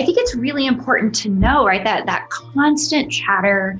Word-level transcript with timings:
I 0.00 0.02
think 0.02 0.16
it's 0.16 0.34
really 0.34 0.66
important 0.66 1.14
to 1.16 1.28
know, 1.28 1.66
right, 1.66 1.84
that 1.84 2.06
that 2.06 2.30
constant 2.30 3.12
chatter, 3.12 3.78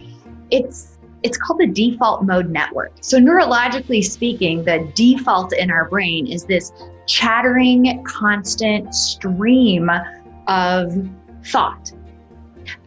it's 0.50 0.98
it's 1.22 1.38
called 1.38 1.60
the 1.60 1.66
default 1.66 2.24
mode 2.24 2.50
network. 2.50 2.92
So 3.00 3.18
neurologically 3.18 4.04
speaking, 4.04 4.62
the 4.64 4.86
default 4.94 5.54
in 5.54 5.70
our 5.70 5.88
brain 5.88 6.26
is 6.26 6.44
this 6.44 6.72
chattering, 7.06 8.04
constant 8.04 8.94
stream 8.94 9.90
of 10.46 11.08
thought. 11.46 11.90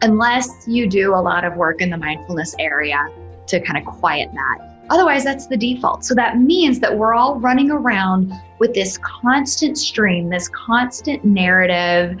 Unless 0.02 0.68
you 0.68 0.88
do 0.88 1.12
a 1.12 1.18
lot 1.20 1.44
of 1.44 1.56
work 1.56 1.82
in 1.82 1.90
the 1.90 1.98
mindfulness 1.98 2.54
area 2.60 3.08
to 3.48 3.60
kind 3.60 3.76
of 3.76 3.84
quiet 3.84 4.30
that. 4.32 4.58
Otherwise, 4.90 5.24
that's 5.24 5.48
the 5.48 5.56
default. 5.56 6.04
So 6.04 6.14
that 6.14 6.38
means 6.38 6.78
that 6.80 6.96
we're 6.96 7.14
all 7.14 7.40
running 7.40 7.72
around 7.72 8.32
with 8.60 8.74
this 8.74 8.96
constant 8.98 9.76
stream, 9.76 10.28
this 10.28 10.48
constant 10.48 11.24
narrative 11.24 12.20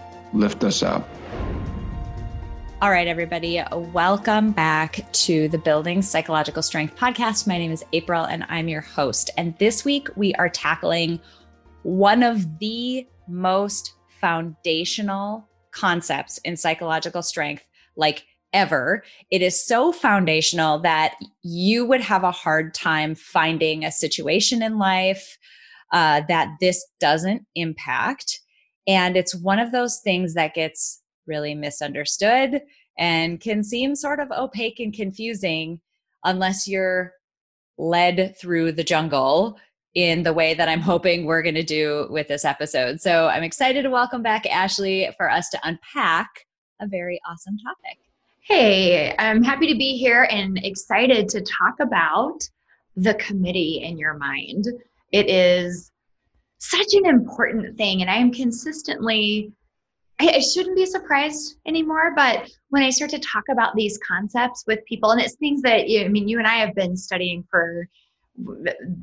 lift 0.33 0.63
us 0.63 0.83
up. 0.83 1.07
All 2.81 2.89
right, 2.89 3.07
everybody, 3.07 3.61
welcome 3.71 4.51
back 4.51 5.11
to 5.13 5.47
the 5.49 5.59
Building 5.59 6.01
Psychological 6.01 6.63
Strength 6.63 6.95
podcast. 6.95 7.45
My 7.45 7.59
name 7.59 7.71
is 7.71 7.85
April 7.93 8.23
and 8.23 8.43
I'm 8.49 8.67
your 8.67 8.81
host. 8.81 9.29
And 9.37 9.55
this 9.59 9.85
week 9.85 10.07
we 10.15 10.33
are 10.35 10.49
tackling 10.49 11.19
one 11.83 12.23
of 12.23 12.57
the 12.57 13.07
most 13.27 13.93
foundational 14.19 15.47
concepts 15.71 16.39
in 16.39 16.57
psychological 16.57 17.21
strength, 17.21 17.63
like 17.95 18.25
ever. 18.51 19.03
It 19.29 19.43
is 19.43 19.63
so 19.63 19.91
foundational 19.91 20.79
that 20.79 21.15
you 21.43 21.85
would 21.85 22.01
have 22.01 22.23
a 22.23 22.31
hard 22.31 22.73
time 22.73 23.15
finding 23.15 23.85
a 23.85 23.91
situation 23.91 24.63
in 24.63 24.77
life 24.77 25.37
uh, 25.91 26.21
that 26.27 26.55
this 26.59 26.85
doesn't 26.99 27.45
impact. 27.55 28.41
And 28.91 29.15
it's 29.15 29.33
one 29.33 29.57
of 29.57 29.71
those 29.71 29.99
things 29.99 30.33
that 30.33 30.53
gets 30.53 31.01
really 31.25 31.55
misunderstood 31.55 32.61
and 32.97 33.39
can 33.39 33.63
seem 33.63 33.95
sort 33.95 34.19
of 34.19 34.29
opaque 34.31 34.81
and 34.81 34.93
confusing 34.93 35.79
unless 36.25 36.67
you're 36.67 37.13
led 37.77 38.35
through 38.37 38.73
the 38.73 38.83
jungle 38.83 39.57
in 39.95 40.23
the 40.23 40.33
way 40.33 40.53
that 40.53 40.67
I'm 40.67 40.81
hoping 40.91 41.23
we're 41.23 41.41
going 41.41 41.55
to 41.55 41.63
do 41.63 42.07
with 42.09 42.27
this 42.27 42.43
episode. 42.43 42.99
So 42.99 43.29
I'm 43.29 43.43
excited 43.43 43.83
to 43.83 43.89
welcome 43.89 44.21
back 44.21 44.45
Ashley 44.45 45.09
for 45.15 45.31
us 45.31 45.47
to 45.51 45.59
unpack 45.63 46.27
a 46.81 46.87
very 46.87 47.21
awesome 47.25 47.55
topic. 47.59 47.97
Hey, 48.41 49.15
I'm 49.17 49.41
happy 49.41 49.71
to 49.71 49.77
be 49.77 49.95
here 49.95 50.27
and 50.29 50.59
excited 50.65 51.29
to 51.29 51.41
talk 51.41 51.79
about 51.79 52.41
the 52.97 53.13
committee 53.13 53.83
in 53.85 53.97
your 53.97 54.15
mind. 54.15 54.67
It 55.13 55.29
is 55.29 55.91
such 56.61 56.93
an 56.93 57.07
important 57.07 57.75
thing, 57.75 58.01
and 58.01 58.09
I 58.09 58.15
am 58.15 58.31
consistently, 58.31 59.51
I, 60.19 60.27
I 60.35 60.39
shouldn't 60.39 60.75
be 60.75 60.85
surprised 60.85 61.57
anymore, 61.65 62.13
but 62.15 62.49
when 62.69 62.83
I 62.83 62.91
start 62.91 63.09
to 63.11 63.19
talk 63.19 63.43
about 63.51 63.75
these 63.75 63.99
concepts 64.07 64.63
with 64.67 64.85
people, 64.85 65.09
and 65.09 65.19
it's 65.19 65.35
things 65.35 65.63
that, 65.63 65.89
you, 65.89 66.05
I 66.05 66.07
mean, 66.07 66.27
you 66.27 66.37
and 66.37 66.47
I 66.47 66.57
have 66.57 66.75
been 66.75 66.95
studying 66.95 67.43
for 67.49 67.87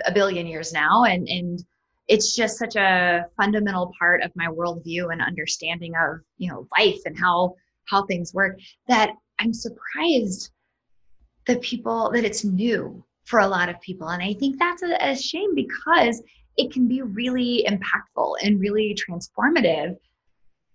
a 0.07 0.13
billion 0.13 0.47
years 0.47 0.73
now, 0.73 1.03
and, 1.05 1.27
and 1.29 1.65
it's 2.07 2.35
just 2.35 2.59
such 2.59 2.77
a 2.77 3.27
fundamental 3.37 3.93
part 3.99 4.23
of 4.23 4.31
my 4.37 4.47
worldview 4.47 5.13
and 5.13 5.21
understanding 5.21 5.95
of, 5.97 6.21
you 6.39 6.51
know, 6.51 6.67
life 6.79 7.01
and 7.05 7.19
how 7.19 7.55
how 7.85 8.05
things 8.05 8.35
work 8.35 8.59
that 8.87 9.11
I'm 9.39 9.53
surprised 9.53 10.51
that 11.47 11.61
people 11.61 12.11
that 12.13 12.25
it's 12.25 12.45
new 12.45 13.05
for 13.25 13.41
a 13.41 13.49
lot 13.49 13.69
of 13.69 13.81
people. 13.81 14.09
And 14.09 14.23
I 14.23 14.35
think 14.35 14.59
that's 14.59 14.83
a, 14.83 14.97
a 15.01 15.17
shame 15.17 15.55
because 15.55 16.23
it 16.59 16.73
can 16.73 16.89
be 16.89 17.01
really 17.03 17.65
impactful 17.67 18.35
and 18.43 18.61
really 18.61 18.95
transformative 18.95 19.97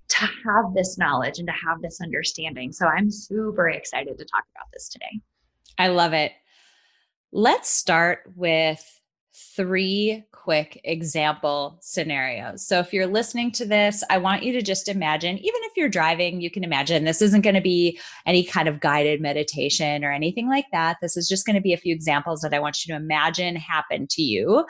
to 0.09 0.25
have 0.45 0.73
this 0.73 0.97
knowledge 0.97 1.39
and 1.39 1.47
to 1.47 1.53
have 1.53 1.81
this 1.81 1.99
understanding. 2.01 2.71
So 2.71 2.87
I'm 2.87 3.11
super 3.11 3.69
excited 3.69 4.17
to 4.17 4.25
talk 4.25 4.43
about 4.55 4.67
this 4.71 4.89
today. 4.89 5.19
I 5.77 5.89
love 5.89 6.13
it. 6.13 6.31
Let's 7.31 7.69
start 7.69 8.19
with 8.35 9.01
three 9.35 10.23
quick 10.31 10.79
example 10.83 11.77
scenarios. 11.81 12.67
So, 12.67 12.79
if 12.79 12.93
you're 12.93 13.07
listening 13.07 13.51
to 13.53 13.65
this, 13.65 14.03
I 14.09 14.17
want 14.17 14.43
you 14.43 14.51
to 14.53 14.61
just 14.61 14.87
imagine, 14.87 15.37
even 15.37 15.61
if 15.63 15.71
you're 15.75 15.89
driving, 15.89 16.41
you 16.41 16.51
can 16.51 16.63
imagine 16.63 17.03
this 17.03 17.21
isn't 17.21 17.41
going 17.41 17.55
to 17.55 17.61
be 17.61 17.99
any 18.25 18.43
kind 18.43 18.67
of 18.67 18.79
guided 18.79 19.21
meditation 19.21 20.03
or 20.03 20.11
anything 20.11 20.49
like 20.49 20.65
that. 20.71 20.97
This 21.01 21.17
is 21.17 21.27
just 21.27 21.45
going 21.45 21.55
to 21.55 21.61
be 21.61 21.73
a 21.73 21.77
few 21.77 21.93
examples 21.93 22.41
that 22.41 22.53
I 22.53 22.59
want 22.59 22.85
you 22.85 22.93
to 22.93 22.99
imagine 22.99 23.55
happen 23.55 24.07
to 24.11 24.21
you. 24.21 24.65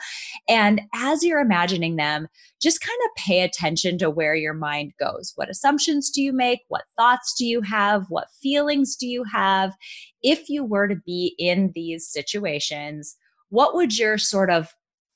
And 0.48 0.80
as 0.94 1.22
you're 1.22 1.40
imagining 1.40 1.96
them, 1.96 2.28
just 2.62 2.80
kind 2.80 2.98
of 3.04 3.22
pay 3.22 3.42
attention 3.42 3.98
to 3.98 4.08
where 4.08 4.34
your 4.34 4.54
mind 4.54 4.92
goes. 4.98 5.32
What 5.36 5.50
assumptions 5.50 6.10
do 6.10 6.22
you 6.22 6.32
make? 6.32 6.60
What 6.68 6.84
thoughts 6.96 7.34
do 7.36 7.44
you 7.44 7.60
have? 7.62 8.06
What 8.08 8.28
feelings 8.40 8.96
do 8.96 9.06
you 9.06 9.24
have? 9.24 9.74
If 10.22 10.48
you 10.48 10.64
were 10.64 10.88
to 10.88 10.96
be 11.04 11.34
in 11.38 11.72
these 11.74 12.08
situations, 12.08 13.16
what 13.54 13.74
would 13.76 13.96
your 13.96 14.18
sort 14.18 14.50
of 14.50 14.74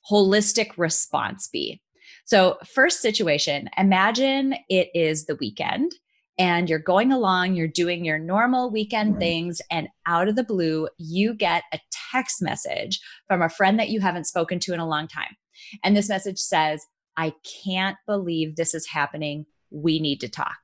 holistic 0.09 0.71
response 0.77 1.49
be? 1.49 1.83
So, 2.25 2.57
first 2.65 3.03
situation, 3.03 3.69
imagine 3.77 4.55
it 4.69 4.91
is 4.95 5.27
the 5.27 5.35
weekend 5.37 5.93
and 6.39 6.71
you're 6.71 6.79
going 6.79 7.11
along, 7.11 7.55
you're 7.55 7.67
doing 7.67 8.05
your 8.05 8.19
normal 8.19 8.71
weekend 8.71 9.13
mm-hmm. 9.13 9.21
things, 9.21 9.61
and 9.73 9.89
out 10.07 10.29
of 10.29 10.37
the 10.37 10.45
blue, 10.45 10.89
you 10.99 11.35
get 11.35 11.65
a 11.73 11.81
text 12.13 12.41
message 12.41 13.01
from 13.27 13.43
a 13.43 13.49
friend 13.49 13.77
that 13.81 13.89
you 13.89 14.01
haven't 14.01 14.29
spoken 14.29 14.61
to 14.61 14.73
in 14.73 14.79
a 14.79 14.89
long 14.89 15.09
time. 15.09 15.37
And 15.83 15.97
this 15.97 16.09
message 16.09 16.39
says, 16.39 16.87
I 17.17 17.33
can't 17.65 17.97
believe 18.07 18.55
this 18.55 18.73
is 18.73 18.87
happening. 18.87 19.47
We 19.71 19.99
need 19.99 20.21
to 20.21 20.29
talk. 20.29 20.59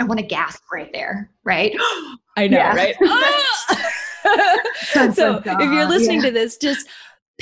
I 0.00 0.04
want 0.04 0.18
to 0.18 0.26
gasp 0.26 0.62
right 0.72 0.90
there, 0.92 1.30
right? 1.44 1.72
I 2.36 2.48
know, 2.48 2.58
yeah. 2.58 2.74
right? 2.74 2.96
so 5.14 5.40
if 5.44 5.72
you're 5.72 5.88
listening 5.88 6.20
yeah. 6.20 6.26
to 6.26 6.30
this, 6.32 6.56
just 6.56 6.88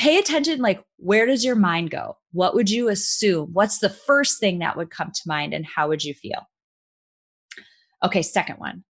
pay 0.01 0.17
attention 0.17 0.63
like 0.63 0.83
where 0.97 1.27
does 1.27 1.45
your 1.45 1.57
mind 1.57 1.91
go? 1.91 2.17
What 2.33 2.55
would 2.55 2.71
you 2.71 2.89
assume? 2.89 3.51
What's 3.53 3.81
the 3.81 3.91
first 3.91 4.41
thing 4.41 4.61
that 4.61 4.75
would 4.75 4.91
come 4.91 5.11
to 5.13 5.21
mind 5.27 5.53
and 5.53 5.67
how 5.67 5.89
would 5.89 6.03
you 6.03 6.15
feel? 6.15 6.49
Okay, 8.03 8.23
second 8.23 8.57
one. 8.57 8.83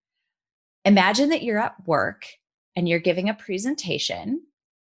Imagine 0.85 1.31
that 1.31 1.43
you're 1.43 1.59
at 1.59 1.75
work 1.85 2.27
and 2.77 2.89
you're 2.89 3.01
giving 3.01 3.29
a 3.29 3.35
presentation 3.35 4.43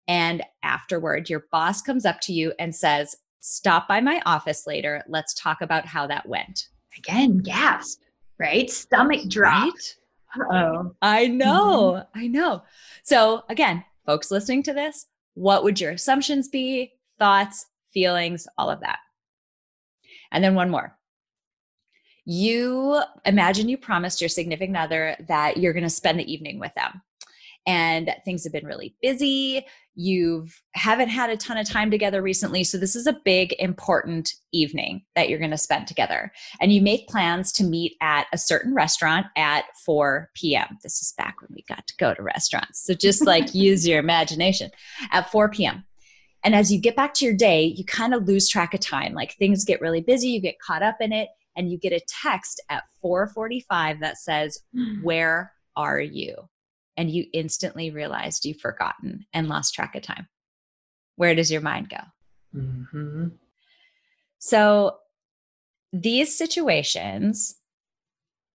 and 0.08 0.42
afterward 0.64 1.30
your 1.30 1.46
boss 1.52 1.84
comes 1.84 2.08
up 2.08 2.22
to 2.22 2.34
you 2.34 2.54
and 2.58 2.76
says, 2.76 3.16
"Stop 3.42 3.88
by 3.88 4.02
my 4.02 4.20
office 4.26 4.66
later. 4.66 5.04
Let's 5.08 5.36
talk 5.36 5.62
about 5.62 5.86
how 5.86 6.08
that 6.08 6.28
went." 6.28 6.70
Again, 6.98 7.38
gasp, 7.38 8.02
right? 8.40 8.68
Stomach 8.68 9.30
drop. 9.30 9.74
Right? 10.36 10.52
Oh, 10.52 10.96
I 11.04 11.28
know. 11.28 12.04
Mm-hmm. 12.16 12.20
I 12.20 12.28
know. 12.28 12.64
So, 13.04 13.44
again, 13.48 13.86
folks 14.08 14.32
listening 14.32 14.64
to 14.64 14.74
this, 14.74 15.06
what 15.36 15.64
would 15.64 15.80
your 15.80 15.92
assumptions 15.92 16.50
be? 16.50 16.94
Thoughts, 17.20 17.68
feelings, 17.94 18.48
all 18.58 18.70
of 18.70 18.82
that. 18.82 19.00
And 20.32 20.44
then 20.44 20.56
one 20.56 20.70
more. 20.70 20.98
You 22.26 23.02
imagine 23.26 23.70
you 23.70 23.78
promised 23.78 24.20
your 24.20 24.30
significant 24.30 24.78
other 24.78 25.16
that 25.28 25.58
you're 25.58 25.74
going 25.74 25.84
to 25.84 25.90
spend 25.90 26.20
the 26.20 26.32
evening 26.32 26.60
with 26.60 26.74
them. 26.74 27.02
And 27.66 28.14
things 28.24 28.44
have 28.44 28.54
been 28.54 28.66
really 28.66 28.96
busy. 29.02 29.66
You've 29.96 30.62
haven't 30.74 31.10
had 31.10 31.30
a 31.30 31.38
ton 31.38 31.58
of 31.58 31.68
time 31.68 31.90
together 31.90 32.22
recently 32.22 32.64
so 32.64 32.78
this 32.78 32.96
is 32.96 33.08
a 33.08 33.20
big 33.26 33.56
important 33.60 34.34
evening 34.52 35.04
that 35.16 35.30
you're 35.30 35.40
going 35.40 35.52
to 35.52 35.58
spend 35.58 35.88
together. 35.88 36.32
And 36.60 36.72
you 36.72 36.82
make 36.82 37.08
plans 37.08 37.52
to 37.54 37.64
meet 37.64 37.94
at 38.02 38.28
a 38.34 38.38
certain 38.38 38.74
restaurant 38.74 39.28
at 39.38 39.66
4 39.86 40.30
p.m 40.36 40.78
this 40.84 41.02
is 41.02 41.14
back 41.18 41.42
when 41.42 41.50
we 41.56 41.64
got 41.68 41.88
to 41.88 41.96
go 41.98 42.14
to 42.14 42.22
restaurants 42.22 42.84
so 42.86 42.94
just 42.94 43.26
like 43.26 43.54
use 43.56 43.88
your 43.88 44.00
imagination. 44.00 44.72
At 45.12 45.32
4 45.32 45.50
p.m 45.50 45.86
and 46.44 46.54
as 46.54 46.72
you 46.72 46.80
get 46.80 46.96
back 46.96 47.14
to 47.16 47.26
your 47.26 47.36
day 47.36 47.66
you 47.66 47.86
kind 47.86 48.14
of 48.14 48.28
lose 48.28 48.50
track 48.50 48.74
of 48.74 48.80
time. 48.82 49.14
Like 49.14 49.36
things 49.36 49.66
get 49.66 49.82
really 49.82 50.02
busy 50.02 50.30
you 50.30 50.42
get 50.42 50.60
caught 50.60 50.84
up 50.84 50.98
in 51.00 51.14
it 51.14 51.30
and 51.56 51.72
you 51.72 51.78
get 51.78 51.94
a 51.94 52.02
text 52.08 52.62
at 52.70 52.84
4:45 53.04 54.02
that 54.02 54.18
says 54.18 54.60
where 55.02 55.54
are 55.78 56.02
you 56.02 56.36
and 56.98 57.10
you 57.10 57.26
instantly 57.34 57.92
realized 57.92 58.46
you've 58.46 58.60
forgotten 58.60 59.26
and 59.34 59.50
lost 59.50 59.74
track 59.74 59.96
of 59.96 60.04
time. 60.04 60.28
Where 61.16 61.36
does 61.36 61.52
your 61.52 61.62
mind 61.62 61.90
go? 61.90 62.60
Mm-hmm. 62.60 63.28
So, 64.40 64.98
these 65.92 66.38
situations, 66.38 67.56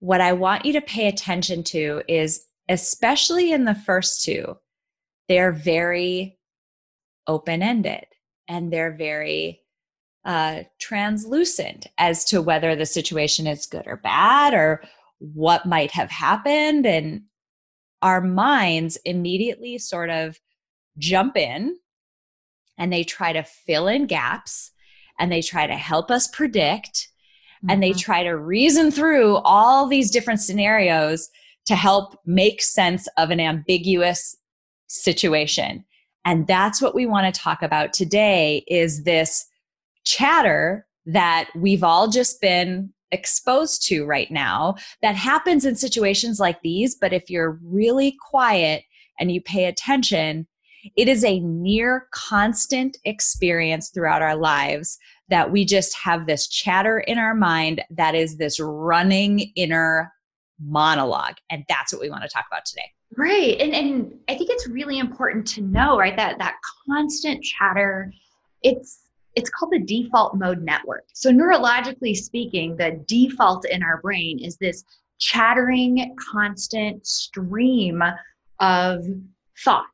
what 0.01 0.21
I 0.21 0.33
want 0.35 0.67
you 0.67 0.75
to 0.75 0.81
pay 0.81 1.09
attention 1.09 1.65
to 1.65 2.03
is, 2.07 2.45
especially 2.69 3.53
in 3.53 3.65
the 3.65 3.75
first 3.75 4.23
two, 4.23 4.57
they're 5.29 5.53
very 5.53 6.39
open 7.27 7.63
ended 7.63 8.05
and 8.47 8.73
they're 8.73 8.95
very 8.95 9.63
uh, 10.25 10.65
translucent 10.79 11.87
as 11.97 12.25
to 12.27 12.43
whether 12.43 12.77
the 12.77 12.87
situation 12.87 13.47
is 13.47 13.67
good 13.67 13.87
or 13.87 13.97
bad 13.97 14.53
or 14.53 14.83
what 15.19 15.67
might 15.67 15.93
have 15.93 16.11
happened. 16.11 16.87
And 16.87 17.23
our 18.03 18.21
minds 18.21 18.97
immediately 19.05 19.79
sort 19.79 20.11
of 20.11 20.39
jump 20.99 21.37
in 21.37 21.77
and 22.79 22.93
they 22.93 23.05
try 23.05 23.33
to 23.33 23.43
fill 23.43 23.89
in 23.89 24.07
gaps 24.07 24.73
and 25.19 25.31
they 25.31 25.43
try 25.43 25.67
to 25.67 25.77
help 25.77 26.11
us 26.11 26.27
predict 26.29 27.09
mm-hmm. 27.59 27.71
and 27.71 27.83
they 27.83 27.91
mm-hmm. 27.91 27.99
try 27.99 28.23
to 28.23 28.37
reason 28.37 28.91
through 28.91 29.37
all 29.37 29.87
these 29.87 30.11
different 30.11 30.41
scenarios 30.41 31.29
to 31.67 31.77
help 31.77 32.19
make 32.25 32.63
sense 32.63 33.07
of 33.19 33.31
an 33.31 33.41
ambiguous 33.41 34.37
situation 34.87 35.85
and 36.25 36.47
that's 36.47 36.83
what 36.83 36.95
we 36.95 37.07
want 37.07 37.33
to 37.33 37.41
talk 37.41 37.63
about 37.63 37.93
today 37.93 38.65
is 38.67 39.05
this 39.05 39.47
chatter 40.05 40.87
that 41.07 41.49
we've 41.55 41.85
all 41.85 42.09
just 42.09 42.41
been 42.41 42.93
exposed 43.13 43.87
to 43.89 44.05
right 44.05 44.31
now 44.31 44.75
that 45.03 45.15
happens 45.15 45.65
in 45.65 45.77
situations 45.77 46.41
like 46.41 46.61
these. 46.63 46.95
But 46.95 47.13
if 47.13 47.29
you're 47.29 47.59
really 47.65 48.17
quiet 48.31 48.85
and 49.19 49.33
you 49.33 49.41
pay 49.41 49.67
attention, 49.67 50.47
it 50.97 51.09
is 51.09 51.25
a 51.25 51.41
near 51.41 52.09
constant 52.13 52.97
experience 53.05 53.91
throughout 53.91 54.23
our 54.23 54.37
lives 54.37 54.99
that 55.29 55.51
we 55.51 55.65
just 55.65 55.97
have 55.97 56.27
this 56.27 56.49
chatter 56.49 57.01
in 57.01 57.19
our 57.19 57.35
mind 57.35 57.83
that 57.91 58.15
is 58.15 58.37
this 58.37 58.59
running 58.59 59.51
inner 59.57 60.13
monologue. 60.61 61.37
And 61.51 61.65
that's 61.69 61.93
what 61.93 62.03
we 62.03 62.11
want 62.11 62.23
to 62.23 62.29
talk 62.29 62.47
about 62.51 62.65
today. 62.65 62.91
Right. 63.17 63.61
And 63.61 63.75
and 63.75 64.15
I 64.29 64.37
think 64.37 64.51
it's 64.51 64.69
really 64.69 64.99
important 64.99 65.47
to 65.49 65.63
know, 65.63 65.99
right, 65.99 66.17
that 66.17 66.39
that 66.39 66.57
constant 66.89 67.43
chatter, 67.43 68.13
it's 68.63 69.01
it's 69.37 69.51
called 69.51 69.73
the 69.73 69.81
default 69.81 70.37
mode 70.37 70.63
network. 70.63 71.05
So, 71.13 71.31
neurologically 71.31 72.17
speaking, 72.17 72.77
the 72.77 73.03
default 73.07 73.65
in 73.67 73.83
our 73.83 74.01
brain 74.01 74.39
is 74.39 74.57
this 74.57 74.85
chattering, 75.19 76.17
constant 76.33 77.07
stream 77.07 78.03
of 78.59 79.05
thought. 79.65 79.87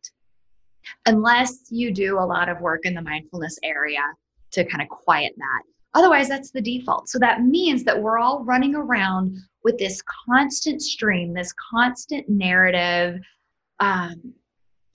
Unless 1.07 1.67
you 1.71 1.93
do 1.93 2.19
a 2.19 2.25
lot 2.25 2.49
of 2.49 2.61
work 2.61 2.87
in 2.87 2.95
the 2.95 3.03
mindfulness 3.03 3.59
area 3.63 4.03
to 4.53 4.65
kind 4.65 4.83
of 4.83 4.89
quiet 4.89 5.35
that. 5.37 5.63
Otherwise, 5.95 6.29
that's 6.29 6.51
the 6.51 6.61
default. 6.61 7.09
So, 7.09 7.19
that 7.19 7.43
means 7.43 7.85
that 7.85 8.01
we're 8.01 8.19
all 8.19 8.45
running 8.45 8.75
around 8.75 9.37
with 9.65 9.79
this 9.79 10.01
constant 10.29 10.81
stream, 10.81 11.35
this 11.35 11.53
constant 11.71 12.29
narrative 12.29 13.21
um, 13.81 14.33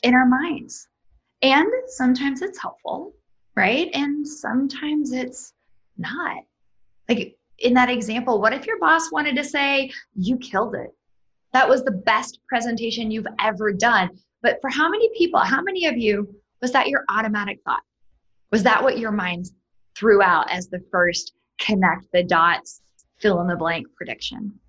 in 0.01 0.15
our 0.15 0.25
minds. 0.25 0.87
And 1.43 1.67
sometimes 1.87 2.41
it's 2.41 2.61
helpful 2.61 3.13
right? 3.55 3.89
And 3.93 4.27
sometimes 4.27 5.11
it's 5.11 5.53
not. 5.97 6.43
Like 7.09 7.35
in 7.59 7.73
that 7.75 7.89
example, 7.89 8.41
what 8.41 8.53
if 8.53 8.65
your 8.65 8.79
boss 8.79 9.11
wanted 9.11 9.35
to 9.35 9.43
say, 9.43 9.91
You 10.15 10.37
killed 10.37 10.75
it? 10.75 10.91
That 11.53 11.67
was 11.67 11.83
the 11.83 11.91
best 11.91 12.39
presentation 12.47 13.11
you've 13.11 13.27
ever 13.39 13.73
done. 13.73 14.09
But 14.41 14.59
for 14.61 14.69
how 14.69 14.89
many 14.89 15.09
people, 15.17 15.39
how 15.39 15.61
many 15.61 15.85
of 15.85 15.97
you 15.97 16.33
was 16.61 16.71
that 16.71 16.89
your 16.89 17.03
automatic 17.09 17.59
thought? 17.65 17.83
Was 18.51 18.63
that 18.63 18.81
what 18.83 18.97
your 18.97 19.11
mind 19.11 19.51
threw 19.95 20.21
out 20.21 20.49
as 20.49 20.67
the 20.67 20.83
first 20.91 21.33
connect 21.59 22.05
the 22.11 22.23
dots, 22.23 22.81
fill 23.19 23.41
in 23.41 23.47
the 23.47 23.55
blank 23.55 23.87
prediction? 23.95 24.59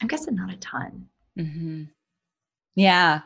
I'm 0.00 0.08
guessing 0.08 0.34
not 0.34 0.52
a 0.52 0.56
ton. 0.56 1.06
Mm-hmm. 1.38 1.84
Yeah. 2.74 3.20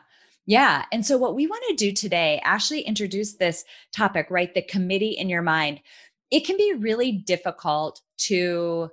Yeah. 0.50 0.85
And 0.91 1.06
so, 1.06 1.17
what 1.17 1.37
we 1.37 1.47
want 1.47 1.62
to 1.69 1.76
do 1.76 1.93
today, 1.93 2.41
Ashley 2.44 2.81
introduced 2.81 3.38
this 3.38 3.64
topic, 3.93 4.26
right? 4.31 4.52
The 4.52 4.62
committee 4.62 5.11
in 5.11 5.29
your 5.29 5.43
mind. 5.43 5.81
It 6.32 6.44
can 6.44 6.56
be 6.56 6.75
really 6.76 7.12
difficult 7.12 8.00
to 8.23 8.91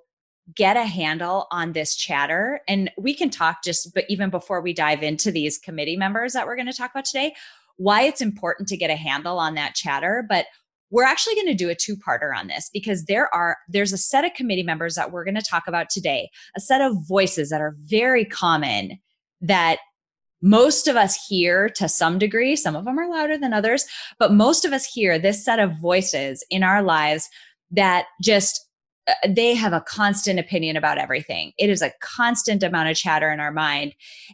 get 0.53 0.77
a 0.77 0.85
handle 0.85 1.47
on 1.49 1.71
this 1.73 1.95
chatter. 1.95 2.61
And 2.67 2.91
we 2.95 3.15
can 3.15 3.31
talk 3.31 3.63
just, 3.63 3.91
but 3.95 4.05
even 4.07 4.29
before 4.29 4.61
we 4.61 4.71
dive 4.71 5.01
into 5.01 5.31
these 5.31 5.57
committee 5.57 5.97
members 5.97 6.33
that 6.33 6.45
we're 6.45 6.55
going 6.55 6.67
to 6.67 6.77
talk 6.77 6.91
about 6.91 7.05
today, 7.05 7.33
why 7.77 8.03
it's 8.03 8.21
important 8.21 8.67
to 8.67 8.77
get 8.77 8.91
a 8.91 8.95
handle 8.95 9.39
on 9.39 9.55
that 9.55 9.73
chatter. 9.73 10.23
But 10.29 10.45
we're 10.91 11.05
actually 11.05 11.33
going 11.33 11.47
to 11.47 11.55
do 11.55 11.71
a 11.71 11.75
two-parter 11.75 12.37
on 12.37 12.49
this 12.49 12.69
because 12.71 13.05
there 13.05 13.33
are 13.33 13.57
there's 13.67 13.93
a 13.93 13.97
set 13.97 14.25
of 14.25 14.35
committee 14.35 14.61
members 14.61 14.93
that 14.93 15.11
we're 15.11 15.25
going 15.25 15.33
to 15.33 15.41
talk 15.41 15.67
about 15.67 15.89
today 15.89 16.29
a 16.55 16.59
set 16.59 16.81
of 16.81 16.95
voices 17.07 17.49
that 17.49 17.61
are 17.61 17.75
very 17.81 18.25
common 18.25 18.99
that 19.41 19.79
most 20.41 20.87
of 20.87 20.95
us 20.95 21.25
hear 21.27 21.69
to 21.69 21.89
some 21.89 22.19
degree, 22.19 22.55
some 22.55 22.75
of 22.75 22.85
them 22.85 22.99
are 22.99 23.09
louder 23.09 23.37
than 23.37 23.53
others, 23.53 23.85
but 24.19 24.33
most 24.33 24.65
of 24.65 24.73
us 24.73 24.85
hear 24.85 25.17
this 25.17 25.43
set 25.43 25.59
of 25.59 25.79
voices 25.81 26.45
in 26.49 26.63
our 26.63 26.83
lives 26.83 27.27
that 27.71 28.05
just 28.21 28.67
uh, 29.07 29.13
they 29.27 29.55
have 29.55 29.73
a 29.73 29.81
constant 29.81 30.39
opinion 30.39 30.75
about 30.75 30.97
everything. 30.97 31.53
It 31.57 31.69
is 31.69 31.81
a 31.81 31.93
constant 32.01 32.61
amount 32.61 32.89
of 32.89 32.97
chatter 32.97 33.31
in 33.31 33.39
our 33.39 33.51
mind. 33.51 33.93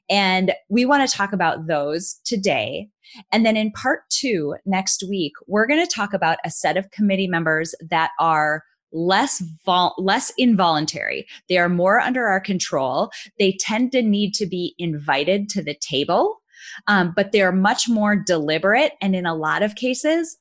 And 0.09 0.53
we 0.69 0.85
want 0.85 1.07
to 1.07 1.15
talk 1.15 1.31
about 1.31 1.67
those 1.67 2.19
today. 2.25 2.89
And 3.31 3.45
then 3.45 3.55
in 3.55 3.71
part 3.71 4.01
two, 4.09 4.55
next 4.65 5.03
week, 5.07 5.33
we're 5.47 5.67
going 5.67 5.85
to 5.85 5.95
talk 5.95 6.13
about 6.13 6.39
a 6.43 6.49
set 6.49 6.77
of 6.77 6.89
committee 6.91 7.27
members 7.27 7.75
that 7.89 8.11
are 8.19 8.63
less 8.93 9.43
vol- 9.65 9.95
less 9.97 10.31
involuntary. 10.37 11.27
They 11.49 11.57
are 11.57 11.69
more 11.69 11.99
under 11.99 12.25
our 12.25 12.39
control. 12.39 13.11
They 13.39 13.57
tend 13.59 13.91
to 13.93 14.01
need 14.01 14.33
to 14.35 14.45
be 14.45 14.75
invited 14.77 15.49
to 15.49 15.63
the 15.63 15.73
table, 15.75 16.41
um, 16.87 17.13
but 17.15 17.31
they're 17.31 17.51
much 17.51 17.89
more 17.89 18.15
deliberate 18.15 18.93
and 19.01 19.15
in 19.15 19.25
a 19.25 19.35
lot 19.35 19.63
of 19.63 19.75
cases, 19.75 20.37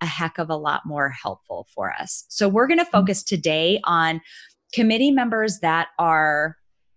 a 0.00 0.06
heck 0.06 0.38
of 0.38 0.50
a 0.50 0.56
lot 0.56 0.82
more 0.84 1.08
helpful 1.08 1.66
for 1.74 1.92
us. 1.92 2.24
So 2.28 2.48
we're 2.48 2.66
going 2.66 2.78
to 2.78 2.84
mm-hmm. 2.84 2.92
focus 2.92 3.22
today 3.22 3.80
on 3.84 4.20
committee 4.72 5.10
members 5.10 5.60
that 5.60 5.88
are 5.98 6.56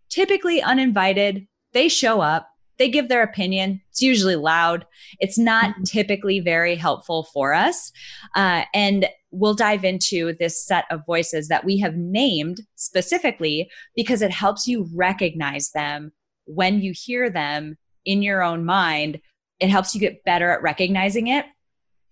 typically 0.10 0.62
uninvited. 0.62 1.48
They 1.72 1.88
show 1.88 2.20
up, 2.20 2.50
they 2.77 2.89
give 2.89 3.10
their 3.10 3.22
opinion. 3.22 3.82
It's 3.91 4.01
usually 4.01 4.36
loud. 4.36 4.86
It's 5.20 5.38
not 5.38 5.72
mm-hmm. 5.72 5.84
typically 5.84 6.39
very 6.39 6.75
helpful 6.75 7.24
for 7.34 7.53
us. 7.53 7.91
Uh, 8.36 8.63
and 8.74 9.08
we'll 9.32 9.54
dive 9.54 9.84
into 9.84 10.34
this 10.40 10.66
set 10.66 10.86
of 10.90 11.06
voices 11.06 11.48
that 11.48 11.66
we 11.66 11.78
have 11.80 11.96
named 11.96 12.62
specifically 12.76 13.70
because 13.96 14.22
it 14.22 14.32
helps 14.32 14.68
you 14.68 14.88
recognize 14.94 15.72
them 15.72 16.12
when 16.46 16.82
you 16.82 16.94
hear 16.96 17.30
them 17.30 17.78
in 18.06 18.22
your 18.22 18.42
own 18.42 18.66
mind. 18.66 19.20
It 19.60 19.70
helps 19.70 19.94
you 19.94 20.02
get 20.02 20.24
better 20.24 20.50
at 20.52 20.64
recognizing 20.64 21.28
it 21.28 21.46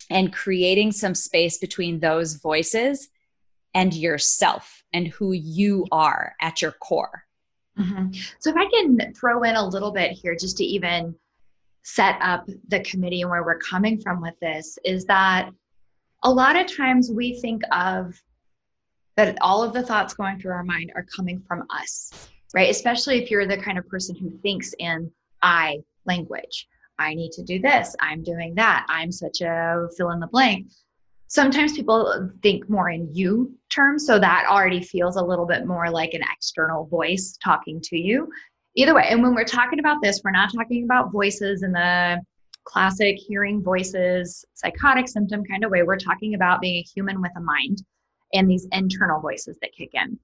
and 0.09 0.33
creating 0.33 0.91
some 0.91 1.15
space 1.15 1.57
between 1.57 1.99
those 1.99 2.35
voices 2.35 3.09
and 3.73 3.93
yourself 3.93 4.83
and 4.93 5.07
who 5.07 5.31
you 5.33 5.85
are 5.91 6.35
at 6.41 6.61
your 6.61 6.71
core. 6.71 7.23
Mm-hmm. 7.77 8.11
So, 8.39 8.49
if 8.49 8.55
I 8.55 8.65
can 8.65 9.13
throw 9.13 9.43
in 9.43 9.55
a 9.55 9.67
little 9.67 9.91
bit 9.91 10.11
here 10.11 10.35
just 10.35 10.57
to 10.57 10.63
even 10.63 11.13
set 11.83 12.17
up 12.21 12.47
the 12.67 12.79
committee 12.79 13.21
and 13.21 13.29
where 13.29 13.43
we're 13.43 13.59
coming 13.59 13.99
from 14.01 14.19
with 14.21 14.33
this, 14.41 14.79
is 14.83 15.05
that 15.05 15.51
a 16.23 16.31
lot 16.31 16.55
of 16.55 16.75
times 16.75 17.11
we 17.11 17.39
think 17.39 17.61
of 17.71 18.21
that 19.15 19.37
all 19.41 19.63
of 19.63 19.73
the 19.73 19.83
thoughts 19.83 20.13
going 20.13 20.39
through 20.39 20.51
our 20.51 20.63
mind 20.63 20.91
are 20.95 21.05
coming 21.15 21.41
from 21.47 21.63
us, 21.69 22.29
right? 22.53 22.69
Especially 22.69 23.21
if 23.21 23.31
you're 23.31 23.47
the 23.47 23.57
kind 23.57 23.77
of 23.77 23.87
person 23.87 24.15
who 24.15 24.29
thinks 24.39 24.73
in 24.79 25.11
I 25.41 25.79
language. 26.05 26.67
I 26.99 27.13
need 27.13 27.31
to 27.33 27.43
do 27.43 27.59
this. 27.59 27.95
I'm 27.99 28.23
doing 28.23 28.55
that. 28.55 28.85
I'm 28.89 29.11
such 29.11 29.41
a 29.41 29.87
fill 29.95 30.11
in 30.11 30.19
the 30.19 30.27
blank. 30.27 30.67
Sometimes 31.27 31.73
people 31.73 32.31
think 32.41 32.69
more 32.69 32.89
in 32.89 33.13
you 33.13 33.53
terms, 33.69 34.05
so 34.05 34.17
that 34.17 34.45
already 34.49 34.81
feels 34.81 35.17
a 35.17 35.21
little 35.21 35.45
bit 35.45 35.67
more 35.67 35.89
like 35.89 36.13
an 36.13 36.21
external 36.33 36.85
voice 36.85 37.37
talking 37.43 37.81
to 37.81 37.97
you. 37.97 38.29
either 38.75 38.93
way, 38.93 39.07
and 39.09 39.21
when 39.21 39.35
we're 39.35 39.43
talking 39.43 39.79
about 39.79 40.01
this, 40.01 40.21
we're 40.23 40.31
not 40.31 40.51
talking 40.53 40.85
about 40.85 41.11
voices 41.11 41.63
in 41.63 41.71
the 41.71 42.19
classic 42.67 43.15
hearing 43.17 43.63
voices, 43.63 44.45
psychotic 44.53 45.07
symptom 45.07 45.43
kind 45.45 45.63
of 45.63 45.71
way. 45.71 45.83
We're 45.83 45.97
talking 45.97 46.35
about 46.35 46.59
being 46.59 46.75
a 46.77 46.87
human 46.93 47.21
with 47.21 47.31
a 47.37 47.39
mind 47.39 47.81
and 48.33 48.49
these 48.49 48.67
internal 48.73 49.21
voices 49.21 49.57
that 49.61 49.71
kick 49.71 49.91
in. 49.93 50.19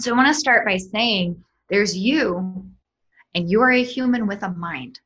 So 0.00 0.12
I 0.12 0.16
want 0.16 0.26
to 0.26 0.34
start 0.34 0.66
by 0.66 0.76
saying 0.76 1.42
there's 1.70 1.96
you, 1.96 2.66
and 3.36 3.48
you 3.48 3.60
are 3.60 3.70
a 3.70 3.84
human 3.84 4.26
with 4.26 4.42
a 4.42 4.50
mind. 4.50 4.98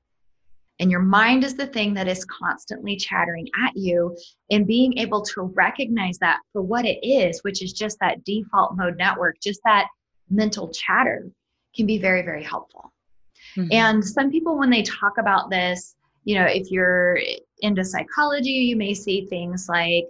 And 0.80 0.90
your 0.90 1.00
mind 1.00 1.44
is 1.44 1.56
the 1.56 1.66
thing 1.66 1.92
that 1.94 2.08
is 2.08 2.24
constantly 2.24 2.96
chattering 2.96 3.48
at 3.62 3.76
you, 3.76 4.16
and 4.50 4.66
being 4.66 4.96
able 4.96 5.22
to 5.22 5.42
recognize 5.42 6.18
that 6.18 6.40
for 6.52 6.62
what 6.62 6.86
it 6.86 7.04
is, 7.06 7.40
which 7.42 7.62
is 7.62 7.72
just 7.72 7.98
that 8.00 8.24
default 8.24 8.76
mode 8.76 8.96
network, 8.96 9.36
just 9.42 9.60
that 9.64 9.88
mental 10.30 10.68
chatter, 10.70 11.28
can 11.76 11.84
be 11.84 11.98
very, 11.98 12.22
very 12.22 12.42
helpful. 12.42 12.92
Mm-hmm. 13.56 13.72
And 13.72 14.04
some 14.04 14.30
people, 14.30 14.56
when 14.56 14.70
they 14.70 14.82
talk 14.82 15.18
about 15.18 15.50
this, 15.50 15.96
you 16.28 16.34
know, 16.34 16.44
if 16.44 16.70
you're 16.70 17.18
into 17.60 17.82
psychology, 17.82 18.50
you 18.50 18.76
may 18.76 18.92
see 18.92 19.24
things 19.24 19.66
like 19.66 20.04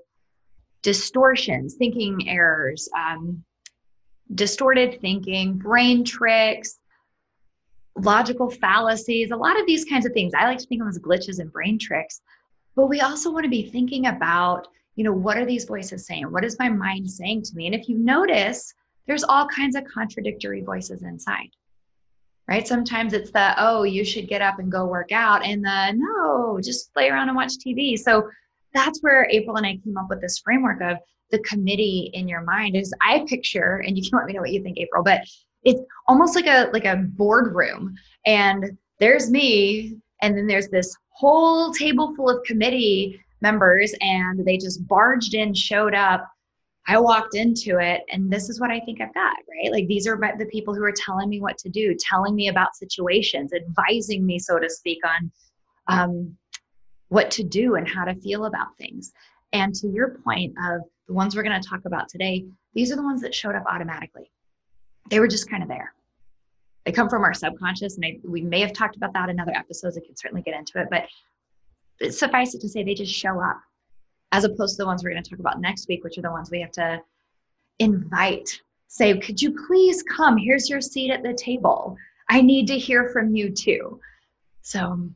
distortions, 0.82 1.76
thinking 1.76 2.28
errors, 2.28 2.88
um, 2.98 3.44
distorted 4.34 5.00
thinking, 5.00 5.56
brain 5.58 6.04
tricks, 6.04 6.80
logical 7.94 8.50
fallacies, 8.50 9.30
a 9.30 9.36
lot 9.36 9.60
of 9.60 9.64
these 9.68 9.84
kinds 9.84 10.06
of 10.06 10.12
things. 10.12 10.32
I 10.34 10.46
like 10.46 10.58
to 10.58 10.66
think 10.66 10.82
of 10.82 10.86
them 10.86 10.96
as 10.96 10.98
glitches 10.98 11.38
and 11.38 11.52
brain 11.52 11.78
tricks. 11.78 12.20
But 12.74 12.88
we 12.88 13.00
also 13.00 13.30
want 13.30 13.44
to 13.44 13.50
be 13.50 13.70
thinking 13.70 14.06
about, 14.06 14.66
you 14.96 15.04
know, 15.04 15.12
what 15.12 15.36
are 15.36 15.46
these 15.46 15.66
voices 15.66 16.04
saying? 16.04 16.32
What 16.32 16.44
is 16.44 16.58
my 16.58 16.68
mind 16.68 17.08
saying 17.08 17.42
to 17.42 17.54
me? 17.54 17.66
And 17.66 17.76
if 17.76 17.88
you 17.88 17.96
notice, 17.96 18.74
there's 19.06 19.22
all 19.22 19.46
kinds 19.46 19.76
of 19.76 19.84
contradictory 19.84 20.62
voices 20.62 21.04
inside. 21.04 21.50
Right? 22.48 22.66
Sometimes 22.66 23.12
it's 23.12 23.30
the, 23.30 23.54
oh, 23.58 23.82
you 23.82 24.04
should 24.04 24.26
get 24.26 24.40
up 24.40 24.58
and 24.58 24.72
go 24.72 24.86
work 24.86 25.12
out, 25.12 25.44
and 25.44 25.62
the 25.62 25.92
no, 25.94 26.58
just 26.62 26.92
play 26.94 27.10
around 27.10 27.28
and 27.28 27.36
watch 27.36 27.52
TV. 27.64 27.98
So 27.98 28.28
that's 28.72 29.00
where 29.00 29.28
April 29.30 29.56
and 29.56 29.66
I 29.66 29.78
came 29.84 29.98
up 29.98 30.06
with 30.08 30.20
this 30.22 30.38
framework 30.38 30.80
of 30.80 30.96
the 31.30 31.40
committee 31.40 32.10
in 32.14 32.26
your 32.26 32.42
mind 32.42 32.74
is 32.74 32.92
I 33.06 33.24
picture, 33.28 33.82
and 33.86 33.96
you 33.98 34.08
can 34.08 34.16
let 34.18 34.26
me 34.26 34.32
know 34.32 34.40
what 34.40 34.52
you 34.52 34.62
think, 34.62 34.78
April, 34.78 35.02
but 35.02 35.22
it's 35.64 35.80
almost 36.06 36.34
like 36.34 36.46
a 36.46 36.70
like 36.72 36.84
a 36.84 36.96
boardroom 36.96 37.94
and 38.26 38.76
there's 39.00 39.30
me 39.30 39.96
and 40.22 40.36
then 40.36 40.46
there's 40.46 40.68
this 40.68 40.96
whole 41.10 41.72
table 41.72 42.14
full 42.14 42.30
of 42.30 42.42
committee 42.44 43.20
members 43.40 43.92
and 44.00 44.44
they 44.44 44.56
just 44.56 44.86
barged 44.86 45.34
in 45.34 45.52
showed 45.54 45.94
up 45.94 46.28
i 46.88 46.98
walked 46.98 47.34
into 47.34 47.78
it 47.78 48.02
and 48.10 48.30
this 48.30 48.48
is 48.48 48.60
what 48.60 48.70
i 48.70 48.80
think 48.80 49.00
i've 49.00 49.14
got 49.14 49.36
right 49.48 49.70
like 49.72 49.86
these 49.86 50.06
are 50.06 50.18
the 50.38 50.46
people 50.46 50.74
who 50.74 50.82
are 50.82 50.92
telling 50.92 51.28
me 51.28 51.40
what 51.40 51.56
to 51.56 51.68
do 51.68 51.94
telling 51.98 52.34
me 52.34 52.48
about 52.48 52.74
situations 52.74 53.52
advising 53.52 54.26
me 54.26 54.38
so 54.38 54.58
to 54.58 54.68
speak 54.68 54.98
on 55.06 55.30
um, 55.86 56.36
what 57.08 57.30
to 57.30 57.42
do 57.42 57.76
and 57.76 57.88
how 57.88 58.04
to 58.04 58.14
feel 58.16 58.44
about 58.44 58.76
things 58.76 59.12
and 59.52 59.74
to 59.74 59.88
your 59.88 60.18
point 60.24 60.52
of 60.70 60.82
the 61.06 61.14
ones 61.14 61.34
we're 61.34 61.42
going 61.42 61.60
to 61.60 61.68
talk 61.68 61.84
about 61.86 62.08
today 62.08 62.44
these 62.74 62.92
are 62.92 62.96
the 62.96 63.02
ones 63.02 63.22
that 63.22 63.34
showed 63.34 63.54
up 63.54 63.64
automatically 63.66 64.30
they 65.10 65.20
were 65.20 65.28
just 65.28 65.48
kind 65.50 65.62
of 65.62 65.68
there. 65.68 65.92
They 66.84 66.92
come 66.92 67.08
from 67.08 67.22
our 67.22 67.34
subconscious, 67.34 67.96
and 67.96 68.04
I, 68.04 68.18
we 68.24 68.40
may 68.40 68.60
have 68.60 68.72
talked 68.72 68.96
about 68.96 69.12
that 69.14 69.28
in 69.28 69.40
other 69.40 69.52
episodes. 69.54 69.98
I 69.98 70.00
can 70.04 70.16
certainly 70.16 70.42
get 70.42 70.54
into 70.54 70.80
it, 70.80 70.88
but 70.90 72.12
suffice 72.12 72.54
it 72.54 72.60
to 72.60 72.68
say, 72.68 72.82
they 72.82 72.94
just 72.94 73.12
show 73.12 73.40
up, 73.40 73.60
as 74.32 74.44
opposed 74.44 74.76
to 74.76 74.82
the 74.82 74.86
ones 74.86 75.02
we're 75.02 75.10
going 75.10 75.22
to 75.22 75.30
talk 75.30 75.38
about 75.38 75.60
next 75.60 75.88
week, 75.88 76.04
which 76.04 76.18
are 76.18 76.22
the 76.22 76.30
ones 76.30 76.50
we 76.50 76.60
have 76.60 76.72
to 76.72 77.00
invite. 77.78 78.60
Say, 78.88 79.18
could 79.18 79.40
you 79.40 79.54
please 79.66 80.02
come? 80.02 80.36
Here's 80.36 80.68
your 80.68 80.80
seat 80.80 81.10
at 81.10 81.22
the 81.22 81.34
table. 81.34 81.96
I 82.30 82.40
need 82.40 82.66
to 82.68 82.78
hear 82.78 83.08
from 83.08 83.34
you 83.34 83.50
too. 83.50 84.00
So, 84.62 85.10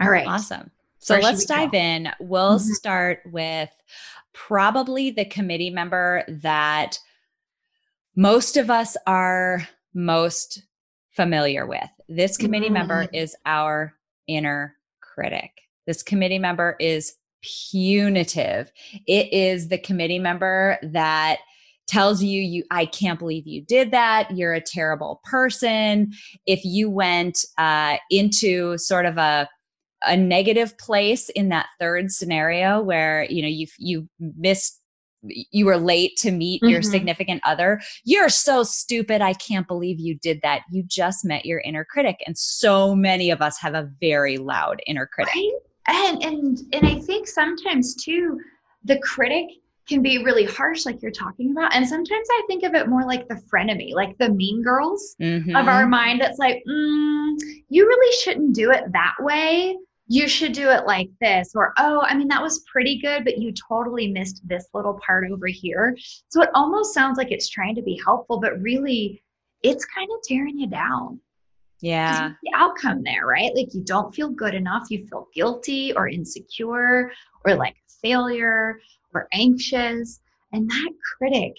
all 0.00 0.10
right. 0.10 0.26
Awesome. 0.26 0.70
So 0.98 1.14
Where 1.14 1.22
let's 1.22 1.44
dive 1.44 1.72
go? 1.72 1.78
in. 1.78 2.08
We'll 2.20 2.58
mm-hmm. 2.58 2.72
start 2.72 3.20
with 3.26 3.70
probably 4.32 5.10
the 5.10 5.24
committee 5.24 5.70
member 5.70 6.24
that 6.28 6.98
most 8.16 8.56
of 8.56 8.70
us 8.70 8.96
are 9.06 9.66
most 9.92 10.62
familiar 11.10 11.66
with. 11.66 11.88
This 12.08 12.36
committee 12.36 12.66
mm-hmm. 12.66 12.74
member 12.74 13.08
is 13.12 13.36
our 13.46 13.94
inner 14.26 14.76
critic. 15.00 15.50
This 15.86 16.02
committee 16.02 16.38
member 16.38 16.76
is 16.80 17.14
punitive. 17.70 18.70
It 19.06 19.32
is 19.32 19.68
the 19.68 19.78
committee 19.78 20.18
member 20.18 20.78
that 20.82 21.38
tells 21.86 22.22
you 22.22 22.40
you 22.40 22.64
I 22.70 22.86
can't 22.86 23.18
believe 23.18 23.46
you 23.46 23.62
did 23.62 23.90
that. 23.90 24.30
You're 24.30 24.54
a 24.54 24.60
terrible 24.60 25.20
person. 25.24 26.12
If 26.46 26.64
you 26.64 26.90
went 26.90 27.44
uh, 27.58 27.98
into 28.10 28.78
sort 28.78 29.06
of 29.06 29.18
a 29.18 29.48
a 30.06 30.16
negative 30.16 30.76
place 30.78 31.28
in 31.30 31.48
that 31.48 31.66
third 31.80 32.10
scenario 32.10 32.80
where 32.82 33.24
you 33.30 33.42
know 33.42 33.48
you 33.48 33.66
you 33.78 34.08
missed 34.18 34.80
you 35.22 35.64
were 35.64 35.78
late 35.78 36.16
to 36.18 36.30
meet 36.30 36.60
mm-hmm. 36.60 36.70
your 36.70 36.82
significant 36.82 37.40
other 37.46 37.80
you're 38.04 38.28
so 38.28 38.62
stupid 38.62 39.22
i 39.22 39.32
can't 39.32 39.66
believe 39.66 39.98
you 39.98 40.14
did 40.18 40.40
that 40.42 40.60
you 40.70 40.82
just 40.82 41.24
met 41.24 41.46
your 41.46 41.60
inner 41.60 41.86
critic 41.88 42.22
and 42.26 42.36
so 42.36 42.94
many 42.94 43.30
of 43.30 43.40
us 43.40 43.58
have 43.58 43.74
a 43.74 43.90
very 44.00 44.36
loud 44.36 44.82
inner 44.86 45.06
critic 45.06 45.34
right? 45.34 45.52
And 45.88 46.22
and 46.22 46.58
and 46.72 46.86
i 46.86 46.98
think 47.00 47.26
sometimes 47.26 47.94
too 47.94 48.40
the 48.84 48.98
critic 48.98 49.46
can 49.88 50.02
be 50.02 50.24
really 50.24 50.44
harsh 50.44 50.86
like 50.86 51.02
you're 51.02 51.10
talking 51.10 51.50
about. 51.50 51.74
And 51.74 51.86
sometimes 51.86 52.28
i 52.30 52.42
think 52.46 52.62
of 52.64 52.74
it 52.74 52.88
more 52.88 53.04
like 53.04 53.28
the 53.28 53.40
frenemy 53.52 53.92
like 53.92 54.16
the 54.18 54.30
mean 54.30 54.62
girls 54.62 55.16
mm-hmm. 55.20 55.54
of 55.54 55.68
our 55.68 55.82
mm-hmm. 55.82 55.90
mind. 55.90 56.20
That's 56.20 56.38
like 56.38 56.62
mm, 56.68 57.36
you 57.68 57.86
really 57.86 58.16
shouldn't 58.18 58.54
do 58.54 58.70
it 58.70 58.84
that 58.92 59.14
way. 59.20 59.76
You 60.06 60.28
should 60.28 60.52
do 60.52 60.68
it 60.70 60.86
like 60.86 61.10
this. 61.20 61.52
Or 61.54 61.72
oh 61.78 62.00
i 62.02 62.16
mean 62.16 62.28
that 62.28 62.42
was 62.42 62.64
pretty 62.70 63.00
good 63.00 63.24
but 63.24 63.38
you 63.38 63.52
totally 63.52 64.08
missed 64.08 64.46
this 64.46 64.66
little 64.74 64.98
part 65.04 65.30
over 65.30 65.46
here. 65.46 65.96
So 66.28 66.42
it 66.42 66.50
almost 66.54 66.94
sounds 66.94 67.18
like 67.18 67.30
it's 67.30 67.48
trying 67.48 67.74
to 67.74 67.82
be 67.82 68.00
helpful 68.04 68.40
but 68.40 68.60
really 68.60 69.22
it's 69.62 69.84
kind 69.86 70.08
of 70.14 70.22
tearing 70.26 70.58
you 70.58 70.66
down 70.66 71.20
yeah. 71.80 72.32
the 72.42 72.52
outcome 72.54 73.02
there 73.02 73.26
right? 73.26 73.54
Like 73.54 73.74
you 73.74 73.82
don't 73.82 74.14
feel 74.14 74.30
good 74.30 74.54
enough. 74.54 74.86
You 74.90 75.06
feel 75.06 75.28
guilty 75.34 75.92
or 75.94 76.08
insecure 76.08 77.12
or 77.44 77.54
like 77.54 77.76
failure 78.02 78.80
or 79.12 79.28
anxious. 79.32 80.20
And 80.52 80.70
that 80.70 80.90
critic 81.18 81.56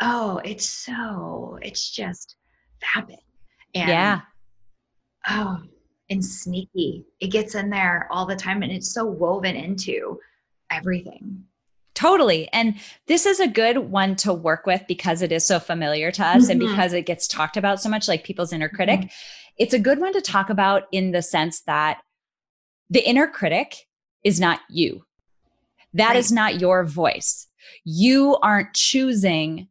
oh 0.00 0.40
it's 0.44 0.68
so 0.68 1.58
it's 1.62 1.90
just 1.90 2.36
vapid. 2.94 3.20
And 3.74 3.88
yeah. 3.88 4.20
oh 5.28 5.62
and 6.10 6.24
sneaky. 6.24 7.06
It 7.20 7.28
gets 7.28 7.54
in 7.54 7.70
there 7.70 8.06
all 8.10 8.26
the 8.26 8.36
time 8.36 8.62
and 8.62 8.70
it's 8.70 8.92
so 8.92 9.04
woven 9.04 9.56
into 9.56 10.20
everything. 10.70 11.42
Totally. 11.94 12.48
And 12.52 12.76
this 13.06 13.26
is 13.26 13.38
a 13.38 13.46
good 13.46 13.78
one 13.78 14.16
to 14.16 14.32
work 14.32 14.66
with 14.66 14.82
because 14.88 15.20
it 15.22 15.30
is 15.30 15.46
so 15.46 15.60
familiar 15.60 16.10
to 16.12 16.24
us 16.24 16.44
mm-hmm. 16.44 16.50
and 16.52 16.60
because 16.60 16.92
it 16.92 17.06
gets 17.06 17.26
talked 17.28 17.56
about 17.56 17.80
so 17.80 17.88
much, 17.88 18.08
like 18.08 18.24
people's 18.24 18.52
inner 18.52 18.68
critic. 18.68 19.00
Mm-hmm. 19.00 19.08
It's 19.58 19.74
a 19.74 19.78
good 19.78 19.98
one 19.98 20.14
to 20.14 20.20
talk 20.20 20.48
about 20.48 20.84
in 20.92 21.12
the 21.12 21.22
sense 21.22 21.60
that 21.62 22.00
the 22.88 23.06
inner 23.06 23.26
critic 23.26 23.76
is 24.24 24.40
not 24.40 24.60
you. 24.70 25.04
That 25.94 26.08
right. 26.08 26.16
is 26.16 26.32
not 26.32 26.60
your 26.60 26.84
voice. 26.84 27.46
You 27.84 28.38
aren't 28.42 28.74
choosing 28.74 29.68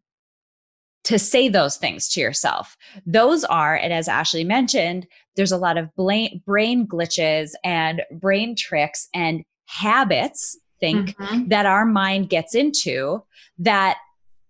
to 1.03 1.17
say 1.17 1.49
those 1.49 1.77
things 1.77 2.07
to 2.09 2.21
yourself. 2.21 2.77
Those 3.05 3.43
are, 3.45 3.75
and 3.75 3.91
as 3.91 4.07
Ashley 4.07 4.43
mentioned, 4.43 5.07
there's 5.35 5.51
a 5.51 5.57
lot 5.57 5.77
of 5.77 5.89
brain 5.95 6.41
glitches 6.47 7.51
and 7.63 8.03
brain 8.11 8.55
tricks 8.55 9.07
and 9.13 9.43
habits, 9.65 10.57
think, 10.81 11.15
mm-hmm. 11.15 11.47
that 11.47 11.65
our 11.65 11.85
mind 11.85 12.29
gets 12.29 12.53
into 12.53 13.23
that 13.59 13.97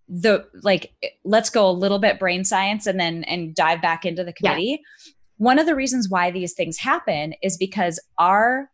the 0.09 0.45
like 0.61 0.91
let's 1.23 1.50
go 1.50 1.69
a 1.69 1.71
little 1.71 2.00
bit 2.00 2.19
brain 2.19 2.43
science 2.43 2.85
and 2.85 3.00
then 3.00 3.23
and 3.25 3.55
dive 3.55 3.81
back 3.81 4.05
into 4.05 4.23
the 4.23 4.33
committee. 4.33 4.81
Yeah. 4.81 5.11
One 5.38 5.57
of 5.57 5.65
the 5.65 5.75
reasons 5.75 6.09
why 6.09 6.31
these 6.31 6.53
things 6.53 6.77
happen 6.77 7.33
is 7.41 7.57
because 7.57 8.00
our 8.17 8.69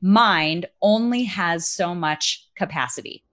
mind 0.00 0.66
only 0.82 1.24
has 1.24 1.68
so 1.68 1.94
much 1.94 2.46
capacity 2.56 3.24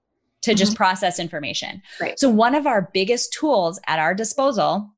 to 0.41 0.51
mm-hmm. 0.51 0.57
just 0.57 0.75
process 0.75 1.19
information. 1.19 1.81
Right. 1.99 2.19
So, 2.19 2.29
one 2.29 2.55
of 2.55 2.65
our 2.65 2.89
biggest 2.93 3.33
tools 3.33 3.79
at 3.87 3.99
our 3.99 4.13
disposal, 4.13 4.89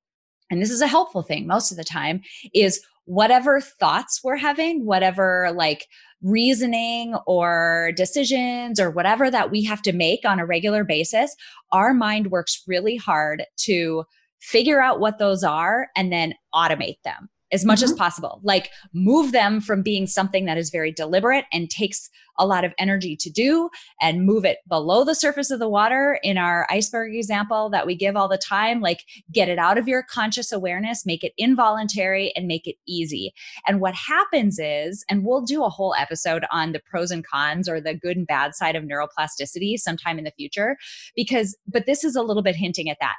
and 0.49 0.61
this 0.61 0.71
is 0.71 0.81
a 0.81 0.87
helpful 0.87 1.21
thing 1.21 1.47
most 1.47 1.71
of 1.71 1.77
the 1.77 1.83
time, 1.83 2.21
is 2.53 2.81
whatever 3.05 3.59
thoughts 3.59 4.21
we're 4.23 4.37
having, 4.37 4.85
whatever 4.85 5.51
like 5.55 5.87
reasoning 6.23 7.15
or 7.27 7.91
decisions 7.95 8.79
or 8.79 8.89
whatever 8.89 9.29
that 9.29 9.51
we 9.51 9.63
have 9.63 9.81
to 9.83 9.93
make 9.93 10.21
on 10.25 10.39
a 10.39 10.45
regular 10.45 10.83
basis, 10.83 11.35
our 11.71 11.93
mind 11.93 12.31
works 12.31 12.63
really 12.67 12.95
hard 12.95 13.43
to 13.57 14.03
figure 14.39 14.81
out 14.81 14.99
what 14.99 15.19
those 15.19 15.43
are 15.43 15.87
and 15.95 16.11
then 16.11 16.33
automate 16.53 17.01
them 17.03 17.29
as 17.53 17.63
much 17.63 17.79
mm-hmm. 17.79 17.85
as 17.85 17.93
possible. 17.93 18.41
Like 18.43 18.69
move 18.93 19.31
them 19.31 19.61
from 19.61 19.81
being 19.81 20.07
something 20.07 20.45
that 20.45 20.57
is 20.57 20.69
very 20.69 20.91
deliberate 20.91 21.45
and 21.53 21.69
takes 21.69 22.09
a 22.39 22.47
lot 22.47 22.65
of 22.65 22.73
energy 22.79 23.15
to 23.15 23.29
do 23.29 23.69
and 24.01 24.25
move 24.25 24.43
it 24.43 24.57
below 24.67 25.03
the 25.03 25.13
surface 25.13 25.51
of 25.51 25.59
the 25.59 25.69
water 25.69 26.19
in 26.23 26.37
our 26.37 26.67
iceberg 26.71 27.15
example 27.15 27.69
that 27.69 27.85
we 27.85 27.95
give 27.95 28.15
all 28.15 28.27
the 28.27 28.39
time. 28.39 28.81
Like 28.81 29.03
get 29.31 29.49
it 29.49 29.59
out 29.59 29.77
of 29.77 29.87
your 29.87 30.03
conscious 30.03 30.51
awareness, 30.51 31.05
make 31.05 31.23
it 31.23 31.33
involuntary 31.37 32.33
and 32.35 32.47
make 32.47 32.65
it 32.65 32.75
easy. 32.87 33.33
And 33.67 33.79
what 33.79 33.93
happens 33.93 34.57
is, 34.59 35.05
and 35.09 35.23
we'll 35.23 35.45
do 35.45 35.63
a 35.63 35.69
whole 35.69 35.93
episode 35.95 36.43
on 36.51 36.71
the 36.71 36.81
pros 36.89 37.11
and 37.11 37.25
cons 37.25 37.69
or 37.69 37.79
the 37.79 37.93
good 37.93 38.17
and 38.17 38.25
bad 38.25 38.55
side 38.55 38.75
of 38.75 38.83
neuroplasticity 38.83 39.77
sometime 39.77 40.17
in 40.17 40.23
the 40.23 40.31
future, 40.31 40.75
because, 41.15 41.55
but 41.67 41.85
this 41.85 42.03
is 42.03 42.15
a 42.15 42.23
little 42.23 42.43
bit 42.43 42.55
hinting 42.55 42.89
at 42.89 42.97
that. 42.99 43.15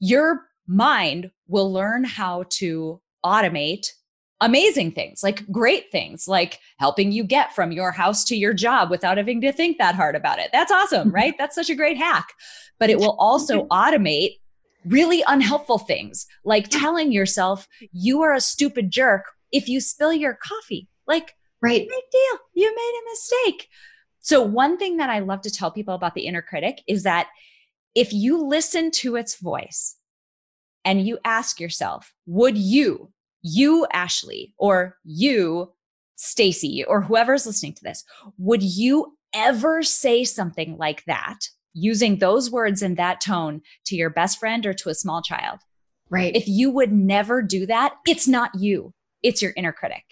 Your 0.00 0.46
mind 0.66 1.30
will 1.46 1.72
learn 1.72 2.04
how 2.04 2.44
to 2.48 3.00
automate 3.24 3.86
amazing 4.40 4.92
things, 4.92 5.22
like 5.22 5.46
great 5.50 5.90
things, 5.92 6.26
like 6.26 6.58
helping 6.78 7.12
you 7.12 7.22
get 7.22 7.54
from 7.54 7.72
your 7.72 7.92
house 7.92 8.24
to 8.24 8.36
your 8.36 8.54
job 8.54 8.90
without 8.90 9.18
having 9.18 9.40
to 9.42 9.52
think 9.52 9.78
that 9.78 9.94
hard 9.94 10.16
about 10.16 10.38
it. 10.38 10.48
That's 10.52 10.72
awesome, 10.72 11.08
mm-hmm. 11.08 11.14
right? 11.14 11.34
That's 11.38 11.54
such 11.54 11.70
a 11.70 11.74
great 11.74 11.98
hack. 11.98 12.32
But 12.78 12.90
it 12.90 12.98
will 12.98 13.16
also 13.18 13.66
automate 13.66 14.38
really 14.86 15.22
unhelpful 15.26 15.78
things, 15.78 16.26
like 16.44 16.68
telling 16.68 17.12
yourself 17.12 17.68
you 17.92 18.22
are 18.22 18.32
a 18.32 18.40
stupid 18.40 18.90
jerk 18.90 19.24
if 19.52 19.68
you 19.68 19.80
spill 19.80 20.12
your 20.12 20.38
coffee. 20.42 20.88
Like, 21.06 21.34
right. 21.60 21.86
Big 21.86 22.04
deal. 22.10 22.38
You 22.54 22.74
made 22.74 23.00
a 23.00 23.10
mistake. 23.10 23.68
So, 24.20 24.42
one 24.42 24.78
thing 24.78 24.98
that 24.98 25.10
I 25.10 25.18
love 25.18 25.42
to 25.42 25.50
tell 25.50 25.70
people 25.70 25.94
about 25.94 26.14
the 26.14 26.26
inner 26.26 26.42
critic 26.42 26.82
is 26.86 27.02
that 27.02 27.28
if 27.94 28.12
you 28.12 28.42
listen 28.42 28.90
to 28.92 29.16
its 29.16 29.38
voice, 29.40 29.96
and 30.84 31.06
you 31.06 31.18
ask 31.24 31.60
yourself, 31.60 32.12
would 32.26 32.56
you, 32.56 33.12
you, 33.42 33.86
Ashley, 33.92 34.54
or 34.58 34.96
you, 35.04 35.72
Stacy, 36.16 36.84
or 36.86 37.00
whoever's 37.00 37.46
listening 37.46 37.74
to 37.74 37.82
this, 37.82 38.04
would 38.38 38.62
you 38.62 39.16
ever 39.34 39.82
say 39.82 40.24
something 40.24 40.76
like 40.76 41.04
that 41.04 41.38
using 41.72 42.18
those 42.18 42.50
words 42.50 42.82
in 42.82 42.96
that 42.96 43.20
tone 43.20 43.62
to 43.86 43.96
your 43.96 44.10
best 44.10 44.38
friend 44.38 44.66
or 44.66 44.72
to 44.74 44.88
a 44.88 44.94
small 44.94 45.22
child? 45.22 45.60
Right. 46.10 46.34
If 46.34 46.48
you 46.48 46.70
would 46.70 46.92
never 46.92 47.40
do 47.40 47.66
that, 47.66 47.94
it's 48.06 48.26
not 48.26 48.50
you, 48.54 48.92
it's 49.22 49.40
your 49.40 49.52
inner 49.56 49.72
critic. 49.72 50.02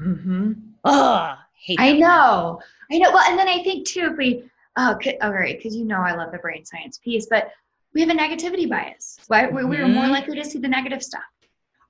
Mm-hmm. 0.00 0.52
Ugh, 0.84 1.38
hate 1.64 1.80
I 1.80 1.92
know. 1.92 2.60
I 2.90 2.98
know. 2.98 3.10
Well, 3.10 3.28
and 3.28 3.38
then 3.38 3.48
I 3.48 3.62
think 3.64 3.86
too, 3.86 4.10
if 4.12 4.16
we, 4.16 4.44
oh, 4.76 4.98
all 5.20 5.32
right, 5.32 5.56
because 5.58 5.74
you 5.74 5.84
know 5.84 6.00
I 6.00 6.14
love 6.14 6.32
the 6.32 6.38
brain 6.38 6.64
science 6.64 6.98
piece, 6.98 7.26
but 7.28 7.50
we 7.94 8.00
have 8.00 8.10
a 8.10 8.14
negativity 8.14 8.68
bias. 8.68 9.18
Right? 9.28 9.52
Mm-hmm. 9.52 9.68
We 9.68 9.76
are 9.78 9.88
more 9.88 10.08
likely 10.08 10.36
to 10.36 10.44
see 10.44 10.58
the 10.58 10.68
negative 10.68 11.02
stuff. 11.02 11.22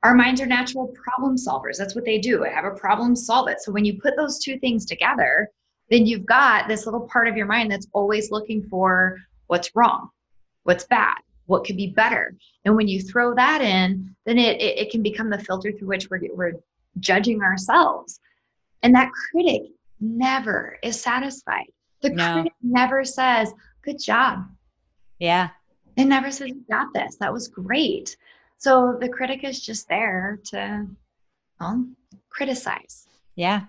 Our 0.03 0.15
minds 0.15 0.41
are 0.41 0.47
natural 0.47 0.95
problem 0.95 1.37
solvers. 1.37 1.77
That's 1.77 1.95
what 1.95 2.05
they 2.05 2.19
do. 2.19 2.45
I 2.45 2.51
have 2.51 2.65
a 2.65 2.71
problem, 2.71 3.17
solve 3.17 3.49
it. 3.49 3.61
So 3.61 3.73
when 3.73 3.85
you 3.85 4.01
put 4.01 4.17
those 4.17 4.39
two 4.39 4.59
things 4.59 4.85
together, 4.85 5.51
then 5.91 6.07
you've 6.07 6.27
got 6.27 6.69
this 6.69 6.85
little 6.85 7.01
part 7.01 7.27
of 7.27 7.37
your 7.37 7.47
mind 7.47 7.71
that's 7.71 7.89
always 7.93 8.31
looking 8.31 8.63
for 8.63 9.19
what's 9.49 9.75
wrong, 9.75 10.11
what's 10.63 10.85
bad, 10.85 11.17
what 11.47 11.65
could 11.65 11.77
be 11.77 11.89
better. 11.89 12.37
And 12.65 12.77
when 12.77 12.87
you 12.87 13.03
throw 13.03 13.35
that 13.35 13.61
in, 13.61 14.15
then 14.25 14.39
it, 14.39 14.61
it, 14.61 14.79
it 14.79 14.91
can 14.91 15.03
become 15.03 15.31
the 15.31 15.39
filter 15.39 15.73
through 15.73 15.89
which 15.89 16.09
we're, 16.11 16.21
we're 16.33 16.53
judging 17.01 17.43
ourselves. 17.43 18.21
And 18.83 18.95
that 18.95 19.11
critic 19.33 19.63
never 20.01 20.79
is 20.83 21.01
satisfied. 21.01 21.67
The 22.03 22.11
no. 22.11 22.35
critic 22.35 22.53
never 22.63 23.05
says, 23.05 23.53
Good 23.83 23.99
job. 23.99 24.45
Yeah. 25.19 25.49
It 25.99 26.05
never 26.05 26.31
says, 26.31 26.49
You 26.49 26.65
got 26.71 26.95
this. 26.95 27.17
That 27.17 27.33
was 27.33 27.49
great. 27.49 28.17
So 28.59 28.97
the 29.01 29.09
critic 29.09 29.45
is 29.45 29.61
just 29.61 29.89
there 29.89 30.41
to 30.47 30.87
well, 31.61 31.87
criticize. 32.31 33.07
Yeah. 33.35 33.63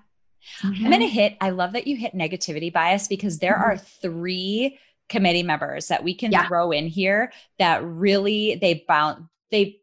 Mm-hmm. 0.62 0.86
I'm 0.86 0.91
going 0.91 1.01
to 1.01 1.07
hit, 1.07 1.38
I 1.41 1.50
love 1.50 1.74
that 1.74 1.88
you 1.88 1.95
hit 1.98 2.13
negativity 2.15 2.71
bias 2.71 3.07
because 3.07 3.39
there 3.39 3.53
mm-hmm. 3.53 3.71
are 3.71 3.77
three 3.77 4.79
committee 5.09 5.43
members 5.43 5.88
that 5.88 6.03
we 6.03 6.13
can 6.13 6.31
yeah. 6.31 6.48
throw 6.48 6.71
in 6.71 6.88
here 6.88 7.31
that 7.57 7.83
really 7.83 8.55
they 8.55 8.86
bound, 8.88 9.25
they 9.51 9.81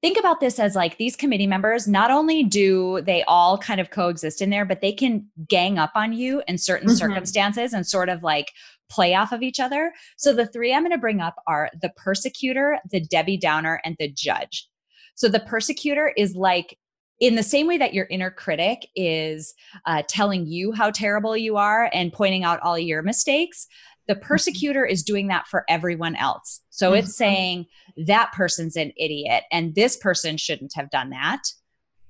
think 0.00 0.18
about 0.18 0.40
this 0.40 0.58
as 0.58 0.74
like 0.74 0.98
these 0.98 1.16
committee 1.16 1.46
members 1.46 1.86
not 1.86 2.10
only 2.10 2.42
do 2.42 3.00
they 3.02 3.22
all 3.24 3.56
kind 3.56 3.80
of 3.80 3.90
coexist 3.90 4.42
in 4.42 4.50
there 4.50 4.64
but 4.64 4.80
they 4.80 4.92
can 4.92 5.26
gang 5.48 5.78
up 5.78 5.92
on 5.94 6.12
you 6.12 6.42
in 6.48 6.58
certain 6.58 6.88
mm-hmm. 6.88 6.96
circumstances 6.96 7.72
and 7.72 7.86
sort 7.86 8.08
of 8.08 8.22
like 8.22 8.52
play 8.92 9.14
off 9.14 9.32
of 9.32 9.42
each 9.42 9.58
other. 9.58 9.92
So 10.16 10.34
the 10.34 10.46
three 10.46 10.74
I'm 10.74 10.82
going 10.82 10.92
to 10.92 10.98
bring 10.98 11.20
up 11.20 11.36
are 11.46 11.70
the 11.80 11.92
persecutor, 11.96 12.78
the 12.90 13.00
Debbie 13.00 13.38
Downer, 13.38 13.80
and 13.84 13.96
the 13.98 14.12
judge. 14.12 14.68
So 15.14 15.28
the 15.28 15.40
persecutor 15.40 16.12
is 16.16 16.34
like, 16.36 16.78
in 17.20 17.36
the 17.36 17.42
same 17.42 17.68
way 17.68 17.78
that 17.78 17.94
your 17.94 18.06
inner 18.10 18.30
critic 18.30 18.88
is 18.96 19.54
uh, 19.86 20.02
telling 20.08 20.46
you 20.46 20.72
how 20.72 20.90
terrible 20.90 21.36
you 21.36 21.56
are 21.56 21.88
and 21.92 22.12
pointing 22.12 22.42
out 22.42 22.60
all 22.60 22.78
your 22.78 23.02
mistakes, 23.02 23.68
the 24.08 24.14
mm-hmm. 24.14 24.24
persecutor 24.24 24.84
is 24.84 25.04
doing 25.04 25.28
that 25.28 25.46
for 25.46 25.64
everyone 25.68 26.16
else. 26.16 26.60
So 26.70 26.88
mm-hmm. 26.88 26.98
it's 26.98 27.16
saying 27.16 27.66
that 28.06 28.32
person's 28.32 28.76
an 28.76 28.92
idiot 28.96 29.44
and 29.52 29.74
this 29.74 29.96
person 29.96 30.36
shouldn't 30.36 30.72
have 30.74 30.90
done 30.90 31.10
that. 31.10 31.42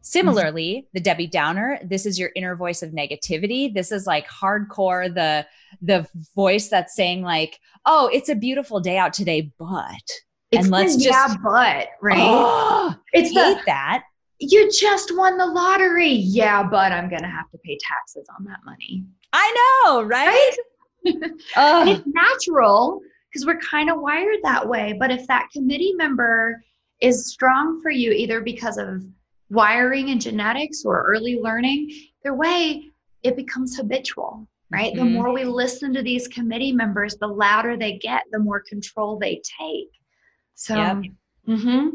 Mm-hmm. 0.03 0.19
Similarly, 0.19 0.89
the 0.95 1.01
Debbie 1.01 1.29
Downer, 1.29 1.79
this 1.85 2.07
is 2.07 2.19
your 2.19 2.31
inner 2.35 2.57
voice 2.57 2.83
of 2.83 2.91
negativity. 2.91 3.73
This 3.73 3.93
is 3.93 4.07
like 4.07 4.29
hardcore 4.29 5.13
the 5.13 5.47
the 5.81 6.09
voice 6.35 6.69
that's 6.69 6.97
saying 6.97 7.23
like, 7.23 7.61
"Oh, 7.87 8.11
it's 8.13 8.29
a 8.29 8.35
beautiful 8.35 8.81
day 8.81 8.99
out 8.99 9.13
today, 9.13 9.53
but." 9.59 10.03
It's 10.51 10.65
and 10.65 10.71
let's 10.71 10.97
just 10.97 11.07
yeah, 11.07 11.35
but, 11.43 11.89
right? 12.03 12.19
Oh, 12.21 12.95
it's 13.15 13.33
the, 13.33 13.59
that. 13.65 14.03
You 14.39 14.71
just 14.71 15.17
won 15.17 15.39
the 15.39 15.47
lottery. 15.47 16.11
Yeah, 16.11 16.63
but 16.63 16.93
I'm 16.93 17.09
going 17.09 17.23
to 17.23 17.29
have 17.29 17.51
to 17.53 17.59
pay 17.65 17.79
taxes 17.81 18.29
on 18.37 18.45
that 18.45 18.59
money. 18.67 19.03
I 19.33 19.83
know, 19.87 20.03
right? 20.03 20.55
right? 21.07 21.31
it's 21.89 22.07
natural 22.07 23.01
because 23.31 23.47
we're 23.47 23.61
kind 23.61 23.89
of 23.89 24.01
wired 24.01 24.41
that 24.43 24.69
way, 24.69 24.95
but 24.99 25.11
if 25.11 25.27
that 25.29 25.49
committee 25.55 25.95
member 25.95 26.63
is 27.01 27.33
strong 27.33 27.81
for 27.81 27.91
you 27.91 28.13
either 28.13 28.43
because 28.43 28.77
of 28.77 29.03
wiring 29.53 30.11
and 30.11 30.21
genetics 30.21 30.85
or 30.85 31.05
early 31.05 31.39
learning, 31.41 31.91
either 32.25 32.35
way, 32.35 32.91
it 33.23 33.37
becomes 33.37 33.77
habitual, 33.77 34.49
right? 34.71 34.95
Mm-hmm. 34.95 35.05
The 35.05 35.11
more 35.11 35.33
we 35.33 35.45
listen 35.45 35.93
to 35.95 36.03
these 36.03 36.27
committee 36.27 36.73
members, 36.73 37.17
the 37.17 37.27
louder 37.27 37.77
they 37.77 37.99
get, 37.99 38.25
the 38.33 38.39
more 38.39 38.61
control 38.61 39.19
they 39.19 39.43
take. 39.61 39.91
So, 40.55 40.77
yep. 40.77 41.03
mm-hmm. 41.49 41.89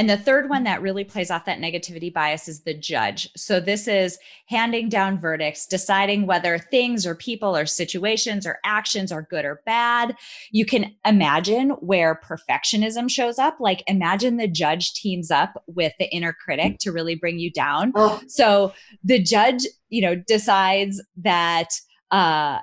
And 0.00 0.08
the 0.08 0.16
third 0.16 0.48
one 0.48 0.64
that 0.64 0.80
really 0.80 1.04
plays 1.04 1.30
off 1.30 1.44
that 1.44 1.58
negativity 1.58 2.10
bias 2.10 2.48
is 2.48 2.62
the 2.62 2.72
judge. 2.72 3.28
So 3.36 3.60
this 3.60 3.86
is 3.86 4.18
handing 4.46 4.88
down 4.88 5.20
verdicts, 5.20 5.66
deciding 5.66 6.26
whether 6.26 6.56
things 6.56 7.04
or 7.04 7.14
people 7.14 7.54
or 7.54 7.66
situations 7.66 8.46
or 8.46 8.60
actions 8.64 9.12
are 9.12 9.28
good 9.28 9.44
or 9.44 9.60
bad. 9.66 10.16
You 10.52 10.64
can 10.64 10.94
imagine 11.04 11.72
where 11.80 12.18
perfectionism 12.24 13.10
shows 13.10 13.38
up. 13.38 13.58
Like 13.60 13.82
imagine 13.88 14.38
the 14.38 14.48
judge 14.48 14.94
teams 14.94 15.30
up 15.30 15.62
with 15.66 15.92
the 15.98 16.10
inner 16.14 16.32
critic 16.32 16.78
to 16.78 16.92
really 16.92 17.14
bring 17.14 17.38
you 17.38 17.50
down. 17.50 17.92
Oh. 17.94 18.22
So 18.26 18.72
the 19.04 19.22
judge, 19.22 19.66
you 19.90 20.00
know, 20.00 20.14
decides 20.14 21.02
that 21.18 21.68
uh 22.10 22.60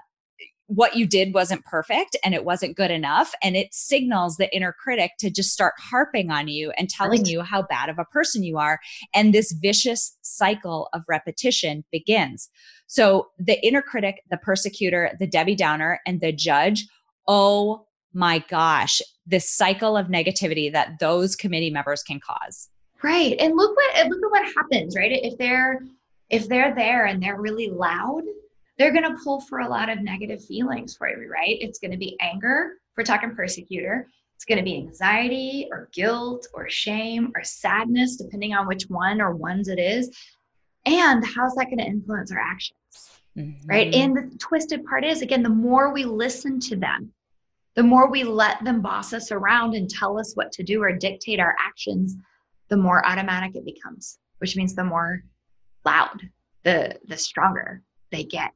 what 0.68 0.96
you 0.96 1.08
did 1.08 1.34
wasn't 1.34 1.64
perfect 1.66 2.18
and 2.24 2.34
it 2.34 2.46
wasn't 2.46 2.76
good 2.76 2.92
enough. 2.92 3.34
And 3.42 3.56
it 3.56 3.74
signals 3.74 4.38
the 4.38 4.54
inner 4.56 4.74
critic 4.74 5.12
to 5.20 5.30
just 5.30 5.52
start 5.52 5.74
harping 5.78 6.30
on 6.30 6.48
you 6.48 6.72
and 6.78 6.90
telling 6.90 7.22
right. 7.22 7.30
you 7.30 7.42
how 7.42 7.64
bad 7.64 7.90
of 7.90 7.98
a 7.98 8.06
person 8.06 8.44
you 8.44 8.58
are. 8.58 8.80
And 9.14 9.34
this 9.34 9.54
vicious 9.54 10.18
cycle 10.22 10.90
of 10.94 11.04
repetition 11.08 11.86
begins. 11.92 12.50
So 12.88 13.30
the 13.40 13.66
inner 13.66 13.82
critic, 13.82 14.22
the 14.30 14.38
persecutor, 14.38 15.12
the 15.20 15.28
Debbie 15.28 15.56
Downer, 15.56 16.02
and 16.06 16.20
the 16.22 16.32
judge, 16.32 16.86
oh 17.28 17.86
my 18.14 18.40
gosh, 18.50 19.02
this 19.26 19.50
cycle 19.50 19.96
of 19.96 20.08
negativity 20.08 20.72
that 20.72 21.00
those 21.00 21.36
committee 21.36 21.70
members 21.70 22.04
can 22.04 22.20
cause. 22.20 22.70
Right. 23.04 23.36
And 23.40 23.56
look 23.56 23.76
what 23.76 24.08
look 24.08 24.18
at 24.24 24.32
what 24.32 24.54
happens, 24.56 24.96
right? 24.96 25.12
If 25.12 25.38
they're 25.38 25.82
if 26.30 26.48
they're 26.50 26.74
there 26.76 27.06
and 27.06 27.22
they're 27.22 27.40
really 27.40 27.70
loud, 27.70 28.24
they're 28.78 28.94
going 28.94 29.04
to 29.04 29.22
pull 29.24 29.42
for 29.42 29.60
a 29.60 29.68
lot 29.68 29.90
of 29.90 30.02
negative 30.02 30.44
feelings 30.44 30.96
for 30.96 31.10
you, 31.10 31.30
right? 31.32 31.58
It's 31.60 31.80
going 31.80 31.92
to 31.92 31.98
be 31.98 32.18
anger, 32.22 32.74
if 32.92 32.98
we're 32.98 33.04
talking 33.04 33.36
persecutor. 33.36 34.08
It's 34.36 34.46
going 34.46 34.60
to 34.60 34.64
be 34.64 34.78
anxiety 34.78 35.68
or 35.72 35.90
guilt 35.94 36.48
or 36.54 36.70
shame 36.70 37.32
or 37.36 37.44
sadness, 37.44 38.18
depending 38.18 38.54
on 38.54 38.68
which 38.68 38.84
one 38.84 39.20
or 39.20 39.36
ones 39.36 39.68
it 39.68 39.80
is. 39.80 40.16
And 40.86 41.26
how's 41.26 41.56
that 41.56 41.66
going 41.66 41.80
to 41.80 41.86
influence 41.86 42.32
our 42.32 42.38
actions? 42.38 42.78
Mm-hmm. 43.36 43.68
Right. 43.68 43.94
And 43.96 44.16
the 44.16 44.38
twisted 44.38 44.86
part 44.86 45.04
is, 45.04 45.24
again, 45.24 45.42
the 45.42 45.50
more 45.50 45.92
we 45.92 46.06
listen 46.06 46.60
to 46.62 46.76
them, 46.76 47.12
the 47.76 47.84
more 47.84 48.10
we 48.10 48.24
let 48.24 48.64
them 48.64 48.82
boss 48.82 49.12
us 49.12 49.32
around 49.32 49.74
and 49.76 49.90
tell 49.90 50.20
us 50.20 50.36
what 50.36 50.52
to 50.54 50.64
do 50.64 50.82
or 50.82 50.92
dictate 50.92 51.40
our 51.40 51.56
actions, 51.60 52.16
the 52.70 52.78
more 52.78 53.06
automatic 53.06 53.56
it 53.56 53.66
becomes, 53.66 54.20
which 54.38 54.56
means 54.56 54.76
the 54.76 54.84
more 54.84 55.24
loud, 55.86 56.30
the 56.64 56.98
the 57.08 57.18
stronger 57.18 57.82
they 58.12 58.24
get. 58.24 58.52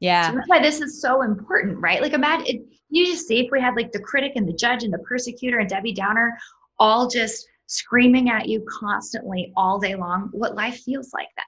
Yeah. 0.00 0.30
So 0.30 0.36
that's 0.36 0.48
why 0.48 0.60
this 0.60 0.80
is 0.80 1.00
so 1.00 1.22
important, 1.22 1.78
right? 1.78 2.00
Like 2.00 2.12
imagine 2.12 2.46
it, 2.46 2.62
you 2.90 3.06
just 3.06 3.26
see 3.26 3.40
if 3.40 3.50
we 3.50 3.60
had 3.60 3.74
like 3.74 3.92
the 3.92 4.00
critic 4.00 4.32
and 4.36 4.48
the 4.48 4.52
judge 4.52 4.84
and 4.84 4.92
the 4.92 4.98
persecutor 4.98 5.58
and 5.58 5.68
Debbie 5.68 5.92
Downer 5.92 6.38
all 6.78 7.08
just 7.08 7.46
screaming 7.66 8.30
at 8.30 8.48
you 8.48 8.64
constantly 8.80 9.52
all 9.56 9.78
day 9.78 9.94
long, 9.94 10.30
what 10.32 10.54
life 10.54 10.80
feels 10.84 11.12
like 11.12 11.28
then. 11.36 11.44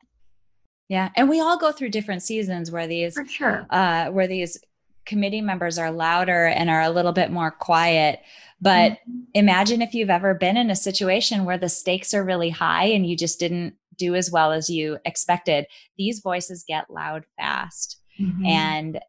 Yeah, 0.89 1.11
and 1.17 1.29
we 1.29 1.41
all 1.41 1.57
go 1.57 1.71
through 1.71 1.91
different 1.91 2.23
seasons 2.23 2.71
where 2.71 2.87
these 2.89 3.15
For 3.15 3.25
sure. 3.25 3.67
uh, 3.71 4.11
where 4.11 4.27
these 4.27 4.59
committee 5.07 5.41
members 5.41 5.79
are 5.79 5.91
louder 5.91 6.47
and 6.47 6.69
are 6.69 6.83
a 6.83 6.91
little 6.91 7.13
bit 7.13 7.31
more 7.31 7.51
quiet. 7.51 8.21
But 8.61 8.93
Mhm. 9.09 9.27
imagine 9.35 9.83
if 9.83 9.95
you've 9.95 10.11
ever 10.11 10.35
been 10.35 10.57
in 10.57 10.69
a 10.71 10.77
situation 10.77 11.45
where 11.45 11.59
the 11.59 11.69
stakes 11.69 12.13
are 12.13 12.25
really 12.25 12.51
high 12.51 12.87
and 12.87 13.07
you 13.07 13.17
just 13.17 13.39
didn't 13.41 13.77
do 14.01 14.15
as 14.17 14.31
well 14.31 14.51
as 14.51 14.69
you 14.69 14.99
expected. 15.05 15.67
These 15.97 16.21
voices 16.21 16.65
get 16.67 16.91
loud 16.91 17.25
fast. 17.37 18.01
Mhm. 18.19 18.47
And 18.47 19.01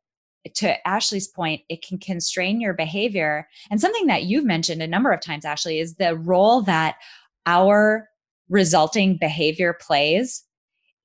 to 0.56 0.88
Ashley's 0.88 1.28
point, 1.28 1.62
it 1.70 1.82
can 1.82 1.98
constrain 1.98 2.60
your 2.62 2.74
behavior. 2.74 3.48
And 3.70 3.80
something 3.80 4.08
that 4.08 4.24
you've 4.24 4.46
mentioned 4.46 4.82
a 4.82 4.88
number 4.88 5.12
of 5.12 5.22
times, 5.22 5.46
Ashley, 5.46 5.80
is 5.80 5.96
the 5.96 6.16
role 6.16 6.62
that 6.64 6.96
our 7.46 8.10
resulting 8.50 9.18
behavior 9.18 9.74
plays 9.80 10.44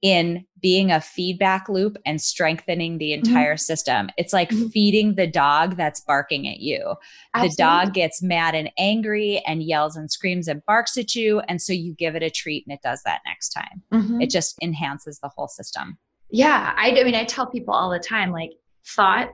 in 0.06 0.46
being 0.60 0.92
a 0.92 1.00
feedback 1.00 1.68
loop 1.68 1.96
and 2.06 2.20
strengthening 2.20 2.98
the 2.98 3.12
entire 3.12 3.56
system. 3.56 4.08
It's 4.16 4.32
like 4.32 4.50
Mhm. 4.50 4.70
feeding 4.70 5.14
the 5.16 5.26
dog 5.26 5.76
that's 5.76 6.00
barking 6.00 6.46
at 6.48 6.60
you. 6.60 6.94
The 7.34 7.52
dog 7.58 7.92
gets 7.92 8.22
mad 8.22 8.54
and 8.54 8.70
angry 8.78 9.42
and 9.48 9.64
yells 9.64 9.96
and 9.96 10.08
screams 10.10 10.46
and 10.46 10.64
barks 10.64 10.96
at 10.96 11.16
you. 11.16 11.40
And 11.48 11.60
so 11.60 11.72
you 11.72 11.92
give 11.92 12.14
it 12.14 12.22
a 12.22 12.30
treat 12.30 12.64
and 12.66 12.72
it 12.72 12.82
does 12.82 13.02
that 13.02 13.20
next 13.26 13.48
time. 13.48 13.82
Mhm. 13.92 14.22
It 14.22 14.30
just 14.30 14.56
enhances 14.62 15.18
the 15.18 15.28
whole 15.28 15.48
system. 15.48 15.98
Yeah, 16.30 16.72
I, 16.76 16.90
I 17.00 17.02
mean, 17.04 17.16
I 17.16 17.24
tell 17.24 17.46
people 17.46 17.74
all 17.74 17.90
the 17.90 17.98
time, 17.98 18.30
like 18.30 18.52
thought, 18.86 19.30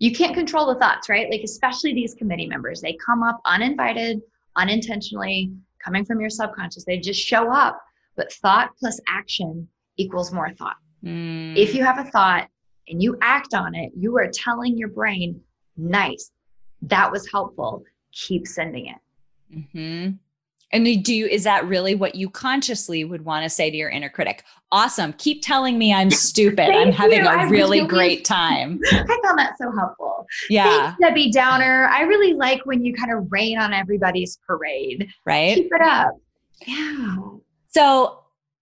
you 0.00 0.12
can't 0.12 0.34
control 0.34 0.66
the 0.66 0.80
thoughts, 0.80 1.08
right? 1.08 1.30
Like 1.30 1.42
especially 1.42 1.94
these 1.94 2.14
committee 2.14 2.46
members, 2.48 2.80
they 2.80 2.96
come 3.04 3.22
up 3.22 3.40
uninvited, 3.44 4.20
unintentionally, 4.56 5.52
coming 5.84 6.04
from 6.04 6.20
your 6.20 6.30
subconscious. 6.30 6.84
They 6.84 6.98
just 6.98 7.20
show 7.20 7.52
up. 7.52 7.80
But 8.16 8.32
thought 8.32 8.70
plus 8.80 8.98
action 9.08 9.68
equals 9.98 10.32
more 10.32 10.50
thought. 10.54 10.76
Mm. 11.04 11.56
If 11.56 11.74
you 11.74 11.84
have 11.84 11.98
a 11.98 12.04
thought 12.10 12.48
and 12.88 13.02
you 13.02 13.18
act 13.20 13.52
on 13.54 13.74
it, 13.74 13.92
you 13.96 14.16
are 14.16 14.28
telling 14.32 14.78
your 14.78 14.88
brain, 14.88 15.40
nice, 15.76 16.30
that 16.82 17.12
was 17.12 17.30
helpful. 17.30 17.84
Keep 18.12 18.46
sending 18.46 18.86
it. 18.86 19.66
hmm 19.72 20.10
And 20.72 21.04
do 21.04 21.14
you, 21.14 21.26
is 21.26 21.44
that 21.44 21.66
really 21.66 21.94
what 21.94 22.14
you 22.14 22.28
consciously 22.30 23.04
would 23.04 23.24
want 23.24 23.42
to 23.44 23.50
say 23.50 23.70
to 23.70 23.76
your 23.76 23.90
inner 23.90 24.08
critic? 24.08 24.44
Awesome. 24.72 25.12
Keep 25.14 25.42
telling 25.42 25.78
me 25.78 25.92
I'm 25.94 26.10
stupid. 26.10 26.70
I'm 26.70 26.92
having 26.92 27.18
you. 27.20 27.26
a 27.26 27.28
I 27.30 27.44
really 27.44 27.78
really- 27.80 27.86
great 27.88 28.24
time. 28.24 28.80
I 28.92 29.20
found 29.24 29.38
that 29.38 29.54
so 29.60 29.70
helpful. 29.72 30.26
Yeah. 30.50 30.64
Thanks, 30.64 30.98
Debbie 31.00 31.30
Downer. 31.30 31.88
I 31.92 32.02
really 32.02 32.34
like 32.34 32.64
when 32.66 32.84
you 32.84 32.92
kind 32.94 33.12
of 33.12 33.30
rain 33.30 33.58
on 33.58 33.72
everybody's 33.72 34.38
parade. 34.46 35.08
Right. 35.24 35.54
Keep 35.54 35.70
it 35.72 35.80
up. 35.82 36.12
Yeah. 36.66 37.16
So 37.68 38.20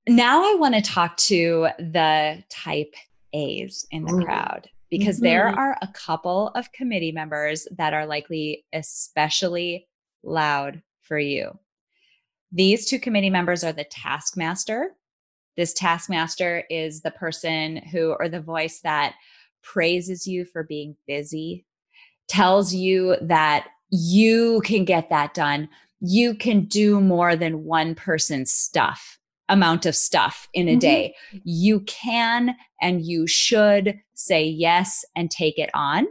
now 0.08 0.44
I 0.44 0.54
want 0.54 0.74
to 0.74 0.82
talk 0.82 1.16
to 1.18 1.68
the 1.78 2.42
type 2.48 2.94
A's 3.32 3.86
in 3.90 4.04
the 4.04 4.12
Ooh. 4.12 4.24
crowd 4.24 4.70
because 4.90 5.18
there 5.18 5.50
Mhm. 5.50 5.56
are 5.56 5.78
a 5.82 5.88
couple 5.88 6.48
of 6.48 6.70
committee 6.72 7.12
members 7.12 7.66
that 7.72 7.92
are 7.92 8.06
likely 8.06 8.64
especially 8.72 9.88
loud 10.22 10.82
for 11.02 11.18
you. 11.18 11.58
These 12.52 12.86
two 12.86 13.00
committee 13.00 13.30
members 13.30 13.64
are 13.64 13.72
the 13.72 13.84
taskmaster. 13.84 14.96
This 15.56 15.74
taskmaster 15.74 16.64
is 16.70 17.00
the 17.02 17.10
person 17.10 17.76
who, 17.76 18.12
or 18.12 18.28
the 18.28 18.40
voice 18.40 18.80
that 18.80 19.14
praises 19.62 20.26
you 20.26 20.44
for 20.44 20.62
being 20.62 20.96
busy, 21.06 21.66
tells 22.28 22.72
you 22.72 23.16
that 23.22 23.68
you 23.90 24.60
can 24.64 24.84
get 24.84 25.10
that 25.10 25.34
done. 25.34 25.68
You 26.00 26.34
can 26.34 26.66
do 26.66 27.00
more 27.00 27.34
than 27.36 27.64
one 27.64 27.94
person's 27.94 28.52
stuff, 28.52 29.18
amount 29.48 29.86
of 29.86 29.94
stuff 29.94 30.48
in 30.54 30.68
a 30.68 30.76
Mhm. 30.76 30.80
day. 30.80 31.14
You 31.44 31.80
can 31.80 32.56
and 32.80 33.04
you 33.04 33.26
should 33.26 33.98
say 34.14 34.44
yes 34.44 35.04
and 35.14 35.30
take 35.30 35.58
it 35.58 35.70
on. 35.74 36.06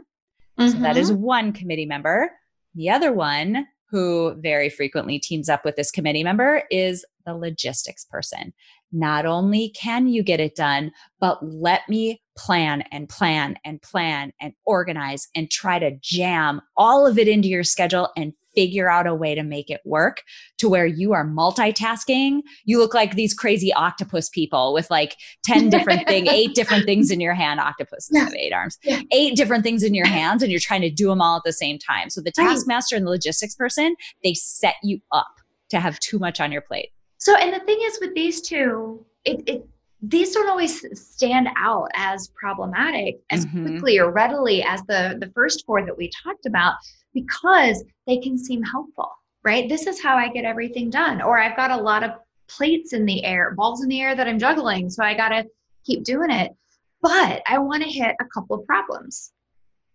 So 0.58 0.70
that 0.78 0.96
is 0.96 1.12
Mhm. 1.12 1.18
one 1.18 1.52
committee 1.52 1.84
member. 1.84 2.30
The 2.74 2.88
other 2.88 3.12
one, 3.12 3.66
who 3.90 4.34
very 4.40 4.68
frequently 4.68 5.18
teams 5.18 5.48
up 5.48 5.64
with 5.64 5.76
this 5.76 5.90
committee 5.90 6.24
member, 6.24 6.64
is 6.70 7.04
the 7.24 7.34
logistics 7.34 8.04
person. 8.04 8.52
Not 8.90 9.26
only 9.26 9.68
can 9.70 10.08
you 10.08 10.22
get 10.22 10.40
it 10.40 10.56
done, 10.56 10.92
but 11.20 11.38
let 11.44 11.88
me 11.88 12.22
plan 12.36 12.82
and 12.90 13.08
plan 13.08 13.58
and 13.64 13.80
plan 13.82 14.32
and 14.40 14.54
organize 14.64 15.28
and 15.34 15.50
try 15.50 15.78
to 15.78 15.96
jam 16.00 16.60
all 16.76 17.06
of 17.06 17.18
it 17.18 17.28
into 17.28 17.48
your 17.48 17.64
schedule 17.64 18.08
and 18.16 18.32
figure 18.56 18.90
out 18.90 19.06
a 19.06 19.14
way 19.14 19.34
to 19.34 19.42
make 19.42 19.70
it 19.70 19.80
work 19.84 20.22
to 20.58 20.68
where 20.68 20.86
you 20.86 21.12
are 21.12 21.24
multitasking. 21.26 22.40
You 22.64 22.78
look 22.78 22.94
like 22.94 23.14
these 23.14 23.34
crazy 23.34 23.72
octopus 23.72 24.28
people 24.28 24.72
with 24.72 24.90
like 24.90 25.16
10 25.44 25.68
different 25.70 26.08
things, 26.08 26.28
eight 26.32 26.54
different 26.54 26.84
things 26.86 27.10
in 27.10 27.20
your 27.20 27.34
hand. 27.34 27.60
Octopuses 27.60 28.10
Yeah. 28.12 28.24
have 28.24 28.34
eight 28.34 28.52
arms 28.52 28.78
Yeah. 28.82 29.02
eight 29.12 29.36
different 29.36 29.62
things 29.62 29.82
in 29.82 29.94
your 29.94 30.06
hands 30.06 30.42
and 30.42 30.50
you're 30.50 30.60
trying 30.60 30.80
to 30.80 30.90
do 30.90 31.08
them 31.08 31.20
all 31.20 31.36
at 31.36 31.42
the 31.44 31.52
same 31.52 31.78
time. 31.78 32.10
So 32.10 32.20
the 32.20 32.32
taskmaster 32.32 32.96
and 32.96 33.06
the 33.06 33.10
logistics 33.10 33.54
person, 33.54 33.94
they 34.24 34.34
set 34.34 34.74
you 34.82 35.00
up 35.12 35.28
to 35.70 35.78
have 35.80 35.98
too 36.00 36.18
much 36.18 36.40
on 36.40 36.50
your 36.50 36.62
plate. 36.62 36.90
So, 37.18 37.36
and 37.36 37.52
the 37.52 37.64
thing 37.64 37.78
is 37.82 37.98
with 38.00 38.14
these 38.14 38.40
two, 38.40 39.04
it, 39.24 39.42
it 39.46 39.66
these 40.02 40.32
don't 40.32 40.48
always 40.48 40.84
stand 41.00 41.48
out 41.56 41.88
as 41.96 42.28
problematic 42.40 43.16
as 43.30 43.46
Mhm. 43.46 43.66
quickly 43.66 43.98
or 43.98 44.10
readily 44.12 44.62
as 44.62 44.80
the 44.88 45.16
the 45.18 45.30
first 45.34 45.64
four 45.66 45.84
that 45.84 45.96
we 45.96 46.10
talked 46.22 46.44
about 46.46 46.74
because 47.16 47.82
they 48.06 48.18
can 48.18 48.36
seem 48.36 48.62
helpful, 48.62 49.10
right? 49.42 49.68
This 49.68 49.86
is 49.86 50.02
how 50.02 50.16
I 50.16 50.28
get 50.28 50.44
everything 50.44 50.90
done, 50.90 51.22
or 51.22 51.38
I've 51.40 51.56
got 51.56 51.70
a 51.70 51.76
lot 51.76 52.04
of 52.04 52.10
plates 52.46 52.92
in 52.92 53.06
the 53.06 53.24
air, 53.24 53.54
balls 53.56 53.82
in 53.82 53.88
the 53.88 54.02
air 54.02 54.14
that 54.14 54.28
I'm 54.28 54.38
juggling, 54.38 54.90
so 54.90 55.02
I 55.02 55.14
got 55.14 55.30
to 55.30 55.46
keep 55.84 56.04
doing 56.04 56.30
it. 56.30 56.52
But 57.00 57.42
I 57.48 57.58
want 57.58 57.82
to 57.82 57.88
hit 57.88 58.14
a 58.20 58.24
couple 58.26 58.56
of 58.56 58.66
problems. 58.66 59.32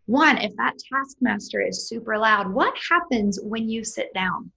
One, 0.08 0.38
if 0.40 0.56
that 0.58 0.74
taskmaster 0.92 1.62
is 1.62 1.88
super 1.88 2.18
loud, 2.18 2.52
what 2.52 2.74
happens 2.90 3.40
when 3.42 3.70
you 3.70 3.84
sit 3.84 4.14
down? 4.14 4.52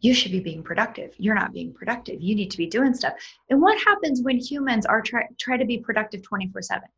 you 0.00 0.14
should 0.14 0.32
be 0.32 0.40
being 0.40 0.62
productive. 0.62 1.14
You're 1.18 1.34
not 1.34 1.52
being 1.52 1.72
productive. 1.72 2.20
You 2.20 2.34
need 2.34 2.50
to 2.50 2.56
be 2.56 2.66
doing 2.66 2.94
stuff. 2.94 3.14
And 3.50 3.60
what 3.60 3.78
happens 3.82 4.22
when 4.22 4.38
humans 4.38 4.86
are 4.86 5.02
try, 5.02 5.26
try 5.38 5.56
to 5.56 5.64
be 5.64 5.78
productive 5.78 6.22
24 6.22 6.62
7? 6.62 6.88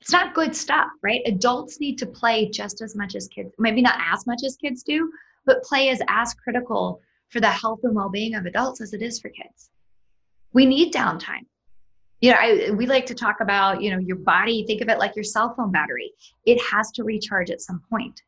It's 0.00 0.12
not 0.12 0.34
good 0.34 0.56
stuff, 0.56 0.88
right? 1.02 1.20
Adults 1.26 1.78
need 1.78 1.98
to 1.98 2.06
play 2.06 2.48
just 2.48 2.80
as 2.80 2.96
much 2.96 3.14
as 3.14 3.28
kids, 3.28 3.54
maybe 3.58 3.82
not 3.82 3.98
as 4.10 4.26
much 4.26 4.40
as 4.44 4.56
kids 4.56 4.82
do, 4.82 5.10
but 5.44 5.62
play 5.62 5.88
is 5.88 6.02
as 6.08 6.34
critical 6.34 7.00
for 7.28 7.40
the 7.40 7.50
health 7.50 7.80
and 7.82 7.94
well 7.94 8.08
being 8.08 8.34
of 8.34 8.46
adults 8.46 8.80
as 8.80 8.92
it 8.94 9.02
is 9.02 9.20
for 9.20 9.28
kids. 9.28 9.70
We 10.52 10.66
need 10.66 10.92
downtime. 10.92 11.46
You 12.20 12.32
know, 12.32 12.38
I, 12.38 12.70
we 12.72 12.86
like 12.86 13.06
to 13.06 13.14
talk 13.14 13.36
about, 13.40 13.82
you 13.82 13.90
know, 13.90 13.98
your 13.98 14.16
body, 14.16 14.64
think 14.66 14.82
of 14.82 14.88
it 14.88 14.98
like 14.98 15.16
your 15.16 15.24
cell 15.24 15.54
phone 15.54 15.70
battery. 15.70 16.12
It 16.44 16.60
has 16.62 16.90
to 16.92 17.04
recharge 17.04 17.50
at 17.50 17.60
some 17.60 17.82
point. 17.88 18.20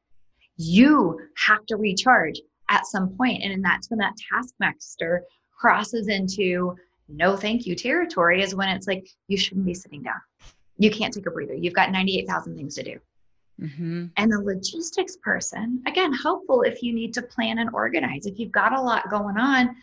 You 0.57 1.19
have 1.47 1.67
to 1.67 1.77
recharge 1.77 2.41
at 2.73 2.87
some 2.87 3.11
point 3.17 3.43
and 3.43 3.63
that's 3.63 3.91
when 3.91 3.99
that 3.99 4.15
taskmaster 4.31 5.25
crosses 5.59 6.09
into 6.09 6.75
no 7.09 7.37
thank 7.37 7.67
you 7.67 7.77
territory 7.77 8.43
is 8.43 8.55
when 8.55 8.69
it's 8.69 8.87
like 8.87 9.07
you 9.29 9.37
shouldn't 9.37 9.67
be 9.67 9.75
sitting 9.75 10.03
down 10.03 10.21
you 10.83 10.91
can't 10.91 11.13
take 11.13 11.27
a 11.27 11.31
breather 11.31 11.55
you've 11.55 11.75
got 11.75 11.93
98,000 11.93 12.57
things 12.57 12.75
to 12.77 12.83
do 12.83 12.99
Mm-hmm. 13.61 14.07
and 14.17 14.33
the 14.33 14.41
logistics 14.41 15.17
person 15.17 15.83
again 15.87 16.11
helpful 16.13 16.63
if 16.63 16.83
you 16.83 16.95
need 16.95 17.13
to 17.15 17.23
plan 17.23 17.59
and 17.59 17.69
organize 17.75 18.25
if 18.25 18.39
you've 18.39 18.51
got 18.51 18.73
a 18.73 18.81
lot 18.81 19.11
going 19.11 19.37
on 19.37 19.77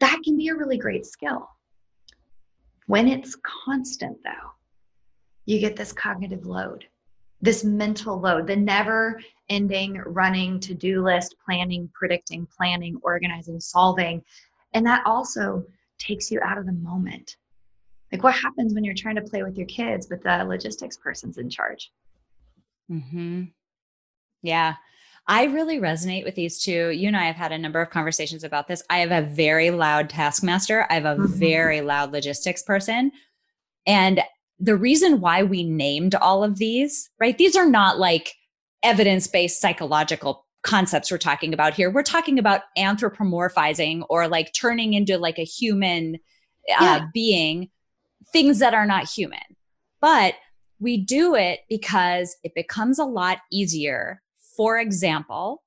that 0.00 0.20
can 0.24 0.36
be 0.36 0.48
a 0.48 0.54
really 0.56 0.76
great 0.76 1.06
skill 1.06 1.48
when 2.86 3.06
it's 3.06 3.36
constant 3.64 4.18
though 4.24 4.50
you 5.46 5.60
get 5.60 5.76
this 5.76 5.92
cognitive 5.92 6.44
load 6.44 6.86
this 7.40 7.64
mental 7.64 8.18
load, 8.18 8.46
the 8.46 8.56
never 8.56 9.20
ending 9.48 10.02
running 10.06 10.60
to 10.60 10.74
do 10.74 11.02
list, 11.02 11.36
planning, 11.44 11.88
predicting, 11.94 12.46
planning, 12.46 12.98
organizing, 13.02 13.60
solving. 13.60 14.22
And 14.74 14.84
that 14.86 15.06
also 15.06 15.64
takes 15.98 16.30
you 16.30 16.40
out 16.42 16.58
of 16.58 16.66
the 16.66 16.72
moment. 16.72 17.36
Like, 18.12 18.22
what 18.22 18.34
happens 18.34 18.74
when 18.74 18.84
you're 18.84 18.94
trying 18.94 19.16
to 19.16 19.22
play 19.22 19.42
with 19.42 19.56
your 19.58 19.66
kids, 19.66 20.06
but 20.06 20.22
the 20.22 20.44
logistics 20.44 20.96
person's 20.96 21.38
in 21.38 21.50
charge? 21.50 21.92
Mm-hmm. 22.90 23.44
Yeah. 24.42 24.74
I 25.26 25.44
really 25.44 25.78
resonate 25.78 26.24
with 26.24 26.34
these 26.34 26.62
two. 26.62 26.88
You 26.88 27.08
and 27.08 27.16
I 27.16 27.26
have 27.26 27.36
had 27.36 27.52
a 27.52 27.58
number 27.58 27.82
of 27.82 27.90
conversations 27.90 28.44
about 28.44 28.66
this. 28.66 28.82
I 28.88 28.98
have 29.00 29.10
a 29.10 29.26
very 29.28 29.70
loud 29.70 30.08
taskmaster. 30.08 30.86
I 30.88 30.94
have 30.94 31.04
a 31.04 31.16
Mhm. 31.20 31.28
very 31.28 31.80
loud 31.82 32.12
logistics 32.12 32.62
person. 32.62 33.12
And 33.86 34.22
the 34.58 34.74
reason 34.76 35.20
why 35.20 35.42
we 35.42 35.64
named 35.64 36.14
all 36.14 36.42
of 36.42 36.56
these, 36.56 37.10
right? 37.20 37.36
These 37.36 37.56
are 37.56 37.68
not 37.68 37.98
like 37.98 38.34
evidence 38.82 39.26
based 39.26 39.60
psychological 39.60 40.46
concepts 40.62 41.10
we're 41.10 41.18
talking 41.18 41.52
about 41.52 41.74
here. 41.74 41.90
We're 41.90 42.02
talking 42.02 42.38
about 42.38 42.62
anthropomorphizing 42.76 44.04
or 44.08 44.28
like 44.28 44.52
turning 44.54 44.94
into 44.94 45.18
like 45.18 45.38
a 45.38 45.44
human 45.44 46.16
uh, 46.70 46.84
Yeah. 46.84 47.06
being 47.12 47.70
things 48.32 48.58
that 48.58 48.74
are 48.74 48.86
not 48.86 49.08
human. 49.08 49.40
But 50.00 50.34
we 50.80 50.96
do 50.96 51.34
it 51.34 51.60
because 51.68 52.36
it 52.44 52.54
becomes 52.54 52.98
a 52.98 53.04
lot 53.04 53.38
easier. 53.50 54.22
For 54.56 54.78
example, 54.78 55.62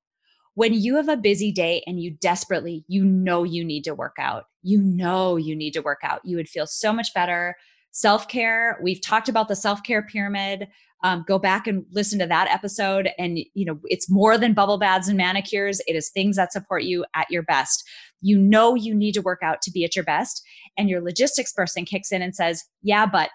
when 0.54 0.74
you 0.74 0.96
have 0.96 1.08
a 1.08 1.16
busy 1.16 1.50
day 1.50 1.82
and 1.86 2.00
you 2.00 2.10
desperately, 2.10 2.84
you 2.88 3.04
know, 3.04 3.42
you 3.42 3.64
need 3.64 3.84
to 3.84 3.94
work 3.94 4.16
out, 4.18 4.44
you 4.62 4.80
know, 4.80 5.36
you 5.36 5.56
need 5.56 5.72
to 5.72 5.80
work 5.82 6.00
out, 6.02 6.20
you 6.24 6.36
would 6.36 6.48
feel 6.48 6.66
so 6.66 6.92
much 6.92 7.14
better. 7.14 7.56
Self 7.90 8.28
care, 8.28 8.78
we've 8.82 9.00
talked 9.00 9.28
about 9.28 9.48
the 9.48 9.56
self 9.56 9.82
care 9.82 10.02
pyramid. 10.02 10.68
Um, 11.02 11.24
go 11.26 11.38
back 11.38 11.66
and 11.66 11.84
listen 11.90 12.18
to 12.20 12.26
that 12.26 12.48
episode. 12.48 13.10
And, 13.18 13.38
you 13.54 13.64
know, 13.64 13.80
it's 13.84 14.10
more 14.10 14.38
than 14.38 14.54
bubble 14.54 14.78
baths 14.78 15.08
and 15.08 15.16
manicures, 15.16 15.80
it 15.86 15.96
is 15.96 16.10
things 16.10 16.36
that 16.36 16.52
support 16.52 16.84
you 16.84 17.04
at 17.14 17.30
your 17.30 17.42
best. 17.42 17.84
You 18.20 18.38
know, 18.38 18.74
you 18.74 18.94
need 18.94 19.12
to 19.14 19.22
work 19.22 19.40
out 19.42 19.62
to 19.62 19.70
be 19.70 19.84
at 19.84 19.96
your 19.96 20.04
best. 20.04 20.42
And 20.78 20.88
your 20.88 21.02
logistics 21.02 21.52
person 21.52 21.84
kicks 21.84 22.12
in 22.12 22.22
and 22.22 22.34
says, 22.34 22.64
Yeah, 22.82 23.06
but 23.06 23.30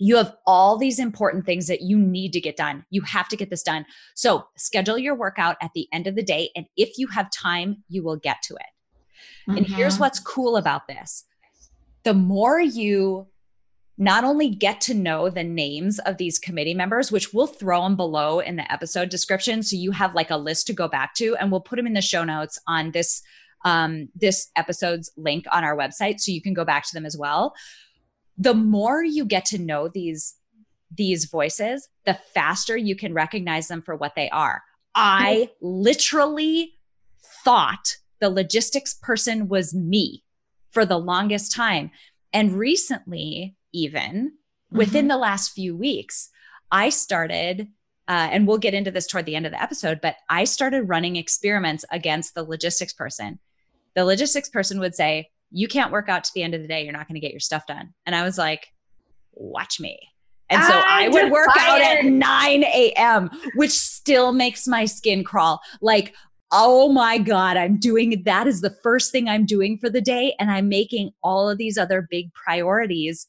you 0.00 0.16
have 0.16 0.34
all 0.46 0.78
these 0.78 0.98
important 0.98 1.44
things 1.44 1.66
that 1.66 1.82
you 1.82 1.98
need 1.98 2.32
to 2.32 2.40
get 2.40 2.56
done. 2.56 2.84
You 2.90 3.02
have 3.02 3.28
to 3.28 3.36
get 3.36 3.50
this 3.50 3.62
done. 3.62 3.84
So 4.16 4.46
schedule 4.56 4.98
your 4.98 5.14
workout 5.14 5.56
at 5.60 5.72
the 5.74 5.86
end 5.92 6.06
of 6.06 6.16
the 6.16 6.22
day. 6.22 6.48
And 6.56 6.64
if 6.76 6.96
you 6.96 7.06
have 7.08 7.30
time, 7.30 7.84
you 7.88 8.02
will 8.02 8.16
get 8.16 8.38
to 8.44 8.54
it. 8.54 8.62
Mm-hmm. 9.46 9.58
And 9.58 9.66
here's 9.66 9.94
mm-hmm. 9.94 10.02
what's 10.02 10.18
cool 10.18 10.56
about 10.56 10.88
this 10.88 11.26
the 12.02 12.14
more 12.14 12.58
you 12.58 13.26
not 14.00 14.24
only 14.24 14.48
get 14.48 14.80
to 14.80 14.94
know 14.94 15.30
the 15.30 15.44
names 15.44 16.00
of 16.00 16.16
these 16.16 16.40
committee 16.40 16.74
members, 16.74 17.12
which 17.12 17.32
we'll 17.32 17.46
throw 17.46 17.84
them 17.84 17.94
below 17.94 18.40
in 18.40 18.56
the 18.56 18.72
episode 18.72 19.10
description. 19.10 19.62
So 19.62 19.76
you 19.76 19.92
have 19.92 20.16
like 20.16 20.30
a 20.30 20.36
list 20.36 20.66
to 20.66 20.72
go 20.72 20.88
back 20.88 21.14
to, 21.16 21.36
and 21.36 21.52
we'll 21.52 21.60
put 21.60 21.76
them 21.76 21.86
in 21.86 21.92
the 21.92 22.02
show 22.02 22.24
notes 22.24 22.58
on 22.66 22.90
this 22.90 23.22
um, 23.64 24.08
this 24.14 24.50
episode's 24.56 25.12
link 25.16 25.44
on 25.52 25.64
our 25.64 25.76
website 25.76 26.18
so 26.18 26.32
you 26.32 26.40
can 26.40 26.54
go 26.54 26.64
back 26.64 26.84
to 26.84 26.94
them 26.94 27.04
as 27.04 27.14
well 27.16 27.54
the 28.40 28.54
more 28.54 29.04
you 29.04 29.26
get 29.26 29.44
to 29.44 29.58
know 29.58 29.86
these 29.86 30.34
these 30.92 31.26
voices, 31.26 31.88
the 32.04 32.18
faster 32.34 32.76
you 32.76 32.96
can 32.96 33.14
recognize 33.14 33.68
them 33.68 33.80
for 33.80 33.94
what 33.94 34.14
they 34.16 34.28
are. 34.30 34.62
I 34.94 35.50
literally 35.60 36.74
thought 37.44 37.96
the 38.18 38.30
logistics 38.30 38.94
person 38.94 39.46
was 39.46 39.72
me 39.72 40.24
for 40.70 40.84
the 40.84 40.98
longest 40.98 41.52
time. 41.52 41.92
And 42.32 42.58
recently, 42.58 43.56
even 43.72 44.32
mm-hmm. 44.32 44.76
within 44.76 45.08
the 45.08 45.16
last 45.16 45.52
few 45.52 45.76
weeks, 45.76 46.30
I 46.70 46.88
started, 46.90 47.68
uh, 48.08 48.28
and 48.30 48.46
we'll 48.46 48.58
get 48.58 48.74
into 48.74 48.90
this 48.90 49.06
toward 49.06 49.26
the 49.26 49.36
end 49.36 49.46
of 49.46 49.52
the 49.52 49.62
episode, 49.62 50.00
but 50.00 50.16
I 50.28 50.44
started 50.44 50.88
running 50.88 51.16
experiments 51.16 51.84
against 51.90 52.34
the 52.34 52.44
logistics 52.44 52.92
person. 52.92 53.38
The 53.94 54.04
logistics 54.04 54.48
person 54.48 54.80
would 54.80 54.94
say, 54.94 55.30
you 55.50 55.66
can't 55.66 55.90
work 55.90 56.08
out 56.08 56.24
to 56.24 56.30
the 56.34 56.42
end 56.42 56.54
of 56.54 56.62
the 56.62 56.68
day. 56.68 56.84
You're 56.84 56.92
not 56.92 57.08
going 57.08 57.14
to 57.14 57.20
get 57.20 57.32
your 57.32 57.40
stuff 57.40 57.66
done. 57.66 57.92
And 58.06 58.14
I 58.14 58.22
was 58.22 58.38
like, 58.38 58.68
watch 59.32 59.80
me. 59.80 59.98
And 60.48 60.62
so 60.64 60.72
I, 60.72 61.04
I 61.04 61.08
would 61.08 61.30
work 61.30 61.48
out 61.58 61.80
at 61.80 62.04
9 62.04 62.64
a.m., 62.64 63.30
which 63.54 63.70
still 63.70 64.32
makes 64.32 64.66
my 64.66 64.84
skin 64.84 65.22
crawl. 65.22 65.60
Like, 65.80 66.14
oh 66.50 66.90
my 66.90 67.18
God, 67.18 67.56
I'm 67.56 67.78
doing 67.78 68.22
that 68.24 68.48
is 68.48 68.60
the 68.60 68.76
first 68.82 69.12
thing 69.12 69.28
I'm 69.28 69.46
doing 69.46 69.78
for 69.78 69.88
the 69.88 70.00
day. 70.00 70.34
And 70.40 70.50
I'm 70.50 70.68
making 70.68 71.12
all 71.22 71.48
of 71.48 71.58
these 71.58 71.78
other 71.78 72.06
big 72.10 72.32
priorities 72.34 73.28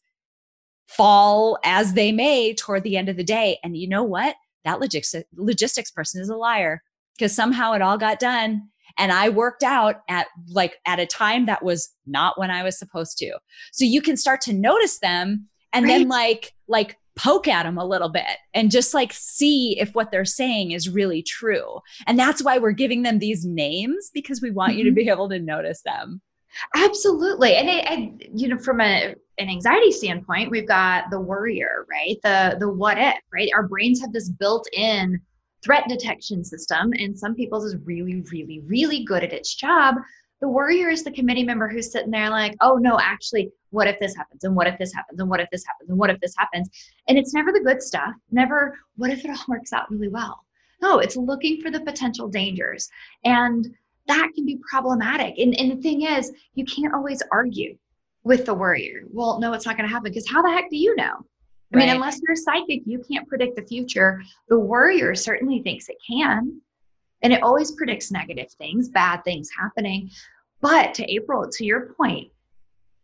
fall 0.95 1.57
as 1.63 1.93
they 1.93 2.11
may 2.11 2.53
toward 2.53 2.83
the 2.83 2.97
end 2.97 3.09
of 3.09 3.17
the 3.17 3.23
day. 3.23 3.57
And 3.63 3.77
you 3.77 3.87
know 3.87 4.03
what? 4.03 4.35
That 4.63 4.79
logistics, 4.79 5.27
logistics 5.35 5.91
person 5.91 6.21
is 6.21 6.29
a 6.29 6.35
liar 6.35 6.81
because 7.17 7.35
somehow 7.35 7.73
it 7.73 7.81
all 7.81 7.97
got 7.97 8.19
done 8.19 8.69
and 8.97 9.11
I 9.11 9.29
worked 9.29 9.63
out 9.63 10.01
at 10.09 10.27
like 10.49 10.77
at 10.85 10.99
a 10.99 11.05
time 11.05 11.45
that 11.45 11.63
was 11.63 11.89
not 12.05 12.39
when 12.39 12.51
I 12.51 12.63
was 12.63 12.77
supposed 12.77 13.17
to. 13.19 13.31
So 13.71 13.85
you 13.85 14.01
can 14.01 14.17
start 14.17 14.41
to 14.41 14.53
notice 14.53 14.99
them 14.99 15.47
and 15.73 15.85
right. 15.85 15.99
then 15.99 16.07
like 16.07 16.53
like 16.67 16.97
poke 17.15 17.47
at 17.47 17.63
them 17.63 17.77
a 17.77 17.85
little 17.85 18.09
bit 18.09 18.37
and 18.53 18.71
just 18.71 18.93
like 18.93 19.11
see 19.13 19.77
if 19.79 19.93
what 19.93 20.11
they're 20.11 20.25
saying 20.25 20.71
is 20.71 20.89
really 20.89 21.21
true. 21.21 21.79
And 22.07 22.17
that's 22.17 22.43
why 22.43 22.57
we're 22.57 22.71
giving 22.71 23.03
them 23.03 23.19
these 23.19 23.45
names 23.45 24.09
because 24.13 24.41
we 24.41 24.51
want 24.51 24.71
mm-hmm. 24.71 24.79
you 24.79 24.83
to 24.85 24.89
mm-hmm. 24.91 24.95
be 24.95 25.09
able 25.09 25.29
to 25.29 25.39
notice 25.39 25.81
them. 25.83 26.21
Absolutely. 26.75 27.55
And 27.55 27.69
I, 27.69 28.17
it, 28.19 28.29
you 28.33 28.47
know, 28.47 28.57
from 28.57 28.81
a, 28.81 29.15
an 29.41 29.49
anxiety 29.49 29.91
standpoint, 29.91 30.51
we've 30.51 30.67
got 30.67 31.09
the 31.09 31.19
worrier, 31.19 31.85
right? 31.89 32.17
The 32.23 32.57
the 32.59 32.69
what 32.69 32.97
if, 32.97 33.15
right? 33.33 33.49
Our 33.53 33.67
brains 33.67 33.99
have 34.01 34.13
this 34.13 34.29
built-in 34.29 35.19
threat 35.63 35.83
detection 35.87 36.43
system, 36.43 36.93
and 36.97 37.17
some 37.17 37.35
people's 37.35 37.65
is 37.65 37.75
really, 37.83 38.21
really, 38.31 38.61
really 38.65 39.03
good 39.03 39.23
at 39.23 39.33
its 39.33 39.53
job. 39.55 39.95
The 40.39 40.47
worrier 40.47 40.89
is 40.89 41.03
the 41.03 41.11
committee 41.11 41.43
member 41.43 41.67
who's 41.67 41.91
sitting 41.91 42.09
there 42.09 42.29
like, 42.29 42.55
oh 42.61 42.77
no, 42.77 42.99
actually, 42.99 43.51
what 43.69 43.87
if 43.87 43.99
this 43.99 44.15
happens? 44.15 44.43
And 44.43 44.55
what 44.55 44.65
if 44.65 44.77
this 44.79 44.91
happens? 44.93 45.19
And 45.19 45.29
what 45.29 45.39
if 45.39 45.49
this 45.51 45.63
happens? 45.65 45.89
And 45.89 45.99
what 45.99 46.09
if 46.09 46.19
this 46.19 46.33
happens? 46.35 46.69
And 47.07 47.17
it's 47.17 47.33
never 47.33 47.51
the 47.51 47.59
good 47.59 47.81
stuff, 47.81 48.13
never, 48.31 48.75
what 48.95 49.11
if 49.11 49.23
it 49.23 49.29
all 49.29 49.45
works 49.47 49.71
out 49.71 49.91
really 49.91 50.07
well? 50.07 50.43
No, 50.81 50.97
it's 50.97 51.15
looking 51.15 51.61
for 51.61 51.69
the 51.69 51.81
potential 51.81 52.27
dangers. 52.27 52.89
And 53.23 53.67
that 54.07 54.29
can 54.33 54.45
be 54.47 54.59
problematic. 54.67 55.37
And, 55.37 55.55
and 55.59 55.71
the 55.71 55.81
thing 55.81 56.01
is, 56.03 56.31
you 56.55 56.65
can't 56.65 56.93
always 56.93 57.21
argue 57.31 57.77
with 58.23 58.45
the 58.45 58.53
worrier. 58.53 59.03
Well, 59.11 59.39
no, 59.39 59.53
it's 59.53 59.65
not 59.65 59.77
going 59.77 59.87
to 59.87 59.93
happen 59.93 60.11
because 60.11 60.29
how 60.29 60.41
the 60.41 60.51
heck 60.51 60.69
do 60.69 60.77
you 60.77 60.95
know? 60.95 61.25
I 61.73 61.77
mean, 61.77 61.89
unless 61.89 62.19
you're 62.21 62.35
psychic, 62.35 62.81
you 62.85 63.01
can't 63.09 63.27
predict 63.27 63.55
the 63.55 63.61
future. 63.61 64.21
The 64.49 64.59
worrier 64.59 65.15
certainly 65.15 65.61
thinks 65.61 65.87
it 65.87 65.95
can. 66.05 66.59
And 67.23 67.31
it 67.31 67.43
always 67.43 67.71
predicts 67.71 68.11
negative 68.11 68.51
things, 68.57 68.89
bad 68.89 69.23
things 69.23 69.49
happening. 69.57 70.09
But 70.59 70.93
to 70.95 71.09
April, 71.09 71.49
to 71.49 71.65
your 71.65 71.93
point, 71.93 72.29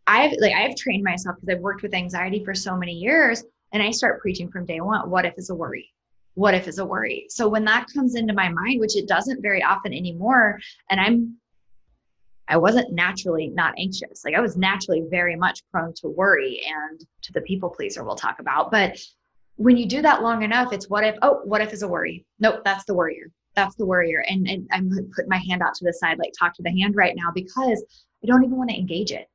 I've 0.06 0.32
like 0.40 0.54
I've 0.54 0.76
trained 0.76 1.02
myself 1.02 1.36
because 1.36 1.54
I've 1.54 1.62
worked 1.62 1.82
with 1.82 1.94
anxiety 1.94 2.44
for 2.44 2.54
so 2.54 2.76
many 2.76 2.92
years. 2.92 3.44
And 3.72 3.82
I 3.82 3.90
start 3.90 4.20
preaching 4.20 4.50
from 4.50 4.66
day 4.66 4.80
one. 4.80 5.08
What 5.08 5.24
if 5.24 5.34
is 5.38 5.50
a 5.50 5.54
worry? 5.54 5.88
What 6.34 6.54
if 6.54 6.68
is 6.68 6.78
a 6.78 6.84
worry? 6.84 7.26
So 7.28 7.48
when 7.48 7.64
that 7.64 7.86
comes 7.94 8.14
into 8.14 8.32
my 8.32 8.48
mind, 8.48 8.80
which 8.80 8.96
it 8.96 9.08
doesn't 9.08 9.42
very 9.42 9.62
often 9.62 9.92
anymore, 9.92 10.58
and 10.90 11.00
I'm 11.00 11.36
I 12.48 12.56
wasn't 12.56 12.92
naturally 12.92 13.48
not 13.48 13.74
anxious. 13.78 14.24
Like 14.24 14.34
I 14.34 14.40
was 14.40 14.56
naturally 14.56 15.04
very 15.10 15.36
much 15.36 15.62
prone 15.70 15.92
to 15.94 16.08
worry 16.08 16.62
and 16.66 17.00
to 17.22 17.32
the 17.32 17.42
people 17.42 17.68
pleaser 17.68 18.04
we'll 18.04 18.16
talk 18.16 18.40
about. 18.40 18.70
But 18.70 18.98
when 19.56 19.76
you 19.76 19.86
do 19.86 20.02
that 20.02 20.22
long 20.22 20.42
enough, 20.42 20.72
it's 20.72 20.88
what 20.88 21.04
if, 21.04 21.16
oh, 21.22 21.40
what 21.44 21.60
if 21.60 21.72
is 21.72 21.82
a 21.82 21.88
worry? 21.88 22.24
Nope, 22.38 22.62
that's 22.64 22.84
the 22.84 22.94
worrier. 22.94 23.30
That's 23.54 23.74
the 23.74 23.86
worrier. 23.86 24.24
And, 24.28 24.48
and 24.48 24.68
I'm 24.72 24.88
putting 25.14 25.28
my 25.28 25.42
hand 25.48 25.62
out 25.62 25.74
to 25.74 25.84
the 25.84 25.92
side, 25.92 26.18
like 26.18 26.32
talk 26.38 26.54
to 26.54 26.62
the 26.62 26.70
hand 26.70 26.96
right 26.96 27.14
now 27.16 27.30
because 27.34 27.84
I 28.22 28.26
don't 28.26 28.44
even 28.44 28.56
want 28.56 28.70
to 28.70 28.76
engage 28.76 29.10
it. 29.10 29.28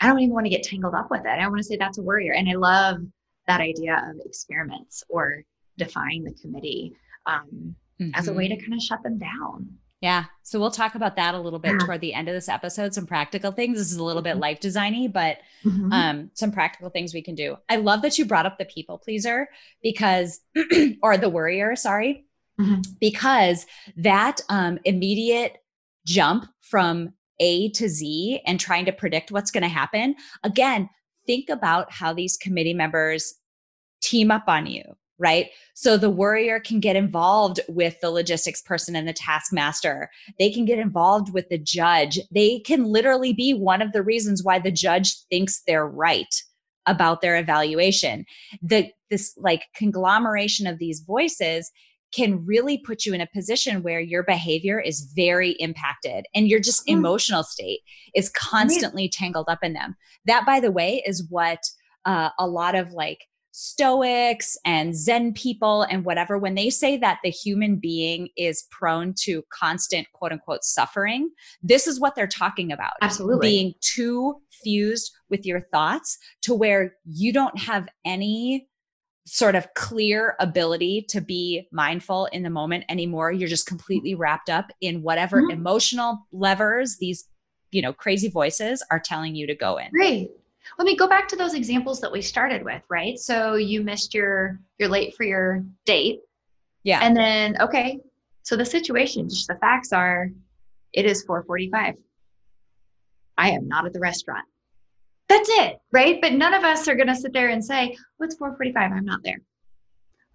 I 0.00 0.08
don't 0.08 0.18
even 0.18 0.34
want 0.34 0.46
to 0.46 0.50
get 0.50 0.62
tangled 0.62 0.94
up 0.94 1.10
with 1.10 1.20
it. 1.20 1.26
I 1.26 1.46
want 1.46 1.58
to 1.58 1.64
say 1.64 1.76
that's 1.76 1.98
a 1.98 2.02
worrier. 2.02 2.32
And 2.32 2.48
I 2.48 2.54
love 2.54 2.98
that 3.46 3.60
idea 3.60 4.02
of 4.08 4.20
experiments 4.24 5.04
or 5.08 5.44
defying 5.76 6.24
the 6.24 6.32
committee 6.32 6.94
um, 7.26 7.76
mm-hmm. 8.00 8.10
as 8.14 8.28
a 8.28 8.32
way 8.32 8.48
to 8.48 8.54
mm-hmm. 8.54 8.64
kind 8.64 8.74
of 8.74 8.82
shut 8.82 9.02
them 9.02 9.18
down. 9.18 9.68
Yeah. 10.00 10.24
So 10.42 10.58
we'll 10.58 10.70
talk 10.70 10.94
about 10.94 11.16
that 11.16 11.34
a 11.34 11.40
little 11.40 11.58
bit 11.58 11.72
yeah. 11.72 11.78
toward 11.78 12.00
the 12.00 12.14
end 12.14 12.28
of 12.28 12.34
this 12.34 12.48
episode. 12.48 12.94
Some 12.94 13.06
practical 13.06 13.52
things. 13.52 13.78
This 13.78 13.92
is 13.92 13.98
a 13.98 14.04
little 14.04 14.22
bit 14.22 14.38
life 14.38 14.58
designy, 14.58 15.12
but 15.12 15.38
mm-hmm. 15.62 15.92
um, 15.92 16.30
some 16.34 16.52
practical 16.52 16.88
things 16.88 17.12
we 17.12 17.22
can 17.22 17.34
do. 17.34 17.56
I 17.68 17.76
love 17.76 18.00
that 18.02 18.16
you 18.16 18.24
brought 18.24 18.46
up 18.46 18.58
the 18.58 18.64
people 18.64 18.96
pleaser 18.98 19.48
because, 19.82 20.40
or 21.02 21.18
the 21.18 21.28
worrier, 21.28 21.76
sorry, 21.76 22.24
mm-hmm. 22.58 22.80
because 22.98 23.66
that 23.96 24.40
um, 24.48 24.78
immediate 24.84 25.58
jump 26.06 26.46
from 26.62 27.12
A 27.38 27.70
to 27.72 27.88
Z 27.88 28.40
and 28.46 28.58
trying 28.58 28.86
to 28.86 28.92
predict 28.92 29.30
what's 29.30 29.50
going 29.50 29.64
to 29.64 29.68
happen. 29.68 30.14
Again, 30.42 30.88
think 31.26 31.50
about 31.50 31.92
how 31.92 32.14
these 32.14 32.38
committee 32.38 32.74
members 32.74 33.34
team 34.00 34.30
up 34.30 34.44
on 34.48 34.66
you 34.66 34.82
right? 35.20 35.50
So 35.74 35.96
the 35.96 36.10
worrier 36.10 36.58
can 36.58 36.80
get 36.80 36.96
involved 36.96 37.60
with 37.68 38.00
the 38.00 38.10
logistics 38.10 38.62
person 38.62 38.96
and 38.96 39.06
the 39.06 39.12
taskmaster. 39.12 40.10
They 40.38 40.50
can 40.50 40.64
get 40.64 40.78
involved 40.78 41.32
with 41.32 41.48
the 41.50 41.58
judge. 41.58 42.18
They 42.34 42.60
can 42.60 42.84
literally 42.84 43.32
be 43.32 43.52
one 43.52 43.82
of 43.82 43.92
the 43.92 44.02
reasons 44.02 44.42
why 44.42 44.58
the 44.58 44.72
judge 44.72 45.14
thinks 45.30 45.62
they're 45.66 45.86
right 45.86 46.34
about 46.86 47.20
their 47.20 47.36
evaluation. 47.36 48.24
The 48.62 48.90
this 49.10 49.34
like 49.36 49.64
conglomeration 49.76 50.66
of 50.66 50.78
these 50.78 51.00
voices 51.00 51.70
can 52.12 52.44
really 52.44 52.78
put 52.78 53.04
you 53.04 53.14
in 53.14 53.20
a 53.20 53.28
position 53.32 53.82
where 53.82 54.00
your 54.00 54.22
behavior 54.22 54.80
is 54.80 55.12
very 55.14 55.50
impacted 55.52 56.24
and 56.34 56.48
your 56.48 56.58
just 56.58 56.86
mm. 56.86 56.92
emotional 56.94 57.42
state 57.42 57.80
is 58.14 58.30
constantly 58.30 59.08
tangled 59.08 59.48
up 59.48 59.60
in 59.62 59.74
them. 59.74 59.94
That 60.24 60.46
by 60.46 60.60
the 60.60 60.72
way 60.72 61.02
is 61.06 61.26
what 61.28 61.60
uh, 62.04 62.30
a 62.38 62.46
lot 62.46 62.74
of 62.74 62.92
like 62.92 63.26
Stoics 63.52 64.56
and 64.64 64.96
Zen 64.96 65.32
people 65.32 65.82
and 65.82 66.04
whatever, 66.04 66.38
when 66.38 66.54
they 66.54 66.70
say 66.70 66.96
that 66.98 67.18
the 67.22 67.30
human 67.30 67.76
being 67.76 68.28
is 68.36 68.66
prone 68.70 69.14
to 69.22 69.42
constant 69.52 70.06
quote 70.12 70.32
unquote 70.32 70.64
suffering, 70.64 71.30
this 71.62 71.86
is 71.86 71.98
what 72.00 72.14
they're 72.14 72.26
talking 72.26 72.70
about. 72.72 72.92
Absolutely. 73.02 73.48
Being 73.48 73.74
too 73.80 74.36
fused 74.62 75.12
with 75.28 75.44
your 75.44 75.62
thoughts 75.72 76.18
to 76.42 76.54
where 76.54 76.94
you 77.04 77.32
don't 77.32 77.58
have 77.58 77.88
any 78.04 78.68
sort 79.26 79.54
of 79.54 79.72
clear 79.74 80.34
ability 80.40 81.06
to 81.08 81.20
be 81.20 81.68
mindful 81.72 82.26
in 82.26 82.42
the 82.42 82.50
moment 82.50 82.84
anymore. 82.88 83.30
You're 83.30 83.48
just 83.48 83.66
completely 83.66 84.14
wrapped 84.14 84.50
up 84.50 84.72
in 84.80 85.02
whatever 85.02 85.42
mm-hmm. 85.42 85.52
emotional 85.52 86.26
levers 86.32 86.96
these, 86.98 87.28
you 87.70 87.82
know, 87.82 87.92
crazy 87.92 88.28
voices 88.28 88.82
are 88.90 88.98
telling 88.98 89.34
you 89.36 89.46
to 89.46 89.54
go 89.54 89.76
in. 89.76 89.88
Right. 89.92 90.28
Let 90.78 90.86
me 90.86 90.96
go 90.96 91.06
back 91.08 91.28
to 91.28 91.36
those 91.36 91.54
examples 91.54 92.00
that 92.00 92.12
we 92.12 92.22
started 92.22 92.64
with, 92.64 92.82
right? 92.88 93.18
So 93.18 93.54
you 93.54 93.82
missed 93.82 94.14
your 94.14 94.58
you're 94.78 94.88
late 94.88 95.14
for 95.16 95.24
your 95.24 95.64
date. 95.84 96.20
Yeah. 96.84 97.00
And 97.02 97.16
then 97.16 97.60
okay, 97.60 98.00
So 98.42 98.56
the 98.56 98.64
situation, 98.64 99.28
just 99.28 99.48
the 99.48 99.56
facts 99.56 99.92
are, 99.92 100.30
it 100.92 101.06
is 101.06 101.24
4:45. 101.24 101.94
I 103.38 103.50
am 103.50 103.68
not 103.68 103.86
at 103.86 103.92
the 103.92 104.00
restaurant. 104.00 104.46
That's 105.28 105.48
it, 105.52 105.78
right? 105.92 106.20
But 106.20 106.32
none 106.32 106.54
of 106.54 106.64
us 106.64 106.88
are 106.88 106.96
going 106.96 107.06
to 107.08 107.14
sit 107.14 107.32
there 107.32 107.50
and 107.50 107.64
say, 107.64 107.96
"Oh, 108.20 108.24
it's 108.24 108.36
4:45. 108.36 108.92
I'm 108.92 109.04
not 109.04 109.22
there." 109.22 109.40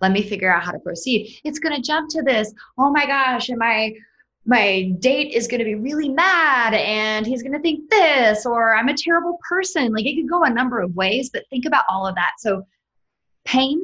Let 0.02 0.12
me 0.12 0.22
figure 0.24 0.54
out 0.54 0.64
how 0.64 0.72
to 0.72 0.80
proceed. 0.80 1.40
It's 1.44 1.60
going 1.60 1.76
to 1.76 1.82
jump 1.82 2.10
to 2.12 2.22
this. 2.22 2.54
Oh 2.78 2.92
my 2.92 3.06
gosh, 3.06 3.50
am 3.50 3.62
I 3.62 3.94
my 4.46 4.94
date 5.00 5.34
is 5.34 5.48
going 5.48 5.60
to 5.60 5.66
be 5.66 5.76
really 5.76 6.10
mad 6.10 6.74
and 6.76 7.26
he's 7.26 7.42
going 7.42 7.54
to 7.54 7.60
think 7.60 7.90
this 7.90 8.46
or 8.46 8.76
i'm 8.76 8.90
a 8.90 8.96
terrible 8.96 9.40
person. 9.48 9.92
Like 9.92 10.06
it 10.06 10.16
could 10.16 10.30
go 10.30 10.44
a 10.44 10.50
number 10.50 10.80
of 10.80 10.96
ways 10.96 11.30
but 11.32 11.44
think 11.50 11.66
about 11.66 11.86
all 11.90 12.08
of 12.08 12.16
that. 12.16 12.34
So 12.40 12.66
pain 13.46 13.82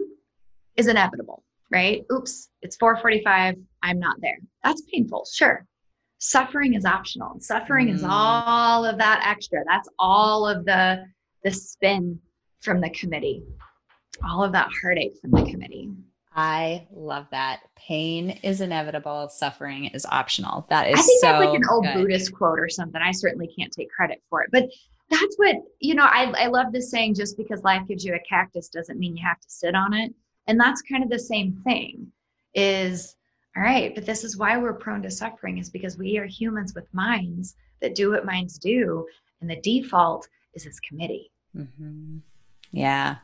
is 0.77 0.87
inevitable 0.87 1.43
right? 1.71 2.03
Oops 2.11 2.49
it's 2.61 2.75
445 2.77 3.55
i'm 3.83 3.99
not 3.99 4.17
there. 4.21 4.37
That's 4.63 4.83
painful 4.93 5.27
sure. 5.31 5.65
Suffering 6.19 6.75
is 6.75 6.85
optional. 6.85 7.39
Suffering 7.39 7.87
mm. 7.87 7.95
is 7.95 8.03
all 8.07 8.85
of 8.85 8.99
that 8.99 9.23
extra. 9.25 9.63
That's 9.67 9.89
all 9.97 10.47
of 10.47 10.65
the 10.65 11.05
the 11.43 11.51
spin 11.51 12.19
from 12.61 12.79
the 12.79 12.91
committee. 12.91 13.43
All 14.23 14.43
of 14.43 14.51
that 14.51 14.69
heartache 14.81 15.17
from 15.19 15.31
the 15.31 15.49
committee 15.49 15.89
I 16.33 16.87
love 16.93 17.27
that. 17.31 17.61
Pain 17.75 18.29
is 18.43 18.61
inevitable, 18.61 19.29
suffering 19.29 19.85
is 19.85 20.05
optional. 20.05 20.65
That 20.69 20.87
is 20.87 20.99
I 20.99 21.01
think 21.01 21.21
so 21.21 21.27
that's 21.27 21.45
like 21.45 21.55
an 21.55 21.67
old 21.69 21.85
good. 21.85 21.93
Buddhist 21.95 22.33
quote 22.33 22.59
or 22.59 22.69
something. 22.69 23.01
I 23.01 23.11
certainly 23.11 23.47
can't 23.47 23.71
take 23.71 23.91
credit 23.91 24.21
for 24.29 24.41
it. 24.41 24.49
But 24.51 24.69
that's 25.09 25.35
what, 25.35 25.57
you 25.79 25.93
know, 25.93 26.05
I, 26.05 26.31
I 26.37 26.47
love 26.47 26.71
this 26.71 26.89
saying 26.89 27.15
just 27.15 27.37
because 27.37 27.63
life 27.63 27.85
gives 27.87 28.05
you 28.05 28.15
a 28.15 28.19
cactus 28.19 28.69
doesn't 28.69 28.97
mean 28.97 29.17
you 29.17 29.25
have 29.25 29.41
to 29.41 29.49
sit 29.49 29.75
on 29.75 29.93
it. 29.93 30.13
And 30.47 30.59
that's 30.59 30.81
kind 30.81 31.03
of 31.03 31.09
the 31.09 31.19
same 31.19 31.61
thing 31.65 32.11
is 32.53 33.15
all 33.55 33.63
right, 33.63 33.93
but 33.93 34.05
this 34.05 34.23
is 34.23 34.37
why 34.37 34.57
we're 34.57 34.73
prone 34.73 35.01
to 35.01 35.11
suffering 35.11 35.57
is 35.57 35.69
because 35.69 35.97
we 35.97 36.17
are 36.17 36.25
humans 36.25 36.73
with 36.73 36.91
minds 36.93 37.55
that 37.81 37.95
do 37.95 38.11
what 38.11 38.25
minds 38.25 38.57
do. 38.57 39.05
And 39.41 39.49
the 39.49 39.59
default 39.59 40.29
is 40.53 40.63
this 40.63 40.79
committee. 40.79 41.31
Mm-hmm. 41.57 42.19
Yeah, 42.71 43.17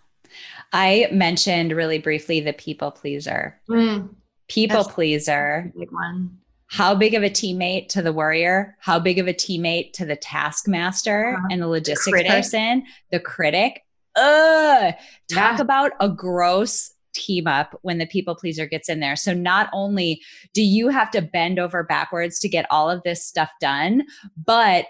I 0.73 1.07
mentioned 1.11 1.71
really 1.71 1.99
briefly 1.99 2.39
the 2.39 2.53
people 2.53 2.91
pleaser. 2.91 3.59
Mm, 3.69 4.09
people 4.47 4.83
pleaser. 4.83 5.71
Big 5.77 5.91
one. 5.91 6.37
How 6.67 6.93
big 6.93 7.13
of 7.13 7.23
a 7.23 7.29
teammate 7.29 7.87
to 7.89 8.01
the 8.01 8.11
worrier? 8.11 8.75
How 8.79 8.99
big 8.99 9.19
of 9.19 9.27
a 9.27 9.33
teammate 9.33 9.93
to 9.93 10.05
the 10.05 10.17
taskmaster 10.17 11.35
uh-huh. 11.35 11.47
and 11.49 11.61
the 11.61 11.67
logistics 11.67 12.17
the 12.17 12.27
person? 12.27 12.83
The 13.11 13.21
critic. 13.21 13.83
Ugh. 14.17 14.93
Talk 15.31 15.57
yeah. 15.57 15.61
about 15.61 15.91
a 15.99 16.09
gross 16.09 16.93
team 17.13 17.47
up 17.47 17.77
when 17.81 17.97
the 17.97 18.05
people 18.05 18.35
pleaser 18.35 18.65
gets 18.65 18.89
in 18.89 18.99
there. 18.99 19.15
So 19.15 19.33
not 19.33 19.69
only 19.73 20.21
do 20.53 20.61
you 20.61 20.89
have 20.89 21.09
to 21.11 21.21
bend 21.21 21.57
over 21.57 21.83
backwards 21.83 22.39
to 22.39 22.49
get 22.49 22.65
all 22.69 22.89
of 22.89 23.01
this 23.03 23.23
stuff 23.23 23.49
done, 23.59 24.03
but 24.37 24.85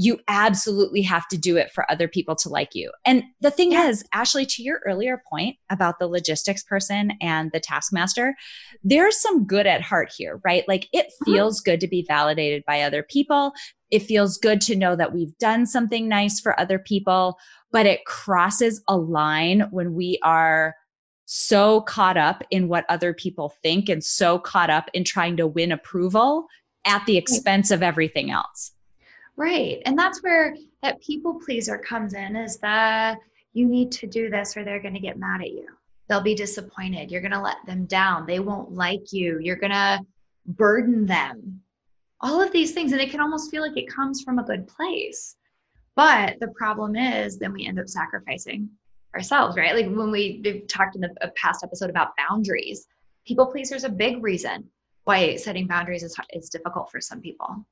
you 0.00 0.20
absolutely 0.28 1.02
have 1.02 1.26
to 1.26 1.36
do 1.36 1.56
it 1.56 1.72
for 1.72 1.90
other 1.90 2.06
people 2.06 2.36
to 2.36 2.48
like 2.48 2.72
you. 2.72 2.88
And 3.04 3.24
the 3.40 3.50
thing 3.50 3.72
yeah. 3.72 3.88
is, 3.88 4.04
Ashley, 4.12 4.46
to 4.46 4.62
your 4.62 4.80
earlier 4.86 5.20
point 5.28 5.56
about 5.70 5.98
the 5.98 6.06
logistics 6.06 6.62
person 6.62 7.14
and 7.20 7.50
the 7.50 7.58
taskmaster, 7.58 8.36
there's 8.84 9.20
some 9.20 9.44
good 9.44 9.66
at 9.66 9.82
heart 9.82 10.12
here, 10.16 10.40
right? 10.44 10.62
Like 10.68 10.88
it 10.92 11.06
uh-huh. 11.06 11.24
feels 11.24 11.60
good 11.60 11.80
to 11.80 11.88
be 11.88 12.04
validated 12.06 12.62
by 12.64 12.82
other 12.82 13.02
people. 13.02 13.54
It 13.90 14.04
feels 14.04 14.38
good 14.38 14.60
to 14.62 14.76
know 14.76 14.94
that 14.94 15.12
we've 15.12 15.36
done 15.38 15.66
something 15.66 16.08
nice 16.08 16.38
for 16.38 16.58
other 16.60 16.78
people, 16.78 17.36
but 17.72 17.84
it 17.84 18.04
crosses 18.04 18.80
a 18.86 18.96
line 18.96 19.66
when 19.72 19.94
we 19.94 20.20
are 20.22 20.76
so 21.24 21.80
caught 21.80 22.16
up 22.16 22.44
in 22.52 22.68
what 22.68 22.86
other 22.88 23.12
people 23.12 23.52
think 23.64 23.88
and 23.88 24.04
so 24.04 24.38
caught 24.38 24.70
up 24.70 24.90
in 24.94 25.02
trying 25.02 25.36
to 25.38 25.46
win 25.48 25.72
approval 25.72 26.46
at 26.86 27.04
the 27.06 27.16
expense 27.16 27.72
of 27.72 27.82
everything 27.82 28.30
else. 28.30 28.70
Right. 29.38 29.80
And 29.86 29.96
that's 29.96 30.20
where 30.20 30.56
that 30.82 31.00
people 31.00 31.40
pleaser 31.40 31.78
comes 31.78 32.12
in 32.12 32.34
is 32.34 32.56
that 32.58 33.18
you 33.52 33.66
need 33.66 33.92
to 33.92 34.08
do 34.08 34.28
this 34.28 34.56
or 34.56 34.64
they're 34.64 34.82
going 34.82 34.94
to 34.94 35.00
get 35.00 35.16
mad 35.16 35.42
at 35.42 35.52
you. 35.52 35.68
They'll 36.08 36.20
be 36.20 36.34
disappointed. 36.34 37.12
You're 37.12 37.20
going 37.20 37.30
to 37.30 37.40
let 37.40 37.64
them 37.64 37.86
down. 37.86 38.26
They 38.26 38.40
won't 38.40 38.72
like 38.72 39.12
you. 39.12 39.38
You're 39.40 39.54
going 39.54 39.70
to 39.70 40.00
burden 40.44 41.06
them. 41.06 41.60
All 42.20 42.40
of 42.40 42.50
these 42.50 42.72
things. 42.72 42.90
And 42.90 43.00
it 43.00 43.10
can 43.10 43.20
almost 43.20 43.48
feel 43.48 43.62
like 43.62 43.76
it 43.76 43.88
comes 43.88 44.22
from 44.22 44.40
a 44.40 44.44
good 44.44 44.66
place. 44.66 45.36
But 45.94 46.40
the 46.40 46.48
problem 46.48 46.96
is, 46.96 47.38
then 47.38 47.52
we 47.52 47.64
end 47.64 47.78
up 47.78 47.88
sacrificing 47.88 48.68
ourselves, 49.14 49.56
right? 49.56 49.74
Like 49.74 49.86
when 49.86 50.10
we 50.10 50.42
talked 50.68 50.96
in 50.96 51.00
the 51.00 51.32
past 51.36 51.62
episode 51.62 51.90
about 51.90 52.16
boundaries, 52.16 52.88
people 53.24 53.46
pleaser 53.46 53.76
is 53.76 53.84
a 53.84 53.88
big 53.88 54.20
reason 54.20 54.64
why 55.04 55.36
setting 55.36 55.68
boundaries 55.68 56.02
is, 56.02 56.16
is 56.32 56.48
difficult 56.48 56.90
for 56.90 57.00
some 57.00 57.20
people. 57.20 57.64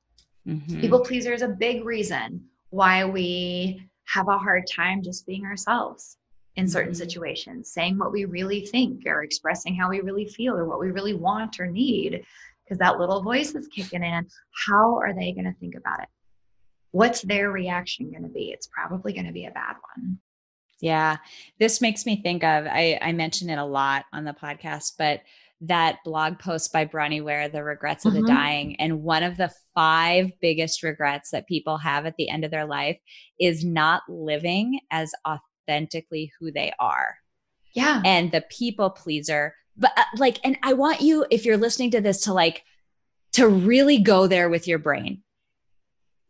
Mm-hmm. 0.47 0.79
People 0.79 1.01
pleaser 1.01 1.33
is 1.33 1.41
a 1.41 1.47
big 1.47 1.85
reason 1.85 2.45
why 2.69 3.05
we 3.05 3.89
have 4.05 4.27
a 4.29 4.37
hard 4.37 4.63
time 4.73 5.03
just 5.03 5.25
being 5.25 5.45
ourselves 5.45 6.17
in 6.55 6.67
certain 6.67 6.93
mm-hmm. 6.93 6.97
situations, 6.97 7.71
saying 7.71 7.97
what 7.97 8.11
we 8.11 8.25
really 8.25 8.65
think 8.65 9.05
or 9.05 9.23
expressing 9.23 9.75
how 9.75 9.89
we 9.89 9.99
really 10.01 10.25
feel 10.25 10.55
or 10.55 10.65
what 10.65 10.79
we 10.79 10.91
really 10.91 11.13
want 11.13 11.59
or 11.59 11.67
need, 11.67 12.23
because 12.63 12.79
that 12.79 12.99
little 12.99 13.21
voice 13.21 13.53
is 13.53 13.67
kicking 13.67 14.03
in. 14.03 14.25
How 14.67 14.97
are 14.97 15.13
they 15.13 15.33
going 15.33 15.45
to 15.45 15.59
think 15.59 15.75
about 15.75 16.01
it? 16.01 16.09
What's 16.91 17.21
their 17.21 17.51
reaction 17.51 18.09
going 18.09 18.23
to 18.23 18.29
be? 18.29 18.51
It's 18.51 18.67
probably 18.67 19.13
going 19.13 19.27
to 19.27 19.33
be 19.33 19.45
a 19.45 19.51
bad 19.51 19.75
one. 19.95 20.19
Yeah. 20.79 21.17
This 21.59 21.81
makes 21.81 22.05
me 22.05 22.21
think 22.21 22.43
of, 22.43 22.65
I, 22.65 22.97
I 23.01 23.11
mention 23.11 23.49
it 23.49 23.57
a 23.57 23.65
lot 23.65 24.05
on 24.13 24.25
the 24.25 24.33
podcast, 24.33 24.93
but 24.97 25.21
that 25.61 25.97
blog 26.05 26.37
post 26.39 26.71
by 26.71 26.85
Bronnie 26.85 27.21
Ware, 27.21 27.49
The 27.49 27.63
Regrets 27.63 28.05
mm-hmm. 28.05 28.09
of 28.09 28.13
the 28.13 28.27
mm-hmm. 28.27 28.35
Dying. 28.35 28.75
And 28.79 29.03
one 29.03 29.23
of 29.23 29.37
the 29.37 29.51
five 29.73 30.31
biggest 30.41 30.83
regrets 30.83 31.31
that 31.31 31.47
people 31.47 31.77
have 31.77 32.05
at 32.05 32.15
the 32.17 32.29
end 32.29 32.45
of 32.45 32.51
their 32.51 32.65
life 32.65 32.97
is 33.39 33.65
not 33.65 34.03
living 34.07 34.79
as 34.91 35.11
authentically 35.27 36.31
who 36.39 36.51
they 36.51 36.71
are. 36.79 37.15
Yeah. 37.73 38.01
And 38.05 38.31
the 38.31 38.45
people 38.49 38.89
pleaser. 38.89 39.55
But 39.75 39.91
uh, 39.97 40.03
like, 40.17 40.39
and 40.43 40.57
I 40.63 40.73
want 40.73 41.01
you, 41.01 41.25
if 41.31 41.45
you're 41.45 41.57
listening 41.57 41.91
to 41.91 42.01
this, 42.01 42.21
to 42.21 42.33
like, 42.33 42.63
to 43.33 43.47
really 43.47 43.99
go 43.99 44.25
there 44.25 44.49
with 44.49 44.67
your 44.67 44.79
brain, 44.79 45.21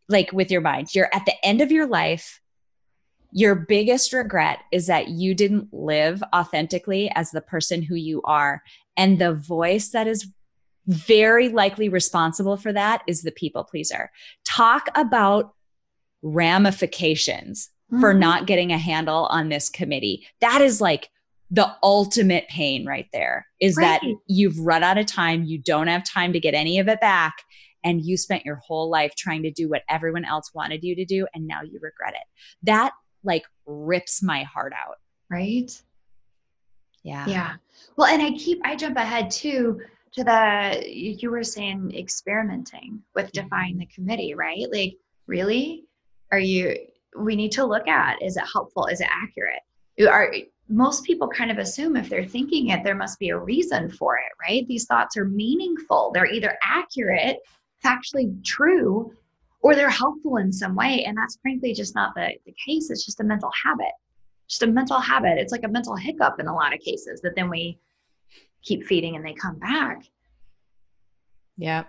like 0.09 0.31
with 0.33 0.51
your 0.51 0.61
mind. 0.61 0.89
You're 0.93 1.13
at 1.13 1.25
the 1.25 1.35
end 1.45 1.61
of 1.61 1.71
your 1.71 1.87
life. 1.87 2.41
Your 3.31 3.55
biggest 3.55 4.13
regret 4.13 4.59
is 4.71 4.87
that 4.87 5.09
you 5.09 5.35
didn't 5.35 5.73
live 5.73 6.23
authentically 6.33 7.11
as 7.13 7.31
the 7.31 7.41
person 7.41 7.81
who 7.81 7.95
you 7.95 8.21
are. 8.23 8.63
And 8.97 9.19
the 9.19 9.33
voice 9.33 9.89
that 9.89 10.07
is 10.07 10.27
very 10.87 11.49
likely 11.49 11.89
responsible 11.89 12.57
for 12.57 12.73
that 12.73 13.03
is 13.07 13.21
the 13.21 13.31
people 13.31 13.63
pleaser. 13.63 14.09
Talk 14.45 14.87
about 14.95 15.53
ramifications 16.21 17.69
mm-hmm. 17.91 18.01
for 18.01 18.13
not 18.13 18.47
getting 18.47 18.71
a 18.71 18.77
handle 18.77 19.27
on 19.27 19.49
this 19.49 19.69
committee. 19.69 20.25
That 20.41 20.61
is 20.61 20.81
like 20.81 21.09
the 21.51 21.73
ultimate 21.81 22.47
pain 22.49 22.85
right 22.85 23.07
there 23.13 23.45
is 23.61 23.77
right. 23.77 24.01
that 24.01 24.15
you've 24.27 24.59
run 24.59 24.83
out 24.83 24.97
of 24.97 25.05
time, 25.05 25.43
you 25.45 25.57
don't 25.57 25.87
have 25.87 26.03
time 26.03 26.33
to 26.33 26.39
get 26.39 26.53
any 26.53 26.79
of 26.79 26.87
it 26.87 26.99
back 26.99 27.35
and 27.83 28.01
you 28.01 28.17
spent 28.17 28.45
your 28.45 28.57
whole 28.57 28.89
life 28.89 29.13
trying 29.15 29.43
to 29.43 29.51
do 29.51 29.69
what 29.69 29.83
everyone 29.89 30.25
else 30.25 30.51
wanted 30.53 30.83
you 30.83 30.95
to 30.95 31.05
do 31.05 31.25
and 31.33 31.47
now 31.47 31.61
you 31.61 31.79
regret 31.81 32.13
it. 32.13 32.27
That 32.63 32.91
like 33.23 33.43
rips 33.65 34.21
my 34.21 34.43
heart 34.43 34.73
out. 34.73 34.97
Right? 35.29 35.81
Yeah. 37.07 37.25
Yeah. 37.25 37.53
Well, 37.95 38.07
and 38.07 38.21
I 38.21 38.31
keep 38.31 38.59
I 38.65 38.75
jump 38.75 38.97
ahead 38.97 39.31
too 39.31 39.79
to 40.11 40.23
the 40.25 40.83
you 40.85 41.31
were 41.31 41.43
saying 41.43 41.93
experimenting 41.95 43.01
with 43.15 43.31
mm-hmm. 43.31 43.43
defying 43.43 43.77
the 43.77 43.85
committee, 43.85 44.33
right? 44.33 44.65
Like, 44.71 44.97
really? 45.25 45.85
Are 46.33 46.39
you 46.39 46.75
we 47.17 47.37
need 47.37 47.53
to 47.53 47.65
look 47.65 47.87
at 47.87 48.21
is 48.21 48.35
it 48.35 48.43
helpful? 48.51 48.87
Is 48.87 48.99
it 48.99 49.07
accurate? 49.09 49.61
Are 50.09 50.33
most 50.67 51.05
people 51.05 51.29
kind 51.29 51.49
of 51.49 51.59
assume 51.59 51.95
if 51.95 52.09
they're 52.09 52.25
thinking 52.25 52.67
it, 52.67 52.83
there 52.83 52.93
must 52.93 53.19
be 53.19 53.29
a 53.29 53.37
reason 53.37 53.89
for 53.89 54.17
it, 54.17 54.31
right? 54.41 54.67
These 54.67 54.85
thoughts 54.85 55.15
are 55.15 55.23
meaningful. 55.23 56.11
They're 56.13 56.25
either 56.29 56.57
accurate, 56.61 57.37
factually 57.83 58.43
true, 58.43 59.13
or 59.61 59.75
they're 59.75 59.89
helpful 59.89 60.37
in 60.37 60.51
some 60.51 60.75
way. 60.75 61.05
And 61.05 61.17
that's 61.17 61.39
frankly 61.41 61.73
just 61.73 61.95
not 61.95 62.13
the, 62.15 62.33
the 62.45 62.53
case. 62.63 62.89
It's 62.89 63.05
just 63.05 63.21
a 63.21 63.23
mental 63.23 63.49
habit 63.63 63.93
just 64.47 64.63
a 64.63 64.67
mental 64.67 64.99
habit. 64.99 65.37
It's 65.37 65.51
like 65.51 65.63
a 65.63 65.67
mental 65.67 65.95
hiccup 65.95 66.39
in 66.39 66.47
a 66.47 66.55
lot 66.55 66.73
of 66.73 66.79
cases 66.79 67.21
that 67.21 67.35
then 67.35 67.49
we 67.49 67.79
keep 68.63 68.85
feeding 68.85 69.15
and 69.15 69.25
they 69.25 69.33
come 69.33 69.57
back. 69.59 70.03
Yeah. 71.57 71.83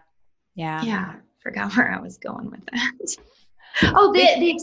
Yeah. 0.55 0.83
Yeah. 0.83 1.14
Forgot 1.42 1.77
where 1.77 1.92
I 1.92 2.01
was 2.01 2.18
going 2.18 2.51
with 2.51 2.64
that. 2.66 3.16
oh, 3.94 4.12
the, 4.12 4.40
the 4.40 4.61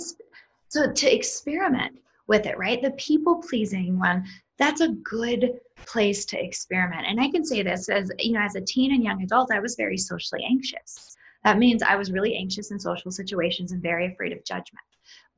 so 0.67 0.91
to 0.91 1.15
experiment 1.15 1.99
with 2.27 2.45
it, 2.45 2.57
right? 2.57 2.81
The 2.81 2.91
people 2.91 3.41
pleasing 3.41 3.97
one, 3.97 4.25
that's 4.57 4.81
a 4.81 4.89
good 4.89 5.59
place 5.85 6.25
to 6.25 6.43
experiment. 6.43 7.05
And 7.07 7.21
I 7.21 7.29
can 7.29 7.45
say 7.45 7.61
this 7.61 7.87
as, 7.87 8.11
you 8.19 8.33
know, 8.33 8.41
as 8.41 8.55
a 8.55 8.61
teen 8.61 8.93
and 8.93 9.03
young 9.03 9.21
adult, 9.21 9.51
I 9.51 9.59
was 9.59 9.75
very 9.75 9.97
socially 9.97 10.43
anxious. 10.43 11.15
That 11.43 11.59
means 11.59 11.83
I 11.83 11.95
was 11.95 12.11
really 12.11 12.35
anxious 12.35 12.71
in 12.71 12.79
social 12.79 13.11
situations 13.11 13.71
and 13.71 13.81
very 13.81 14.07
afraid 14.07 14.33
of 14.33 14.43
judgment 14.43 14.83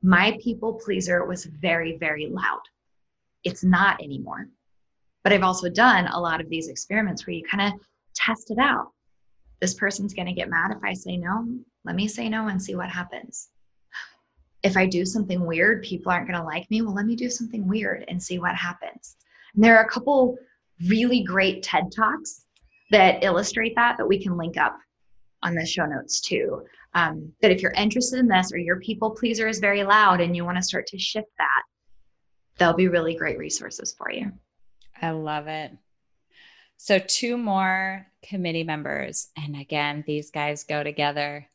my 0.02 0.38
people 0.42 0.74
pleaser 0.74 1.24
was 1.24 1.46
very, 1.46 1.96
very 1.98 2.26
loud. 2.26 2.60
It's 3.44 3.64
not 3.64 4.02
anymore. 4.02 4.48
But 5.24 5.32
I've 5.32 5.42
also 5.42 5.68
done 5.68 6.06
a 6.06 6.20
lot 6.20 6.40
of 6.40 6.48
these 6.48 6.68
experiments 6.68 7.26
where 7.26 7.34
you 7.34 7.42
kind 7.44 7.72
of 7.74 7.80
test 8.14 8.50
it 8.50 8.58
out. 8.58 8.92
this 9.60 9.74
person's 9.74 10.14
going 10.14 10.26
to 10.26 10.32
get 10.32 10.48
mad 10.48 10.70
if 10.70 10.78
I 10.84 10.92
say 10.92 11.16
no. 11.16 11.46
Let 11.84 11.96
me 11.96 12.06
say 12.06 12.28
no 12.28 12.48
and 12.48 12.62
see 12.62 12.74
what 12.76 12.88
happens. 12.88 13.48
If 14.62 14.76
I 14.76 14.86
do 14.86 15.04
something 15.04 15.44
weird, 15.44 15.82
people 15.82 16.12
aren't 16.12 16.28
going 16.28 16.38
to 16.38 16.46
like 16.46 16.70
me. 16.70 16.82
Well, 16.82 16.94
let 16.94 17.06
me 17.06 17.16
do 17.16 17.30
something 17.30 17.66
weird 17.66 18.04
and 18.08 18.22
see 18.22 18.38
what 18.38 18.54
happens. 18.54 19.16
And 19.54 19.64
there 19.64 19.76
are 19.76 19.84
a 19.84 19.88
couple 19.88 20.36
really 20.86 21.22
great 21.22 21.62
TED 21.62 21.90
Talks 21.94 22.44
that 22.90 23.22
illustrate 23.24 23.74
that 23.76 23.96
that 23.98 24.06
we 24.06 24.22
can 24.22 24.36
link 24.36 24.56
up 24.56 24.78
on 25.42 25.54
the 25.54 25.66
show 25.66 25.86
notes 25.86 26.20
too. 26.20 26.62
Um, 26.94 27.32
that 27.42 27.50
if 27.50 27.60
you're 27.60 27.72
interested 27.72 28.18
in 28.18 28.28
this 28.28 28.50
or 28.52 28.58
your 28.58 28.80
people 28.80 29.10
pleaser 29.10 29.46
is 29.46 29.58
very 29.58 29.84
loud 29.84 30.20
and 30.20 30.34
you 30.34 30.44
want 30.44 30.56
to 30.56 30.62
start 30.62 30.86
to 30.88 30.98
shift 30.98 31.28
that, 31.38 31.62
they'll 32.56 32.74
be 32.74 32.88
really 32.88 33.14
great 33.14 33.38
resources 33.38 33.94
for 33.96 34.10
you. 34.10 34.32
I 35.00 35.10
love 35.10 35.46
it. 35.46 35.72
So, 36.76 36.98
two 36.98 37.36
more 37.36 38.06
committee 38.22 38.64
members. 38.64 39.28
And 39.36 39.56
again, 39.56 40.04
these 40.06 40.30
guys 40.30 40.64
go 40.64 40.82
together 40.82 41.48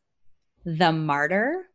the 0.66 0.92
martyr 0.92 1.66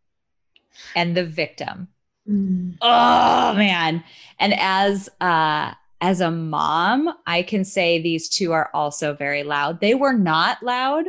and 0.94 1.16
the 1.16 1.24
victim. 1.24 1.88
Mm. 2.28 2.76
Oh, 2.80 3.54
man. 3.54 4.04
And 4.38 4.54
as, 4.59 5.09
uh, 5.20 5.72
as 6.00 6.20
a 6.20 6.30
mom, 6.30 7.12
I 7.26 7.42
can 7.42 7.64
say 7.64 8.00
these 8.00 8.28
two 8.28 8.52
are 8.52 8.70
also 8.72 9.14
very 9.14 9.42
loud. 9.42 9.80
They 9.80 9.94
were 9.94 10.12
not 10.12 10.62
loud 10.62 11.06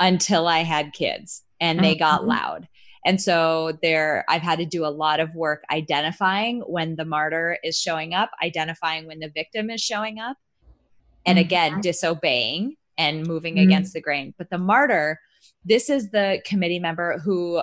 until 0.00 0.46
I 0.46 0.58
had 0.58 0.92
kids 0.92 1.42
and 1.64 1.82
they 1.82 1.94
got 1.94 2.20
mm-hmm. 2.20 2.30
loud. 2.30 2.68
And 3.06 3.20
so 3.20 3.78
there 3.82 4.24
I've 4.28 4.42
had 4.42 4.58
to 4.58 4.66
do 4.66 4.84
a 4.84 4.88
lot 4.88 5.20
of 5.20 5.34
work 5.34 5.62
identifying 5.70 6.60
when 6.60 6.96
the 6.96 7.04
martyr 7.04 7.58
is 7.62 7.78
showing 7.78 8.14
up, 8.14 8.30
identifying 8.42 9.06
when 9.06 9.20
the 9.20 9.28
victim 9.28 9.70
is 9.70 9.80
showing 9.80 10.18
up, 10.18 10.36
and 11.26 11.38
mm-hmm. 11.38 11.46
again 11.46 11.80
disobeying 11.80 12.76
and 12.96 13.26
moving 13.26 13.56
mm-hmm. 13.56 13.64
against 13.64 13.92
the 13.92 14.00
grain. 14.00 14.34
But 14.38 14.50
the 14.50 14.58
martyr, 14.58 15.20
this 15.64 15.90
is 15.90 16.10
the 16.10 16.40
committee 16.46 16.78
member 16.78 17.18
who 17.18 17.62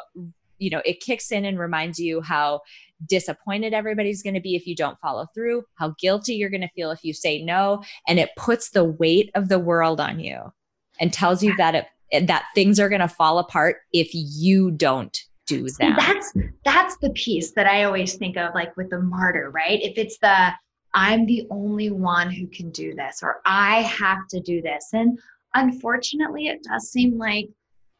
you 0.57 0.69
know, 0.69 0.81
it 0.85 0.99
kicks 0.99 1.31
in 1.31 1.43
and 1.43 1.57
reminds 1.57 1.99
you 1.99 2.21
how 2.21 2.61
disappointed 3.07 3.73
everybody's 3.73 4.21
going 4.21 4.35
to 4.35 4.39
be 4.39 4.55
if 4.55 4.67
you 4.67 4.75
don't 4.75 4.99
follow 4.99 5.25
through, 5.33 5.63
how 5.73 5.95
guilty 5.99 6.35
you're 6.35 6.51
going 6.51 6.61
to 6.61 6.69
feel 6.75 6.91
if 6.91 7.03
you 7.03 7.13
say 7.13 7.43
no, 7.43 7.81
and 8.07 8.19
it 8.19 8.29
puts 8.37 8.69
the 8.69 8.83
weight 8.83 9.31
of 9.33 9.49
the 9.49 9.57
world 9.57 9.99
on 9.99 10.19
you 10.19 10.53
and 10.99 11.11
tells 11.11 11.41
you 11.41 11.55
that 11.57 11.73
it, 11.73 11.87
that 12.11 12.45
things 12.55 12.79
are 12.79 12.89
going 12.89 13.01
to 13.01 13.07
fall 13.07 13.39
apart 13.39 13.77
if 13.93 14.09
you 14.13 14.71
don't 14.71 15.17
do 15.47 15.67
that. 15.79 15.95
That's 15.97 16.33
that's 16.63 16.97
the 16.97 17.09
piece 17.11 17.51
that 17.51 17.67
I 17.67 17.83
always 17.83 18.15
think 18.15 18.37
of 18.37 18.53
like 18.53 18.75
with 18.77 18.89
the 18.89 18.99
martyr, 18.99 19.51
right? 19.51 19.81
If 19.81 19.97
it's 19.97 20.17
the 20.19 20.51
I'm 20.93 21.25
the 21.25 21.47
only 21.49 21.89
one 21.89 22.29
who 22.29 22.47
can 22.47 22.69
do 22.71 22.93
this 22.93 23.21
or 23.23 23.41
I 23.45 23.81
have 23.83 24.27
to 24.29 24.39
do 24.41 24.61
this. 24.61 24.89
And 24.93 25.17
unfortunately, 25.55 26.47
it 26.47 26.63
does 26.63 26.91
seem 26.91 27.17
like 27.17 27.49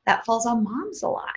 that 0.05 0.25
falls 0.25 0.45
on 0.45 0.63
moms 0.63 1.03
a 1.03 1.07
lot. 1.07 1.29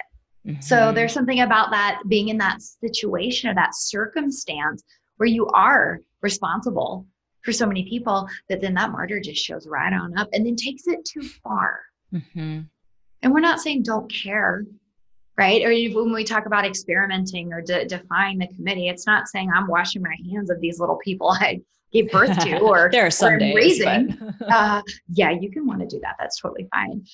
Mm-hmm. 0.47 0.61
So 0.61 0.93
there's 0.93 1.13
something 1.13 1.41
about 1.41 1.71
that 1.71 2.03
being 2.09 2.29
in 2.29 2.39
that 2.39 2.61
situation 2.61 3.51
or 3.51 3.55
that 3.55 3.75
circumstance 3.75 4.83
where 5.17 5.29
you 5.29 5.47
are 5.49 6.01
responsible 6.23 7.07
for 7.43 7.53
so 7.53 7.67
many 7.67 7.89
people 7.89 8.29
that 8.49 8.61
then 8.61 8.75
that 8.75 8.91
martyr 8.91 9.21
just 9.21 9.43
shows 9.43 9.67
right 9.67 9.93
on 9.93 10.17
up 10.19 10.29
and 10.33 10.45
then 10.45 10.57
takes 10.57 10.87
it 10.87 11.05
too 11.05 11.23
far. 11.43 11.81
Mm-hmm. 12.15 12.61
And 13.23 13.33
we're 13.33 13.41
not 13.41 13.61
saying 13.61 13.83
don't 13.83 14.13
care, 14.13 14.65
right? 15.37 15.63
Or 15.63 15.71
when 16.03 16.13
we 16.13 16.25
talk 16.25 16.47
about 16.47 16.67
experimenting 16.67 17.53
or 17.53 17.63
de- 17.63 17.87
defying 17.87 18.39
the 18.39 18.49
committee, 18.49 18.89
it's 18.89 19.07
not 19.07 19.29
saying 19.29 19.51
I'm 19.55 19.67
washing 19.67 20.03
my 20.03 20.17
hands 20.31 20.51
of 20.51 20.61
these 20.61 20.79
little 20.79 20.97
people 20.97 21.31
I 21.31 21.61
gave 21.93 22.11
birth 22.11 22.39
to 22.41 22.59
or 22.61 22.91
there 22.93 23.07
are 23.07 23.11
some 23.11 23.39
days, 23.39 23.55
raising. 23.55 24.19
uh, 24.49 24.83
yeah, 25.09 25.31
you 25.31 25.51
can 25.51 25.67
want 25.67 25.81
to 25.81 25.87
do 25.87 26.01
that. 26.01 26.17
That's 26.19 26.41
totally 26.41 26.69
fine. 26.73 27.05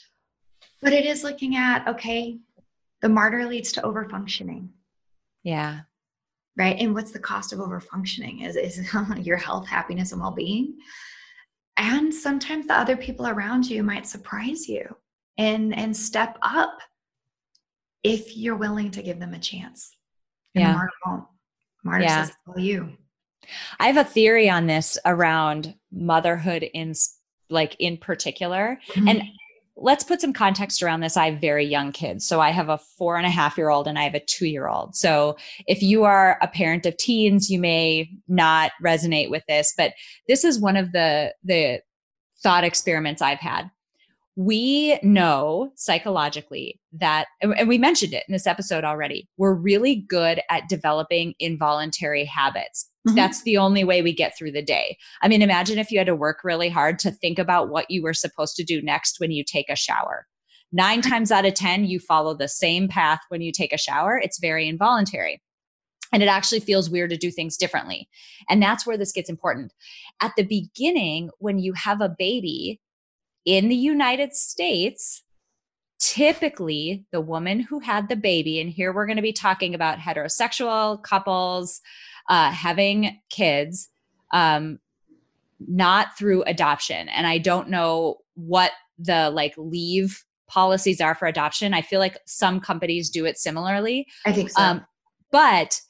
But 0.83 0.93
it 0.93 1.05
is 1.05 1.23
looking 1.23 1.57
at 1.57 1.87
okay, 1.87 2.39
the 3.03 3.09
martyr 3.09 3.47
leads 3.47 3.73
to 3.73 3.83
overfunctioning. 3.83 4.69
Yeah. 5.43 5.81
Right. 6.57 6.77
And 6.79 6.95
what's 6.95 7.13
the 7.13 7.19
cost 7.19 7.53
of 7.53 7.61
overfunctioning? 7.61 8.47
Is 8.47 8.57
is 8.57 8.93
your 9.19 9.37
health, 9.37 9.67
happiness, 9.67 10.13
and 10.13 10.21
well-being. 10.21 10.77
And 11.81 12.13
sometimes 12.13 12.67
the 12.67 12.79
other 12.79 12.95
people 12.95 13.27
around 13.27 13.69
you 13.69 13.83
might 13.83 14.07
surprise 14.07 14.69
you 14.69 14.85
and 15.39 15.75
and 15.75 15.97
step 15.97 16.37
up 16.43 16.79
if 18.05 18.37
you're 18.37 18.57
willing 18.57 18.91
to 18.91 19.03
give 19.03 19.19
them 19.19 19.33
a 19.33 19.39
chance. 19.39 19.97
And 20.55 20.63
yeah. 20.63 20.73
Martyr 20.75 20.93
won't. 21.07 21.25
Martyr 21.83 22.05
yeah. 22.05 22.25
says, 22.25 22.37
"Oh, 22.47 22.59
you." 22.59 22.93
I 23.79 23.87
have 23.87 23.97
a 23.97 24.05
theory 24.05 24.51
on 24.51 24.67
this 24.67 24.99
around 25.07 25.75
motherhood 25.91 26.65
in 26.65 26.93
like 27.49 27.77
in 27.79 27.97
particular, 27.97 28.79
mm-hmm. 28.89 29.09
and 29.09 29.23
let's 29.81 30.05
put 30.05 30.21
some 30.21 30.33
context 30.33 30.83
around 30.83 31.01
this. 31.01 31.17
I 31.17 31.31
have 31.31 31.41
very 31.41 31.65
young 31.65 31.91
kids. 31.91 32.27
So 32.27 32.41
I 32.41 32.51
have 32.51 32.69
a 32.69 32.79
four 32.79 33.17
and 33.17 33.27
a 33.27 33.31
half 33.31 33.57
year 33.57 33.71
old 33.71 33.89
and 33.89 33.99
I 33.99 34.03
have 34.03 34.15
a 34.15 34.21
two 34.21 34.47
year 34.47 34.69
old. 34.69 34.95
So 34.95 35.37
if 35.67 35.83
you 35.83 36.05
are 36.05 36.39
a 36.43 36.49
parent 36.49 36.87
of 36.87 36.97
teens, 36.97 37.51
you 37.51 37.59
may 37.59 38.11
not 38.29 38.73
resonate 38.85 39.31
with 39.31 39.43
this, 39.49 39.73
but 39.77 39.95
this 40.29 40.45
is 40.45 40.61
one 40.61 40.77
of 40.77 40.93
the, 40.93 41.35
the 41.43 41.81
thought 42.43 42.65
experiments 42.65 43.23
I've 43.23 43.41
had. 43.41 43.71
We 44.43 44.99
know 45.03 45.71
psychologically 45.75 46.81
that, 46.95 47.27
and 47.43 47.69
we 47.69 47.77
mentioned 47.77 48.15
it 48.15 48.25
in 48.27 48.33
this 48.33 48.47
episode 48.47 48.85
already, 48.85 49.29
we're 49.37 49.53
really 49.53 49.97
good 49.97 50.41
at 50.49 50.67
developing 50.67 51.35
involuntary 51.39 52.25
habits. 52.25 52.89
Mm-hmm. 53.07 53.17
That's 53.17 53.43
the 53.43 53.59
only 53.59 53.85
way 53.85 54.01
we 54.01 54.15
get 54.15 54.39
through 54.39 54.53
the 54.53 54.63
day. 54.63 54.97
I 55.21 55.29
mean, 55.29 55.43
imagine 55.43 55.79
if 55.79 55.91
you 55.91 55.99
had 55.99 56.07
to 56.07 56.15
work 56.15 56.39
really 56.43 56.71
hard 56.71 56.99
to 57.01 57.11
think 57.11 57.39
about 57.39 57.69
what 57.69 57.91
you 57.91 58.03
were 58.03 58.15
supposed 58.15 58.57
to 58.57 58.65
do 58.65 58.81
next 58.81 59.21
when 59.21 59.31
you 59.31 59.45
take 59.45 59.69
a 59.69 59.77
shower. 59.77 60.27
Nine 60.73 61.03
times 61.03 61.31
out 61.31 61.45
of 61.45 61.53
10, 61.53 61.85
you 61.85 62.01
follow 62.01 62.33
the 62.33 62.49
same 62.49 62.89
path 62.89 63.21
when 63.29 63.43
you 63.43 63.53
take 63.53 63.75
a 63.75 63.79
shower. 63.79 64.19
It's 64.19 64.39
very 64.39 64.67
involuntary. 64.67 65.43
And 66.15 66.23
it 66.23 66.31
actually 66.31 66.61
feels 66.61 66.89
weird 66.89 67.11
to 67.11 67.19
do 67.19 67.31
things 67.31 67.59
differently. 67.59 68.09
And 68.49 68.63
that's 68.63 68.87
where 68.87 68.97
this 68.97 69.13
gets 69.13 69.29
important. 69.29 69.75
At 70.23 70.33
the 70.39 70.45
beginning, 70.45 71.29
when 71.41 71.59
you 71.59 71.75
have 71.75 72.01
a 72.01 72.09
baby 72.19 72.81
in 73.45 73.69
the 73.69 73.77
United 73.77 74.35
States, 74.35 75.23
typically 75.99 77.05
the 77.13 77.21
woman 77.21 77.61
who 77.61 77.81
had 77.81 78.09
the 78.09 78.17
baby, 78.17 78.61
and 78.61 78.71
here 78.71 78.93
we're 78.93 79.07
going 79.07 79.17
to 79.17 79.23
be 79.23 79.33
talking 79.33 79.75
about 79.75 79.99
heterosexual 79.99 81.03
couples, 81.03 81.81
uh, 82.29 82.51
having 82.51 83.21
kids, 83.31 83.89
um, 84.33 84.79
not 85.59 86.17
through 86.17 86.43
adoption. 86.45 87.09
And 87.09 87.27
I 87.27 87.39
don't 87.39 87.69
know 87.69 88.19
what 88.35 88.73
the 88.99 89.31
like 89.31 89.55
leave 89.57 90.25
policies 90.49 91.01
are 91.01 91.15
for 91.15 91.27
adoption. 91.27 91.75
I 91.75 91.83
feel 91.83 92.01
like 92.01 92.19
some 92.27 92.61
companies 92.61 93.11
do 93.11 93.25
it 93.25 93.39
similarly. 93.39 94.07
I 94.27 94.33
think 94.33 94.51
so. 94.51 94.63
Um, 94.63 94.87
but 95.31 95.81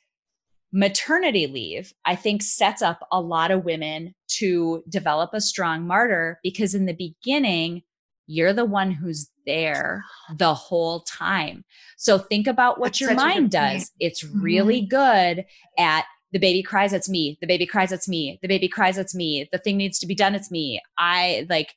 maternity 0.73 1.47
leave, 1.47 1.93
I 2.05 2.15
think, 2.15 2.43
sets 2.43 2.83
up 2.83 3.07
a 3.11 3.21
lot 3.21 3.51
of 3.51 3.65
women 3.65 4.15
to 4.39 4.83
develop 4.89 5.31
a 5.33 5.41
strong 5.41 5.87
martyr 5.87 6.39
because 6.43 6.75
in 6.75 6.87
the 6.87 6.95
beginning, 6.95 7.83
you're 8.27 8.53
the 8.53 8.65
one 8.65 8.93
who's 8.93 9.29
there 9.45 10.05
the 10.37 10.55
whole 10.55 11.01
time. 11.01 11.65
So 11.97 12.19
think 12.19 12.47
about 12.47 12.79
what 12.79 12.89
That's 12.89 13.01
your 13.01 13.15
mind 13.15 13.51
does. 13.51 13.91
It's 13.99 14.25
mm-hmm. 14.25 14.41
really 14.41 14.81
good 14.83 15.45
at 15.77 16.05
the 16.33 16.39
baby 16.39 16.63
cries, 16.63 16.93
it's 16.93 17.09
me. 17.09 17.39
The 17.41 17.49
baby 17.49 17.67
cries, 17.67 17.91
it's 17.91 18.09
me. 18.09 18.39
The 18.41 18.47
baby 18.47 18.69
cries, 18.69 18.99
it's 18.99 19.17
me. 19.17 19.49
The 19.51 19.59
thing 19.59 19.77
needs 19.77 19.99
to 19.99 20.07
be 20.07 20.15
done, 20.15 20.37
it's 20.37 20.51
me. 20.51 20.81
I 20.97 21.47
like 21.51 21.75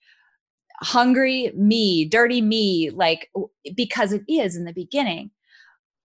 hungry 0.82 1.52
me, 1.56 2.06
dirty 2.06 2.42
me, 2.42 2.92
like 2.92 3.32
because 3.76 4.12
it 4.14 4.22
is 4.28 4.56
in 4.56 4.66
the 4.66 4.74
beginning. 4.74 5.32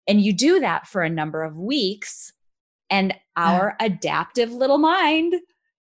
And 0.07 0.21
you 0.21 0.33
do 0.33 0.61
that 0.61 0.87
for 0.87 1.03
a 1.03 1.11
number 1.11 1.43
of 1.43 1.57
weeks, 1.57 2.33
and 2.91 3.15
our 3.37 3.77
yeah. 3.81 3.87
adaptive 3.87 4.53
little 4.53 4.79
mind 4.79 5.35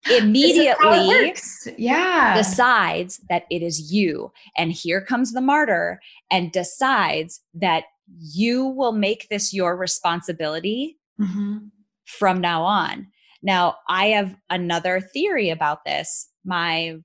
immediately 0.10 1.32
yeah 1.78 2.36
decides 2.36 3.20
that 3.28 3.44
it 3.50 3.62
is 3.62 3.92
you 3.92 4.32
and 4.56 4.72
here 4.72 5.00
comes 5.00 5.32
the 5.32 5.40
martyr 5.40 6.00
and 6.30 6.50
decides 6.50 7.40
that 7.54 7.84
you 8.18 8.66
will 8.66 8.92
make 8.92 9.28
this 9.28 9.54
your 9.54 9.76
responsibility 9.76 10.98
mm-hmm 11.20 11.58
from 12.06 12.40
now 12.40 12.62
on. 12.62 13.08
Now, 13.42 13.76
I 13.88 14.06
have 14.06 14.36
another 14.50 15.00
theory 15.00 15.50
about 15.50 15.84
this. 15.84 16.28
My 16.44 16.96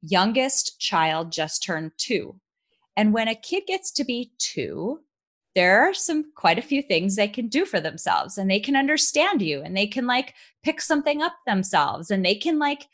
youngest 0.00 0.78
child 0.78 1.32
just 1.32 1.62
turned 1.62 1.92
two. 1.98 2.36
And 2.96 3.12
when 3.12 3.28
a 3.28 3.34
kid 3.34 3.64
gets 3.66 3.90
to 3.92 4.04
be 4.04 4.32
two, 4.38 5.00
there 5.54 5.82
are 5.82 5.94
some 5.94 6.32
quite 6.34 6.58
a 6.58 6.62
few 6.62 6.82
things 6.82 7.16
they 7.16 7.28
can 7.28 7.48
do 7.48 7.64
for 7.64 7.80
themselves 7.80 8.38
and 8.38 8.50
they 8.50 8.60
can 8.60 8.76
understand 8.76 9.42
you 9.42 9.62
and 9.62 9.76
they 9.76 9.86
can 9.86 10.06
like 10.06 10.34
pick 10.62 10.80
something 10.80 11.22
up 11.22 11.34
themselves 11.46 12.10
and 12.10 12.24
they 12.24 12.34
can 12.34 12.58
like 12.58 12.86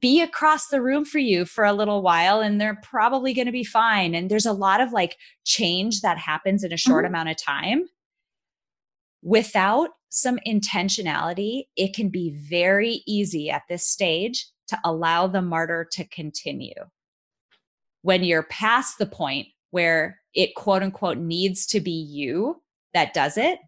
be 0.00 0.22
across 0.22 0.68
the 0.68 0.80
room 0.80 1.04
for 1.04 1.18
you 1.18 1.44
for 1.44 1.64
a 1.64 1.72
little 1.72 2.00
while 2.00 2.40
and 2.40 2.60
they're 2.60 2.80
probably 2.82 3.34
going 3.34 3.46
to 3.46 3.52
be 3.52 3.64
fine 3.64 4.14
and 4.14 4.30
there's 4.30 4.46
a 4.46 4.52
lot 4.52 4.80
of 4.80 4.92
like 4.92 5.16
change 5.44 6.00
that 6.00 6.16
happens 6.16 6.64
in 6.64 6.72
a 6.72 6.76
short 6.76 7.04
mm-hmm. 7.04 7.14
amount 7.14 7.28
of 7.28 7.36
time 7.36 7.84
without 9.22 9.90
some 10.08 10.38
intentionality, 10.46 11.64
it 11.76 11.94
can 11.94 12.10
be 12.10 12.30
very 12.30 13.02
easy 13.06 13.50
at 13.50 13.62
this 13.68 13.86
stage 13.86 14.46
to 14.68 14.78
allow 14.84 15.26
the 15.26 15.42
martyr 15.42 15.88
to 15.92 16.04
continue. 16.04 16.74
when 18.02 18.24
you're 18.24 18.42
past 18.42 18.98
the 18.98 19.06
point 19.06 19.46
where 19.70 20.18
it 20.34 20.54
quote 20.54 20.82
unquote 20.82 21.18
needs 21.18 21.66
to 21.66 21.80
be 21.80 21.90
you 21.90 22.62
that 22.94 23.14
does 23.14 23.36
it. 23.36 23.58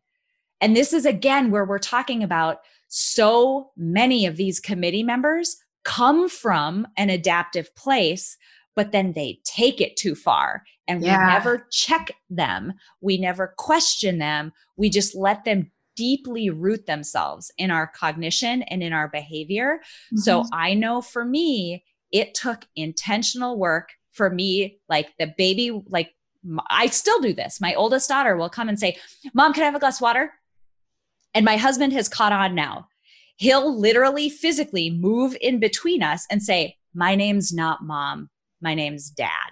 And 0.60 0.76
this 0.76 0.92
is 0.92 1.06
again 1.06 1.50
where 1.50 1.64
we're 1.64 1.78
talking 1.78 2.22
about 2.22 2.58
so 2.88 3.70
many 3.76 4.26
of 4.26 4.36
these 4.36 4.60
committee 4.60 5.02
members 5.02 5.56
come 5.84 6.28
from 6.28 6.86
an 6.96 7.10
adaptive 7.10 7.74
place, 7.74 8.36
but 8.74 8.92
then 8.92 9.12
they 9.12 9.40
take 9.44 9.80
it 9.80 9.96
too 9.96 10.14
far 10.14 10.62
and 10.88 11.02
yeah. 11.02 11.18
we 11.18 11.32
never 11.32 11.66
check 11.70 12.12
them. 12.30 12.72
We 13.00 13.18
never 13.18 13.54
question 13.56 14.18
them. 14.18 14.52
We 14.76 14.90
just 14.90 15.14
let 15.14 15.44
them 15.44 15.70
deeply 15.96 16.50
root 16.50 16.86
themselves 16.86 17.52
in 17.56 17.70
our 17.70 17.86
cognition 17.86 18.62
and 18.62 18.82
in 18.82 18.92
our 18.92 19.08
behavior. 19.08 19.80
Mm-hmm. 20.06 20.18
So 20.18 20.44
I 20.52 20.74
know 20.74 21.00
for 21.00 21.24
me, 21.24 21.84
it 22.12 22.34
took 22.34 22.66
intentional 22.76 23.58
work 23.58 23.90
for 24.12 24.30
me, 24.30 24.78
like 24.88 25.10
the 25.18 25.34
baby, 25.36 25.82
like 25.88 26.14
I 26.68 26.86
still 26.86 27.20
do 27.20 27.32
this. 27.32 27.60
My 27.60 27.74
oldest 27.74 28.08
daughter 28.08 28.36
will 28.36 28.50
come 28.50 28.68
and 28.68 28.78
say, 28.78 28.98
Mom, 29.32 29.52
can 29.52 29.62
I 29.62 29.66
have 29.66 29.74
a 29.74 29.78
glass 29.78 29.98
of 29.98 30.02
water? 30.02 30.32
And 31.34 31.44
my 31.44 31.56
husband 31.56 31.92
has 31.92 32.08
caught 32.08 32.32
on 32.32 32.54
now. 32.54 32.88
He'll 33.36 33.76
literally 33.76 34.28
physically 34.28 34.90
move 34.90 35.36
in 35.40 35.58
between 35.58 36.02
us 36.02 36.26
and 36.30 36.42
say, 36.42 36.76
My 36.94 37.14
name's 37.14 37.52
not 37.52 37.82
mom, 37.82 38.30
my 38.60 38.74
name's 38.74 39.10
dad. 39.10 39.50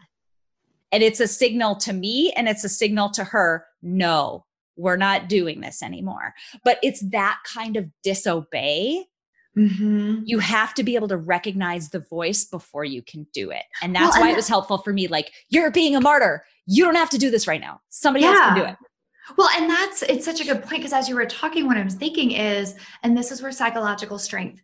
And 0.93 1.03
it's 1.03 1.20
a 1.20 1.26
signal 1.26 1.76
to 1.76 1.93
me 1.93 2.32
and 2.36 2.49
it's 2.49 2.64
a 2.64 2.68
signal 2.68 3.11
to 3.12 3.24
her 3.24 3.64
no, 3.82 4.45
we're 4.76 4.97
not 4.97 5.28
doing 5.28 5.61
this 5.61 5.82
anymore. 5.82 6.34
But 6.64 6.78
it's 6.82 7.01
that 7.11 7.38
kind 7.45 7.76
of 7.76 7.86
disobey. 8.05 9.07
Mm-hmm. 9.57 10.22
You 10.24 10.38
have 10.38 10.74
to 10.74 10.82
be 10.82 10.96
able 10.96 11.09
to 11.09 11.16
recognize 11.16 11.90
the 11.90 12.00
voice 12.00 12.44
before 12.44 12.84
you 12.84 13.03
can 13.03 13.26
do 13.34 13.50
it. 13.50 13.64
And 13.82 13.94
that's 13.94 14.14
well, 14.14 14.22
why 14.22 14.28
and 14.28 14.32
it 14.34 14.36
was 14.36 14.48
helpful 14.48 14.78
for 14.78 14.92
me. 14.92 15.09
Like, 15.09 15.32
you're 15.48 15.70
being 15.70 15.94
a 15.94 16.00
martyr. 16.00 16.44
You 16.66 16.84
don't 16.84 16.94
have 16.94 17.11
to 17.11 17.18
do 17.18 17.30
this 17.30 17.46
right 17.46 17.61
now. 17.61 17.80
Somebody 17.90 18.24
yeah. 18.24 18.30
else 18.30 18.38
can 18.38 18.57
do 18.57 18.64
it. 18.64 18.76
Well, 19.36 19.48
and 19.57 19.70
that's 19.70 20.03
it's 20.03 20.24
such 20.24 20.40
a 20.40 20.44
good 20.44 20.62
point 20.62 20.82
because 20.82 20.92
as 20.92 21.09
you 21.09 21.14
were 21.14 21.26
talking, 21.26 21.66
what 21.66 21.76
I 21.76 21.84
was 21.84 21.94
thinking 21.94 22.32
is, 22.32 22.74
and 23.03 23.16
this 23.16 23.30
is 23.30 23.40
where 23.40 23.53
psychological 23.53 24.18
strength 24.18 24.61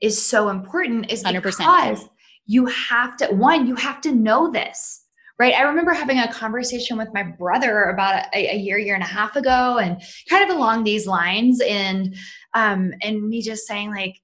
is 0.00 0.24
so 0.24 0.48
important, 0.48 1.10
is 1.12 1.22
100%. 1.22 1.42
because 1.42 2.08
you 2.46 2.66
have 2.66 3.16
to 3.18 3.26
one, 3.28 3.66
you 3.66 3.76
have 3.76 4.00
to 4.02 4.12
know 4.12 4.50
this 4.50 5.04
right? 5.40 5.54
I 5.54 5.62
remember 5.62 5.94
having 5.94 6.18
a 6.18 6.30
conversation 6.30 6.98
with 6.98 7.08
my 7.14 7.22
brother 7.22 7.84
about 7.84 8.26
a, 8.34 8.54
a, 8.54 8.56
year, 8.58 8.76
year 8.76 8.94
and 8.94 9.02
a 9.02 9.06
half 9.06 9.36
ago, 9.36 9.78
and 9.78 10.00
kind 10.28 10.48
of 10.48 10.54
along 10.54 10.84
these 10.84 11.06
lines, 11.06 11.62
and 11.66 12.14
um, 12.52 12.92
and 13.00 13.26
me 13.26 13.40
just 13.40 13.66
saying 13.66 13.90
like, 13.90 14.20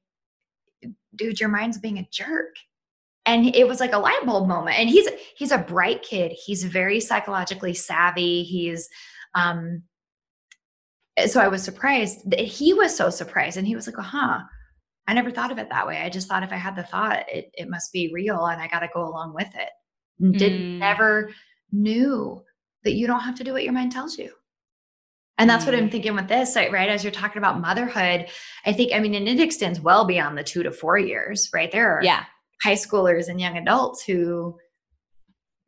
dude, 1.17 1.41
your 1.41 1.49
mind's 1.49 1.79
being 1.79 1.99
a 1.99 2.09
jerk. 2.11 2.55
And 3.25 3.55
it 3.57 3.67
was 3.67 3.81
like 3.81 3.93
a 3.93 3.99
light 3.99 4.25
bulb 4.25 4.47
moment. 4.49 4.79
And 4.79 4.89
he's 4.89 5.09
he's 5.37 5.51
a 5.51 5.59
bright 5.59 6.03
kid. 6.03 6.33
He's 6.33 6.65
very 6.65 7.01
psychologically 7.01 7.75
savvy. 7.75 8.45
He's 8.45 8.89
um 9.35 9.83
so 11.27 11.41
I 11.41 11.49
was 11.49 11.63
surprised 11.63 12.31
that 12.31 12.41
he 12.41 12.75
was 12.75 12.95
so 12.95 13.11
surprised. 13.11 13.57
And 13.57 13.67
he 13.67 13.75
was 13.75 13.87
like, 13.87 13.97
huh, 13.97 14.41
I 15.09 15.15
never 15.15 15.31
thought 15.31 15.51
of 15.51 15.59
it 15.59 15.71
that 15.71 15.87
way. 15.87 15.99
I 15.99 16.11
just 16.11 16.29
thought 16.29 16.43
if 16.43 16.53
I 16.53 16.57
had 16.57 16.77
the 16.77 16.83
thought, 16.83 17.25
it, 17.29 17.51
it 17.55 17.71
must 17.71 17.93
be 17.93 18.13
real 18.13 18.47
and 18.47 18.61
I 18.61 18.69
got 18.69 18.81
to 18.81 18.89
go 18.93 19.03
along 19.03 19.35
with 19.35 19.49
it 19.55 19.71
did 20.21 20.53
mm. 20.53 20.79
never 20.79 21.31
knew 21.73 22.43
that 22.85 22.95
you 22.95 23.07
don't 23.07 23.21
have 23.21 23.35
to 23.37 23.45
do 23.45 23.53
what 23.53 23.65
your 23.65 23.73
mind 23.73 23.93
tells 23.93 24.19
you. 24.19 24.33
And 25.39 25.51
that's 25.51 25.67
what 25.67 25.75
I'm 25.75 25.89
mm. 25.89 25.93
thinking 25.93 26.15
with 26.15 26.29
this, 26.29 26.57
right? 26.57 26.89
As 26.89 27.05
you're 27.05 27.11
talking 27.11 27.39
about 27.39 27.61
motherhood, 27.61 28.27
I 28.65 28.73
think, 28.73 28.93
I 28.95 29.01
mean, 29.01 29.15
and 29.15 29.29
it 29.29 29.41
extends 29.41 29.81
well 29.81 30.07
beyond 30.07 30.39
the 30.39 30.45
two 30.45 30.63
to 30.63 30.71
four 30.71 30.97
years, 30.99 31.51
right? 31.53 31.71
There 31.71 31.99
are 31.99 32.03
yeah. 32.03 32.25
high 32.63 32.75
schoolers 32.75 33.29
and 33.29 33.41
young 33.41 33.59
adults 33.59 34.03
who 34.03 34.57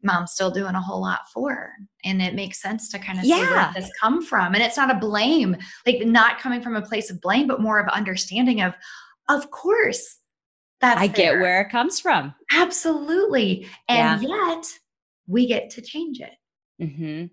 mom's 0.03 0.33
still 0.33 0.51
doing 0.51 0.75
a 0.75 0.81
whole 0.81 1.01
lot 1.01 1.29
for. 1.33 1.71
And 2.05 2.23
it 2.23 2.35
makes 2.35 2.63
sense 2.63 2.89
to 2.91 2.99
kind 2.99 3.19
of 3.19 3.25
yeah. 3.25 3.37
see 3.37 3.43
where 3.43 3.73
this 3.75 3.91
come 4.01 4.23
from. 4.23 4.55
And 4.55 4.63
it's 4.63 4.77
not 4.77 4.91
a 4.91 4.99
blame, 4.99 5.57
like 5.87 6.07
not 6.07 6.39
coming 6.39 6.63
from 6.63 6.77
a 6.77 6.83
place 6.83 7.11
of 7.11 7.21
blame, 7.21 7.47
but 7.47 7.61
more 7.61 7.79
of 7.79 7.89
understanding 7.89 8.63
of, 8.63 8.75
of 9.29 9.51
course, 9.51 10.19
that's 10.81 11.01
I 11.01 11.09
there. 11.09 11.35
get 11.35 11.41
where 11.41 11.61
it 11.61 11.71
comes 11.71 12.01
from. 12.01 12.35
Absolutely. 12.53 13.67
And 13.89 14.23
yeah. 14.23 14.57
yet 14.57 14.67
we 15.27 15.47
get 15.47 15.71
to 15.71 15.83
change 15.83 16.21
it. 16.21 16.31
Mm-hmm. 16.81 17.27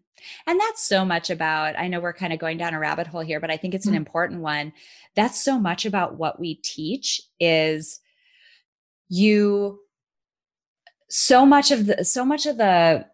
And 0.47 0.59
that's 0.59 0.87
so 0.87 1.05
much 1.05 1.29
about, 1.29 1.77
I 1.77 1.87
know 1.87 1.99
we're 1.99 2.13
kind 2.13 2.33
of 2.33 2.39
going 2.39 2.57
down 2.57 2.73
a 2.73 2.79
rabbit 2.79 3.07
hole 3.07 3.21
here, 3.21 3.39
but 3.39 3.51
I 3.51 3.57
think 3.57 3.73
it's 3.73 3.85
mm-hmm. 3.85 3.95
an 3.95 4.01
important 4.01 4.41
one. 4.41 4.73
That's 5.15 5.41
so 5.41 5.59
much 5.59 5.85
about 5.85 6.17
what 6.17 6.39
we 6.39 6.55
teach 6.55 7.21
is 7.39 7.99
you 9.07 9.79
so 11.09 11.45
much 11.45 11.71
of 11.71 11.85
the 11.85 12.03
so 12.03 12.25
much 12.25 12.45
of 12.45 12.57
the 12.57 13.05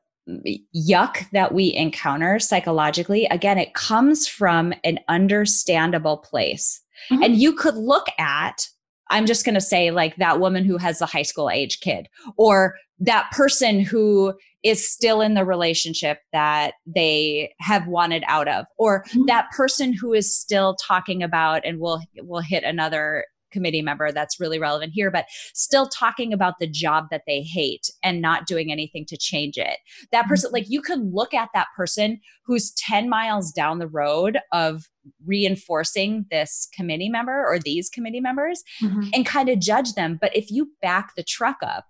yuck 0.75 1.29
that 1.31 1.53
we 1.53 1.73
encounter 1.73 2.39
psychologically 2.39 3.25
again 3.25 3.57
it 3.57 3.73
comes 3.73 4.27
from 4.27 4.73
an 4.83 4.97
understandable 5.09 6.17
place 6.17 6.81
mm-hmm. 7.09 7.21
and 7.21 7.35
you 7.35 7.53
could 7.53 7.75
look 7.75 8.07
at 8.17 8.65
I'm 9.09 9.25
just 9.25 9.43
going 9.43 9.55
to 9.55 9.61
say 9.61 9.91
like 9.91 10.15
that 10.15 10.39
woman 10.39 10.63
who 10.63 10.77
has 10.77 10.99
the 10.99 11.05
high 11.05 11.21
school 11.23 11.49
age 11.49 11.81
kid 11.81 12.07
or 12.37 12.75
that 12.99 13.29
person 13.31 13.81
who 13.81 14.33
is 14.63 14.89
still 14.89 15.21
in 15.21 15.33
the 15.33 15.45
relationship 15.45 16.19
that 16.31 16.75
they 16.85 17.53
have 17.59 17.87
wanted 17.87 18.23
out 18.27 18.47
of 18.47 18.65
or 18.77 19.03
mm-hmm. 19.03 19.25
that 19.25 19.49
person 19.51 19.93
who 19.93 20.13
is 20.13 20.35
still 20.35 20.75
talking 20.75 21.23
about 21.23 21.65
and 21.65 21.79
we'll 21.79 22.01
we'll 22.21 22.41
hit 22.41 22.63
another 22.63 23.25
committee 23.51 23.81
member 23.81 24.11
that's 24.11 24.39
really 24.39 24.57
relevant 24.57 24.93
here, 24.93 25.11
but 25.11 25.25
still 25.53 25.87
talking 25.87 26.33
about 26.33 26.55
the 26.59 26.67
job 26.67 27.07
that 27.11 27.23
they 27.27 27.41
hate 27.41 27.91
and 28.03 28.21
not 28.21 28.47
doing 28.47 28.71
anything 28.71 29.05
to 29.05 29.17
change 29.17 29.57
it. 29.57 29.77
That 30.11 30.27
person, 30.27 30.47
mm-hmm. 30.47 30.55
like 30.55 30.69
you 30.69 30.81
could 30.81 31.13
look 31.13 31.33
at 31.33 31.49
that 31.53 31.67
person 31.75 32.19
who's 32.45 32.71
10 32.71 33.09
miles 33.09 33.51
down 33.51 33.79
the 33.79 33.87
road 33.87 34.39
of 34.51 34.89
reinforcing 35.25 36.25
this 36.31 36.67
committee 36.73 37.09
member 37.09 37.45
or 37.45 37.59
these 37.59 37.89
committee 37.89 38.21
members 38.21 38.63
mm-hmm. 38.81 39.09
and 39.13 39.25
kind 39.25 39.49
of 39.49 39.59
judge 39.59 39.93
them. 39.93 40.17
But 40.19 40.35
if 40.35 40.49
you 40.49 40.71
back 40.81 41.15
the 41.15 41.23
truck 41.23 41.57
up, 41.61 41.85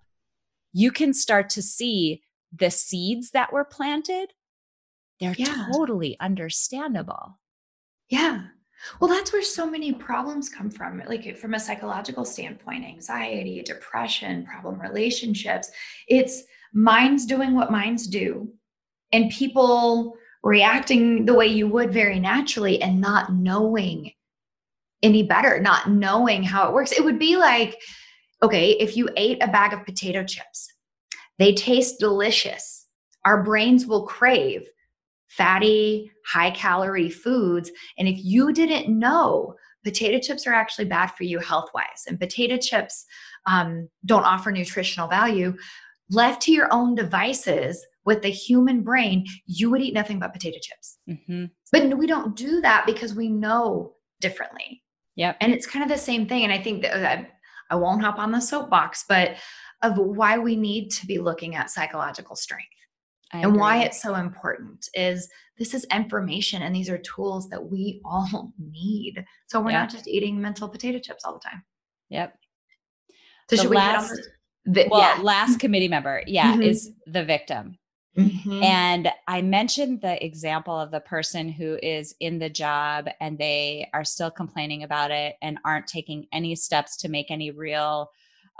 you 0.72 0.90
can 0.90 1.12
start 1.12 1.50
to 1.50 1.62
see 1.62 2.22
the 2.54 2.70
seeds 2.70 3.30
that 3.30 3.52
were 3.52 3.64
planted. 3.64 4.32
They're 5.20 5.34
yeah. 5.36 5.66
totally 5.72 6.16
understandable. 6.20 7.38
Yeah. 8.08 8.42
Well, 9.00 9.08
that's 9.08 9.32
where 9.32 9.42
so 9.42 9.68
many 9.70 9.92
problems 9.92 10.48
come 10.48 10.70
from, 10.70 11.00
eh, 11.00 11.04
like 11.06 11.38
from 11.38 11.54
a 11.54 11.60
psychological 11.60 12.24
standpoint 12.24 12.84
anxiety, 12.84 13.62
depression, 13.62 14.44
problem 14.44 14.80
relationships. 14.80 15.70
It's 16.08 16.42
minds 16.72 17.26
doing 17.26 17.54
what 17.54 17.70
minds 17.70 18.06
do, 18.08 18.52
and 19.12 19.30
people 19.30 20.16
reacting 20.42 21.24
the 21.24 21.34
way 21.34 21.46
you 21.46 21.68
would 21.68 21.92
very 21.92 22.18
naturally 22.18 22.82
and 22.82 23.00
not 23.00 23.32
knowing 23.32 24.10
any 25.02 25.22
better, 25.22 25.60
not 25.60 25.90
knowing 25.90 26.42
how 26.42 26.68
it 26.68 26.74
works. 26.74 26.92
It 26.92 27.04
would 27.04 27.18
be 27.18 27.36
like, 27.36 27.80
okay, 28.42 28.70
if 28.70 28.96
you 28.96 29.08
ate 29.16 29.42
a 29.42 29.48
bag 29.48 29.72
of 29.72 29.84
potato 29.84 30.24
chips, 30.24 30.71
they 31.38 31.54
taste 31.54 31.98
delicious. 31.98 32.86
Our 33.24 33.42
brains 33.42 33.86
will 33.86 34.06
crave 34.06 34.62
fatty, 35.28 36.10
high 36.26 36.50
calorie 36.50 37.08
foods. 37.08 37.70
And 37.98 38.06
if 38.06 38.18
you 38.22 38.52
didn't 38.52 38.88
know, 38.88 39.54
potato 39.82 40.18
chips 40.18 40.46
are 40.46 40.52
actually 40.52 40.84
bad 40.84 41.06
for 41.06 41.24
you 41.24 41.38
health 41.38 41.70
wise, 41.74 42.04
and 42.06 42.20
potato 42.20 42.58
chips 42.58 43.04
um, 43.46 43.88
don't 44.04 44.24
offer 44.24 44.52
nutritional 44.52 45.08
value. 45.08 45.56
Left 46.10 46.42
to 46.42 46.52
your 46.52 46.68
own 46.72 46.94
devices 46.94 47.84
with 48.04 48.20
the 48.20 48.28
human 48.28 48.82
brain, 48.82 49.26
you 49.46 49.70
would 49.70 49.80
eat 49.80 49.94
nothing 49.94 50.18
but 50.18 50.32
potato 50.32 50.58
chips. 50.60 50.98
Mm-hmm. 51.08 51.46
But 51.70 51.96
we 51.96 52.06
don't 52.06 52.36
do 52.36 52.60
that 52.60 52.84
because 52.84 53.14
we 53.14 53.28
know 53.28 53.94
differently. 54.20 54.82
Yeah. 55.16 55.34
And 55.40 55.52
it's 55.52 55.66
kind 55.66 55.82
of 55.82 55.88
the 55.88 56.02
same 56.02 56.26
thing. 56.26 56.44
And 56.44 56.52
I 56.52 56.58
think 56.58 56.82
that 56.82 56.94
I, 56.94 57.22
uh, 57.22 57.24
I 57.70 57.76
won't 57.76 58.02
hop 58.02 58.18
on 58.18 58.32
the 58.32 58.40
soapbox, 58.40 59.06
but 59.08 59.36
of 59.82 59.98
why 59.98 60.38
we 60.38 60.56
need 60.56 60.90
to 60.90 61.06
be 61.06 61.18
looking 61.18 61.54
at 61.54 61.70
psychological 61.70 62.36
strength. 62.36 62.66
I 63.32 63.38
and 63.38 63.46
agree. 63.46 63.60
why 63.60 63.82
it's 63.82 64.02
so 64.02 64.14
important 64.14 64.88
is 64.94 65.28
this 65.58 65.74
is 65.74 65.84
information 65.92 66.62
and 66.62 66.74
these 66.74 66.90
are 66.90 66.98
tools 66.98 67.48
that 67.48 67.64
we 67.64 68.00
all 68.04 68.52
need. 68.58 69.24
So 69.46 69.60
we're 69.60 69.72
not 69.72 69.90
just 69.90 70.08
eating 70.08 70.40
mental 70.40 70.68
potato 70.68 70.98
chips 70.98 71.24
all 71.24 71.34
the 71.34 71.40
time. 71.40 71.62
Yep. 72.10 72.34
So 73.50 73.56
the 73.56 73.62
should 73.62 73.70
last, 73.70 74.12
we 74.66 74.72
the, 74.72 74.88
well, 74.90 75.00
yeah. 75.00 75.22
last 75.22 75.58
committee 75.58 75.88
member, 75.88 76.22
yeah, 76.26 76.52
mm-hmm. 76.52 76.62
is 76.62 76.92
the 77.06 77.24
victim. 77.24 77.78
Mm-hmm. 78.16 78.62
And 78.62 79.08
I 79.26 79.40
mentioned 79.40 80.02
the 80.02 80.22
example 80.24 80.78
of 80.78 80.90
the 80.90 81.00
person 81.00 81.48
who 81.48 81.78
is 81.82 82.14
in 82.20 82.38
the 82.38 82.50
job 82.50 83.08
and 83.20 83.38
they 83.38 83.88
are 83.94 84.04
still 84.04 84.30
complaining 84.30 84.82
about 84.82 85.10
it 85.10 85.36
and 85.40 85.58
aren't 85.64 85.86
taking 85.86 86.26
any 86.32 86.54
steps 86.54 86.96
to 86.98 87.08
make 87.08 87.30
any 87.30 87.50
real 87.50 88.10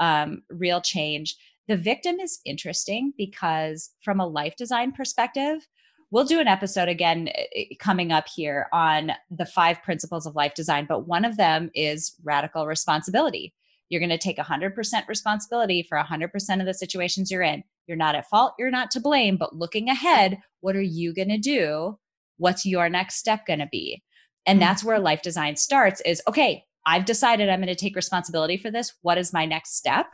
um, 0.01 0.43
real 0.51 0.81
change 0.81 1.37
the 1.69 1.77
victim 1.77 2.19
is 2.21 2.41
interesting 2.45 3.13
because, 3.17 3.91
from 4.03 4.21
a 4.21 4.27
life 4.27 4.57
design 4.57 4.93
perspective, 4.93 5.67
we'll 6.11 6.25
do 6.25 6.41
an 6.41 6.49
episode 6.49 6.89
again 6.89 7.29
eh, 7.29 7.45
eh, 7.55 7.65
coming 7.79 8.13
up 8.13 8.27
here 8.29 8.67
on 8.73 9.13
the 9.31 9.47
five 9.47 9.83
principles 9.83 10.27
of 10.27 10.35
life 10.35 10.55
design, 10.55 10.87
but 10.89 11.07
one 11.07 11.25
of 11.25 11.37
them 11.37 11.71
is 11.75 12.15
radical 12.25 12.67
responsibility. 12.67 13.55
You're 13.89 14.01
going 14.01 14.11
to 14.11 14.19
take 14.19 14.39
100% 14.39 15.09
responsibility 15.09 15.87
for 15.89 15.99
100% 15.99 16.61
of 16.61 16.67
the 16.67 16.75
situations 16.75 17.31
you're 17.31 17.43
in. 17.43 17.63
you're 17.87 17.97
not 17.97 18.15
at 18.15 18.29
fault, 18.29 18.55
you're 18.59 18.71
not 18.71 18.91
to 18.93 19.01
blame, 19.01 19.37
but 19.37 19.57
looking 19.57 19.89
ahead, 19.89 20.39
what 20.61 20.77
are 20.77 20.83
you 20.83 21.15
going 21.15 21.29
to 21.29 21.39
do? 21.39 21.99
What's 22.39 22.67
your 22.67 22.89
next 22.89 23.17
step 23.17 23.47
going 23.47 23.59
to 23.61 23.69
be? 23.71 24.03
And 24.47 24.59
Mm-hmm. 24.59 24.69
that's 24.69 24.85
where 24.85 24.99
life 24.99 25.23
design 25.23 25.57
starts 25.57 26.01
is 26.03 26.23
okay, 26.29 26.65
I've 26.87 27.05
decided 27.05 27.49
I'm 27.49 27.61
going 27.61 27.69
to 27.69 27.75
take 27.75 27.97
responsibility 27.97 28.57
for 28.57 28.71
this. 28.71 28.93
What 29.03 29.19
is 29.19 29.33
my 29.33 29.45
next 29.47 29.77
step? 29.77 30.07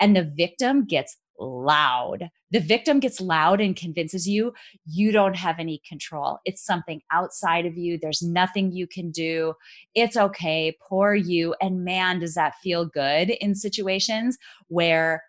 And 0.00 0.14
the 0.14 0.30
victim 0.36 0.84
gets 0.84 1.16
loud. 1.38 2.28
The 2.50 2.60
victim 2.60 3.00
gets 3.00 3.20
loud 3.20 3.60
and 3.60 3.74
convinces 3.74 4.28
you 4.28 4.52
you 4.86 5.12
don't 5.12 5.36
have 5.36 5.58
any 5.58 5.80
control. 5.88 6.38
It's 6.44 6.64
something 6.64 7.00
outside 7.10 7.66
of 7.66 7.76
you. 7.76 7.98
There's 8.00 8.22
nothing 8.22 8.72
you 8.72 8.86
can 8.86 9.10
do. 9.10 9.54
It's 9.94 10.16
okay. 10.16 10.76
Poor 10.80 11.14
you. 11.14 11.54
And 11.60 11.84
man, 11.84 12.20
does 12.20 12.34
that 12.34 12.54
feel 12.62 12.84
good 12.84 13.30
in 13.30 13.54
situations 13.54 14.38
where 14.68 15.22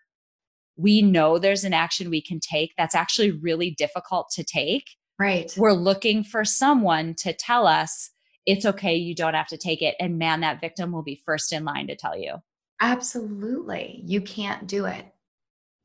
we 0.76 1.02
know 1.02 1.38
there's 1.38 1.64
an 1.64 1.72
action 1.72 2.10
we 2.10 2.22
can 2.22 2.40
take 2.40 2.72
that's 2.76 2.94
actually 2.94 3.30
really 3.30 3.70
difficult 3.70 4.28
to 4.30 4.44
take. 4.44 4.84
Right. 5.18 5.52
We're 5.56 5.72
looking 5.72 6.24
for 6.24 6.44
someone 6.44 7.14
to 7.18 7.32
tell 7.32 7.66
us 7.66 8.10
it's 8.46 8.64
okay. 8.66 8.94
You 8.94 9.14
don't 9.14 9.34
have 9.34 9.48
to 9.48 9.56
take 9.56 9.80
it. 9.82 9.94
And 10.00 10.18
man, 10.18 10.40
that 10.40 10.60
victim 10.60 10.92
will 10.92 11.02
be 11.02 11.22
first 11.24 11.52
in 11.52 11.64
line 11.64 11.86
to 11.88 11.96
tell 11.96 12.16
you. 12.18 12.36
Absolutely. 12.80 14.02
You 14.04 14.20
can't 14.20 14.66
do 14.66 14.84
it 14.86 15.06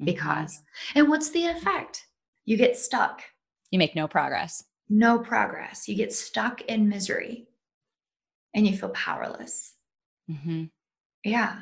Mhm. 0.01 0.05
because. 0.05 0.61
And 0.95 1.09
what's 1.09 1.29
the 1.31 1.45
effect? 1.45 2.05
You 2.45 2.57
get 2.57 2.77
stuck. 2.77 3.23
you 3.71 3.77
make 3.77 3.95
no 3.95 4.07
progress. 4.07 4.63
No 4.89 5.19
progress. 5.19 5.87
You 5.87 5.93
get 5.95 6.11
stuck 6.11 6.61
in 6.61 6.89
misery 6.89 7.47
and 8.55 8.65
you 8.65 8.75
feel 8.75 8.89
powerless. 8.89 9.75
Mm-hmm. 10.27 10.63
Yeah. 11.23 11.61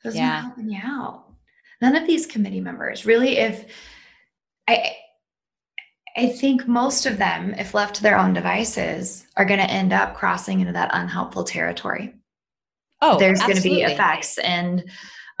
So 0.00 0.08
it's 0.08 0.16
Yeah. 0.16 0.28
not 0.28 0.42
helping 0.44 0.70
you 0.70 0.80
out. 0.82 1.34
None 1.82 1.94
of 1.96 2.06
these 2.06 2.24
committee 2.26 2.62
members 2.62 3.04
really, 3.04 3.36
if 3.36 3.70
I 4.66 4.96
I 6.16 6.28
think 6.28 6.66
most 6.66 7.06
of 7.06 7.18
them, 7.18 7.54
if 7.54 7.74
left 7.74 7.96
to 7.96 8.02
their 8.02 8.18
own 8.18 8.32
devices, 8.32 9.26
are 9.36 9.44
going 9.44 9.60
to 9.60 9.70
end 9.70 9.92
up 9.92 10.14
crossing 10.16 10.60
into 10.60 10.72
that 10.72 10.90
unhelpful 10.92 11.44
territory. 11.44 12.14
Oh, 13.00 13.18
There's 13.18 13.40
going 13.40 13.56
to 13.56 13.62
be 13.62 13.82
effects. 13.82 14.38
And 14.38 14.80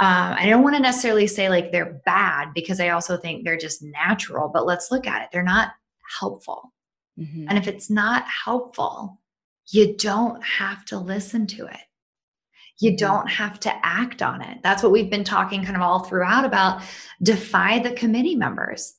um, 0.00 0.36
I 0.38 0.46
don't 0.48 0.62
want 0.62 0.76
to 0.76 0.82
necessarily 0.82 1.26
say 1.26 1.48
like 1.48 1.72
they're 1.72 2.00
bad 2.06 2.50
because 2.54 2.78
I 2.80 2.90
also 2.90 3.16
think 3.16 3.44
they're 3.44 3.56
just 3.56 3.82
natural, 3.82 4.48
but 4.48 4.66
let's 4.66 4.92
look 4.92 5.06
at 5.08 5.22
it. 5.22 5.28
They're 5.32 5.42
not 5.42 5.72
helpful. 6.20 6.72
Mhm. 7.18 7.46
And 7.48 7.58
if 7.58 7.66
it's 7.66 7.90
not 7.90 8.24
helpful, 8.28 9.20
you 9.70 9.96
don't 9.96 10.42
have 10.44 10.84
to 10.86 10.98
listen 10.98 11.48
to 11.48 11.66
it. 11.66 11.80
You 12.78 12.92
Mhm. 12.92 12.98
don't 12.98 13.28
have 13.28 13.58
to 13.60 13.74
act 13.84 14.22
on 14.22 14.40
it. 14.40 14.58
That's 14.62 14.84
what 14.84 14.92
we've 14.92 15.10
been 15.10 15.24
talking 15.24 15.64
kind 15.64 15.74
of 15.74 15.82
all 15.82 16.04
throughout 16.04 16.44
about 16.44 16.82
defy 17.20 17.80
the 17.80 17.90
committee 17.92 18.36
members. 18.36 18.94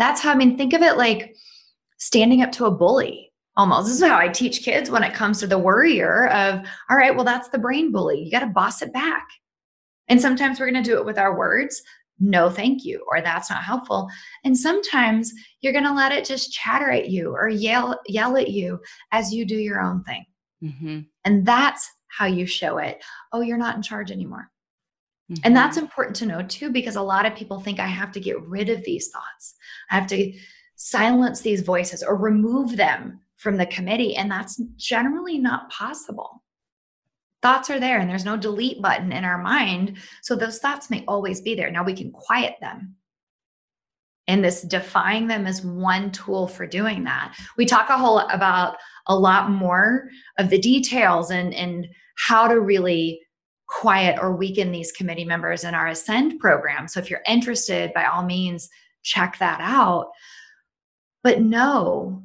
That's 0.00 0.20
how 0.22 0.32
I 0.32 0.34
mean, 0.34 0.56
think 0.56 0.72
of 0.72 0.80
it 0.80 0.96
like 0.96 1.36
standing 1.98 2.40
up 2.42 2.50
to 2.52 2.64
a 2.64 2.70
bully 2.70 3.30
almost. 3.56 3.86
This 3.86 3.96
is 3.96 4.08
how 4.08 4.18
I 4.18 4.28
teach 4.28 4.64
kids 4.64 4.90
when 4.90 5.04
it 5.04 5.12
comes 5.12 5.38
to 5.40 5.46
the 5.46 5.58
worrier 5.58 6.28
of, 6.28 6.66
all 6.88 6.96
right, 6.96 7.14
well, 7.14 7.24
that's 7.24 7.50
the 7.50 7.58
brain 7.58 7.92
bully. 7.92 8.22
You 8.22 8.30
got 8.30 8.40
to 8.40 8.46
boss 8.46 8.80
it 8.80 8.94
back. 8.94 9.28
And 10.08 10.18
sometimes 10.18 10.58
we're 10.58 10.70
going 10.70 10.82
to 10.82 10.90
do 10.90 10.96
it 10.96 11.04
with 11.04 11.18
our 11.18 11.36
words. 11.36 11.82
No, 12.18 12.48
thank 12.48 12.84
you, 12.84 13.04
or 13.10 13.20
that's 13.20 13.50
not 13.50 13.62
helpful. 13.62 14.08
And 14.42 14.56
sometimes 14.56 15.32
you're 15.60 15.74
going 15.74 15.84
to 15.84 15.92
let 15.92 16.12
it 16.12 16.24
just 16.24 16.52
chatter 16.52 16.90
at 16.90 17.10
you 17.10 17.34
or 17.34 17.48
yell 17.48 18.00
yell 18.06 18.36
at 18.38 18.48
you 18.48 18.80
as 19.12 19.34
you 19.34 19.44
do 19.44 19.56
your 19.56 19.80
own 19.80 20.02
thing. 20.04 20.24
Mhm. 20.62 21.06
And 21.24 21.46
that's 21.46 21.90
how 22.08 22.26
you 22.26 22.46
show 22.46 22.78
it. 22.78 23.02
Oh, 23.32 23.42
you're 23.42 23.58
not 23.58 23.76
in 23.76 23.82
charge 23.82 24.10
anymore. 24.10 24.50
Mhm. 25.30 25.40
And 25.44 25.56
that's 25.56 25.76
important 25.76 26.16
to 26.16 26.26
know 26.26 26.42
too, 26.42 26.70
because 26.70 26.96
a 26.96 27.02
lot 27.02 27.26
of 27.26 27.34
people 27.34 27.60
think 27.60 27.78
I 27.78 27.86
have 27.86 28.12
to 28.12 28.20
get 28.20 28.40
rid 28.42 28.68
of 28.68 28.84
these 28.84 29.08
thoughts. 29.08 29.54
I 29.90 29.94
have 29.94 30.08
to 30.08 30.32
silence 30.76 31.40
these 31.40 31.62
voices 31.62 32.02
or 32.02 32.16
remove 32.16 32.76
them 32.76 33.20
from 33.36 33.56
the 33.56 33.66
committee. 33.66 34.16
And 34.16 34.30
that's 34.30 34.60
generally 34.76 35.38
not 35.38 35.70
possible. 35.70 36.42
Thoughts 37.42 37.70
are 37.70 37.80
there 37.80 37.98
and 37.98 38.10
there's 38.10 38.24
no 38.24 38.36
delete 38.36 38.82
button 38.82 39.12
in 39.12 39.24
our 39.24 39.38
mind. 39.38 39.96
So 40.22 40.36
those 40.36 40.58
thoughts 40.58 40.90
may 40.90 41.04
always 41.06 41.40
be 41.40 41.54
there. 41.54 41.70
Now 41.70 41.84
we 41.84 41.94
can 41.94 42.10
quiet 42.12 42.56
them. 42.60 42.96
And 44.26 44.44
this 44.44 44.62
defying 44.62 45.26
them 45.26 45.46
is 45.46 45.64
one 45.64 46.12
tool 46.12 46.46
for 46.46 46.66
doing 46.66 47.04
that. 47.04 47.34
We 47.56 47.66
talk 47.66 47.88
a 47.88 47.98
whole 47.98 48.18
about 48.18 48.76
a 49.06 49.16
lot 49.16 49.50
more 49.50 50.08
of 50.38 50.50
the 50.50 50.58
details 50.60 51.30
and, 51.30 51.54
and 51.54 51.86
how 52.16 52.46
to 52.46 52.60
really 52.60 53.20
quiet 53.70 54.18
or 54.20 54.34
weaken 54.34 54.72
these 54.72 54.90
committee 54.92 55.24
members 55.24 55.62
in 55.64 55.74
our 55.74 55.86
Ascend 55.86 56.40
program. 56.40 56.88
So 56.88 56.98
if 56.98 57.08
you're 57.08 57.22
interested, 57.26 57.92
by 57.94 58.06
all 58.06 58.24
means, 58.24 58.68
check 59.02 59.38
that 59.38 59.60
out. 59.60 60.10
But 61.22 61.40
know 61.40 62.24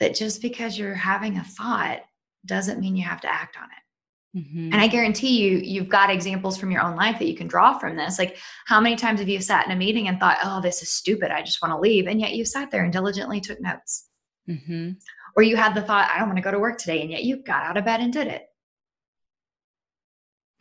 that 0.00 0.14
just 0.14 0.42
because 0.42 0.76
you're 0.76 0.94
having 0.94 1.38
a 1.38 1.44
thought 1.44 2.00
doesn't 2.44 2.80
mean 2.80 2.96
you 2.96 3.04
have 3.04 3.20
to 3.20 3.32
act 3.32 3.56
on 3.56 3.64
it. 3.64 4.38
Mhm. 4.38 4.72
And 4.72 4.76
I 4.76 4.88
guarantee 4.88 5.42
you, 5.42 5.58
you've 5.58 5.88
got 5.88 6.10
examples 6.10 6.58
from 6.58 6.70
your 6.70 6.82
own 6.82 6.96
life 6.96 7.18
that 7.18 7.28
you 7.28 7.36
can 7.36 7.46
draw 7.46 7.78
from 7.78 7.96
this. 7.96 8.18
Like, 8.18 8.38
how 8.66 8.80
many 8.80 8.96
times 8.96 9.20
have 9.20 9.28
you 9.28 9.40
sat 9.40 9.66
in 9.66 9.72
a 9.72 9.76
meeting 9.76 10.08
and 10.08 10.18
thought, 10.18 10.38
oh, 10.42 10.60
this 10.60 10.82
is 10.82 10.90
stupid. 10.90 11.30
I 11.30 11.42
just 11.42 11.62
want 11.62 11.72
to 11.72 11.78
leave. 11.78 12.06
And 12.08 12.20
yet 12.20 12.32
you 12.32 12.44
sat 12.44 12.70
there 12.70 12.82
and 12.82 12.92
diligently 12.92 13.40
took 13.40 13.60
notes. 13.60 14.08
Mhm. 14.48 14.96
Or 15.36 15.42
you 15.42 15.56
had 15.56 15.74
the 15.74 15.82
thought, 15.82 16.10
I 16.10 16.18
don't 16.18 16.28
want 16.28 16.38
to 16.38 16.42
go 16.42 16.50
to 16.50 16.58
work 16.58 16.78
today. 16.78 17.02
And 17.02 17.10
yet 17.10 17.24
you 17.24 17.36
got 17.36 17.62
out 17.62 17.76
of 17.76 17.84
bed 17.84 18.00
and 18.00 18.12
did 18.12 18.26
it. 18.26 18.48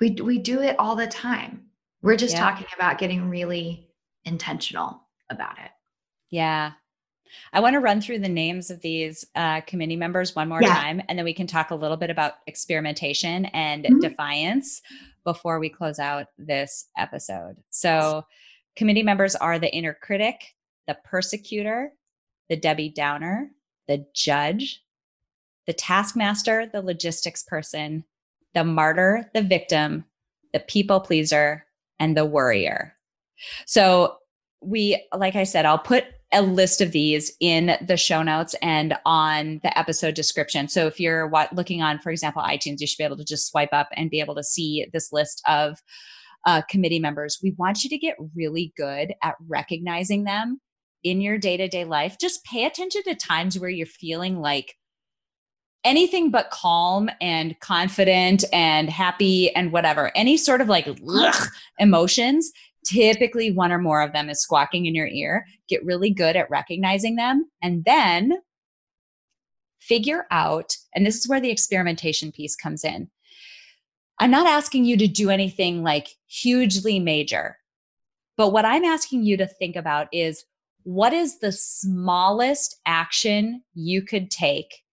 We, 0.01 0.11
we 0.21 0.39
do 0.39 0.61
it 0.61 0.75
all 0.79 0.95
the 0.95 1.07
time. 1.07 1.67
We're 2.01 2.17
just 2.17 2.33
Yeah. 2.33 2.39
talking 2.41 2.65
about 2.75 2.97
getting 2.97 3.29
really 3.29 3.87
intentional 4.25 5.07
about 5.29 5.59
it. 5.59 5.71
Yeah. 6.31 6.71
I 7.53 7.61
want 7.61 7.75
to 7.75 7.79
run 7.79 8.01
through 8.01 8.19
the 8.19 8.27
names 8.27 8.69
of 8.71 8.81
these 8.81 9.25
uh, 9.35 9.61
committee 9.61 9.95
members 9.95 10.35
one 10.35 10.49
more 10.49 10.61
Yeah. 10.61 10.73
time, 10.73 11.01
and 11.07 11.17
then 11.17 11.23
we 11.23 11.33
can 11.33 11.47
talk 11.47 11.71
a 11.71 11.75
little 11.75 11.95
bit 11.95 12.09
about 12.09 12.33
experimentation 12.47 13.45
and 13.45 13.85
Mhm. 13.85 14.01
defiance 14.01 14.81
before 15.23 15.59
we 15.59 15.69
close 15.69 15.99
out 15.99 16.27
this 16.37 16.89
episode. 16.97 17.55
So, 17.69 18.25
committee 18.75 19.03
members 19.03 19.35
are 19.35 19.59
the 19.59 19.73
inner 19.73 19.93
critic, 19.93 20.55
the 20.87 20.95
persecutor, 21.05 21.93
the 22.49 22.57
Debbie 22.57 22.89
Downer, 22.89 23.51
the 23.87 24.05
judge, 24.13 24.83
the 25.67 25.73
taskmaster, 25.73 26.65
the 26.65 26.81
logistics 26.81 27.43
person, 27.43 28.03
the 28.53 28.63
martyr, 28.63 29.29
the 29.33 29.41
victim, 29.41 30.05
the 30.53 30.59
people 30.59 30.99
pleaser, 30.99 31.65
and 31.99 32.15
the 32.15 32.25
worrier. 32.25 32.93
So, 33.65 34.17
we, 34.63 35.03
like 35.15 35.35
I 35.35 35.43
said, 35.43 35.65
I'll 35.65 35.79
put 35.79 36.05
a 36.33 36.41
list 36.41 36.81
of 36.81 36.91
these 36.91 37.31
in 37.39 37.77
the 37.81 37.97
show 37.97 38.23
notes 38.23 38.55
and 38.61 38.95
on 39.05 39.59
the 39.63 39.77
episode 39.77 40.15
description. 40.15 40.67
So 40.67 40.87
if 40.87 40.99
you're 40.99 41.31
looking 41.51 41.81
on, 41.81 41.99
for 41.99 42.09
example, 42.11 42.41
iTunes, 42.41 42.79
you 42.79 42.87
should 42.87 42.97
be 42.97 43.03
able 43.03 43.17
to 43.17 43.25
just 43.25 43.49
swipe 43.49 43.73
up 43.73 43.89
and 43.93 44.09
be 44.09 44.19
able 44.19 44.35
to 44.35 44.43
see 44.43 44.87
this 44.93 45.11
list 45.11 45.41
of 45.47 45.81
uh, 46.45 46.61
committee 46.69 46.99
members. 46.99 47.39
We 47.43 47.55
want 47.57 47.83
you 47.83 47.89
to 47.89 47.97
get 47.97 48.15
really 48.35 48.73
good 48.77 49.13
at 49.21 49.35
recognizing 49.47 50.23
them 50.23 50.61
in 51.03 51.21
your 51.21 51.37
day 51.37 51.57
to 51.57 51.67
day 51.67 51.83
life. 51.83 52.17
Just 52.19 52.45
pay 52.45 52.65
attention 52.65 53.03
to 53.03 53.15
times 53.15 53.59
where 53.59 53.69
you're 53.69 53.85
feeling 53.85 54.39
like 54.39 54.75
anything 55.83 56.29
but 56.29 56.51
calm 56.51 57.09
and 57.19 57.59
confident 57.59 58.43
and 58.53 58.89
happy 58.89 59.53
and 59.55 59.71
whatever, 59.71 60.11
any 60.15 60.37
sort 60.37 60.61
of 60.61 60.67
like 60.69 60.87
ugh, 60.87 61.47
emotions 61.79 62.51
typically 62.83 63.51
one 63.51 63.71
or 63.71 63.77
more 63.77 64.01
of 64.01 64.13
them 64.13 64.29
is 64.29 64.41
squawking 64.41 64.85
in 64.85 64.95
your 64.95 65.07
ear. 65.07 65.45
Get 65.67 65.85
really 65.85 66.09
good 66.09 66.35
at 66.35 66.49
recognizing 66.49 67.15
them 67.15 67.49
and 67.61 67.83
then 67.85 68.39
figure 69.79 70.25
out, 70.31 70.75
and 70.93 71.05
this 71.05 71.17
is 71.17 71.27
where 71.27 71.39
the 71.39 71.51
experimentation 71.51 72.31
piece 72.31 72.55
comes 72.55 72.83
in. 72.83 73.09
I'm 74.19 74.31
not 74.31 74.47
asking 74.47 74.85
you 74.85 74.97
to 74.97 75.07
do 75.07 75.29
anything 75.29 75.83
like 75.83 76.09
hugely 76.27 76.99
major, 76.99 77.57
but 78.37 78.51
what 78.51 78.65
I'm 78.65 78.83
asking 78.83 79.23
you 79.23 79.37
to 79.37 79.47
think 79.47 79.75
about 79.75 80.07
is 80.11 80.45
what 80.83 81.13
is 81.13 81.39
the 81.39 81.51
smallest 81.51 82.79
action 82.85 83.63
you 83.73 84.03
could 84.03 84.29
take 84.29 84.83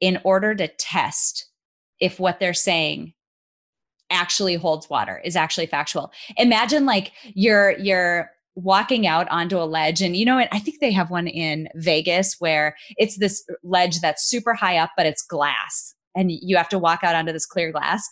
in 0.00 0.18
order 0.24 0.54
to 0.54 0.68
test 0.68 1.48
if 2.00 2.20
what 2.20 2.40
they're 2.40 2.54
saying 2.54 3.12
actually 4.10 4.54
holds 4.54 4.88
water 4.88 5.20
is 5.24 5.36
actually 5.36 5.66
factual. 5.66 6.12
Imagine 6.36 6.86
like 6.86 7.12
you're 7.34 7.76
you're 7.78 8.30
walking 8.54 9.06
out 9.06 9.28
onto 9.28 9.58
a 9.58 9.64
ledge 9.64 10.00
and 10.00 10.16
you 10.16 10.24
know 10.24 10.36
what? 10.36 10.48
I 10.50 10.58
think 10.58 10.80
they 10.80 10.92
have 10.92 11.10
one 11.10 11.28
in 11.28 11.68
vegas 11.74 12.36
where 12.38 12.76
it's 12.96 13.18
this 13.18 13.44
ledge 13.62 14.00
that's 14.00 14.24
super 14.24 14.54
high 14.54 14.78
up 14.78 14.90
but 14.96 15.06
it's 15.06 15.22
glass 15.22 15.94
and 16.16 16.32
you 16.32 16.56
have 16.56 16.68
to 16.70 16.78
walk 16.78 17.04
out 17.04 17.14
onto 17.14 17.32
this 17.32 17.46
clear 17.46 17.70
glass. 17.70 18.08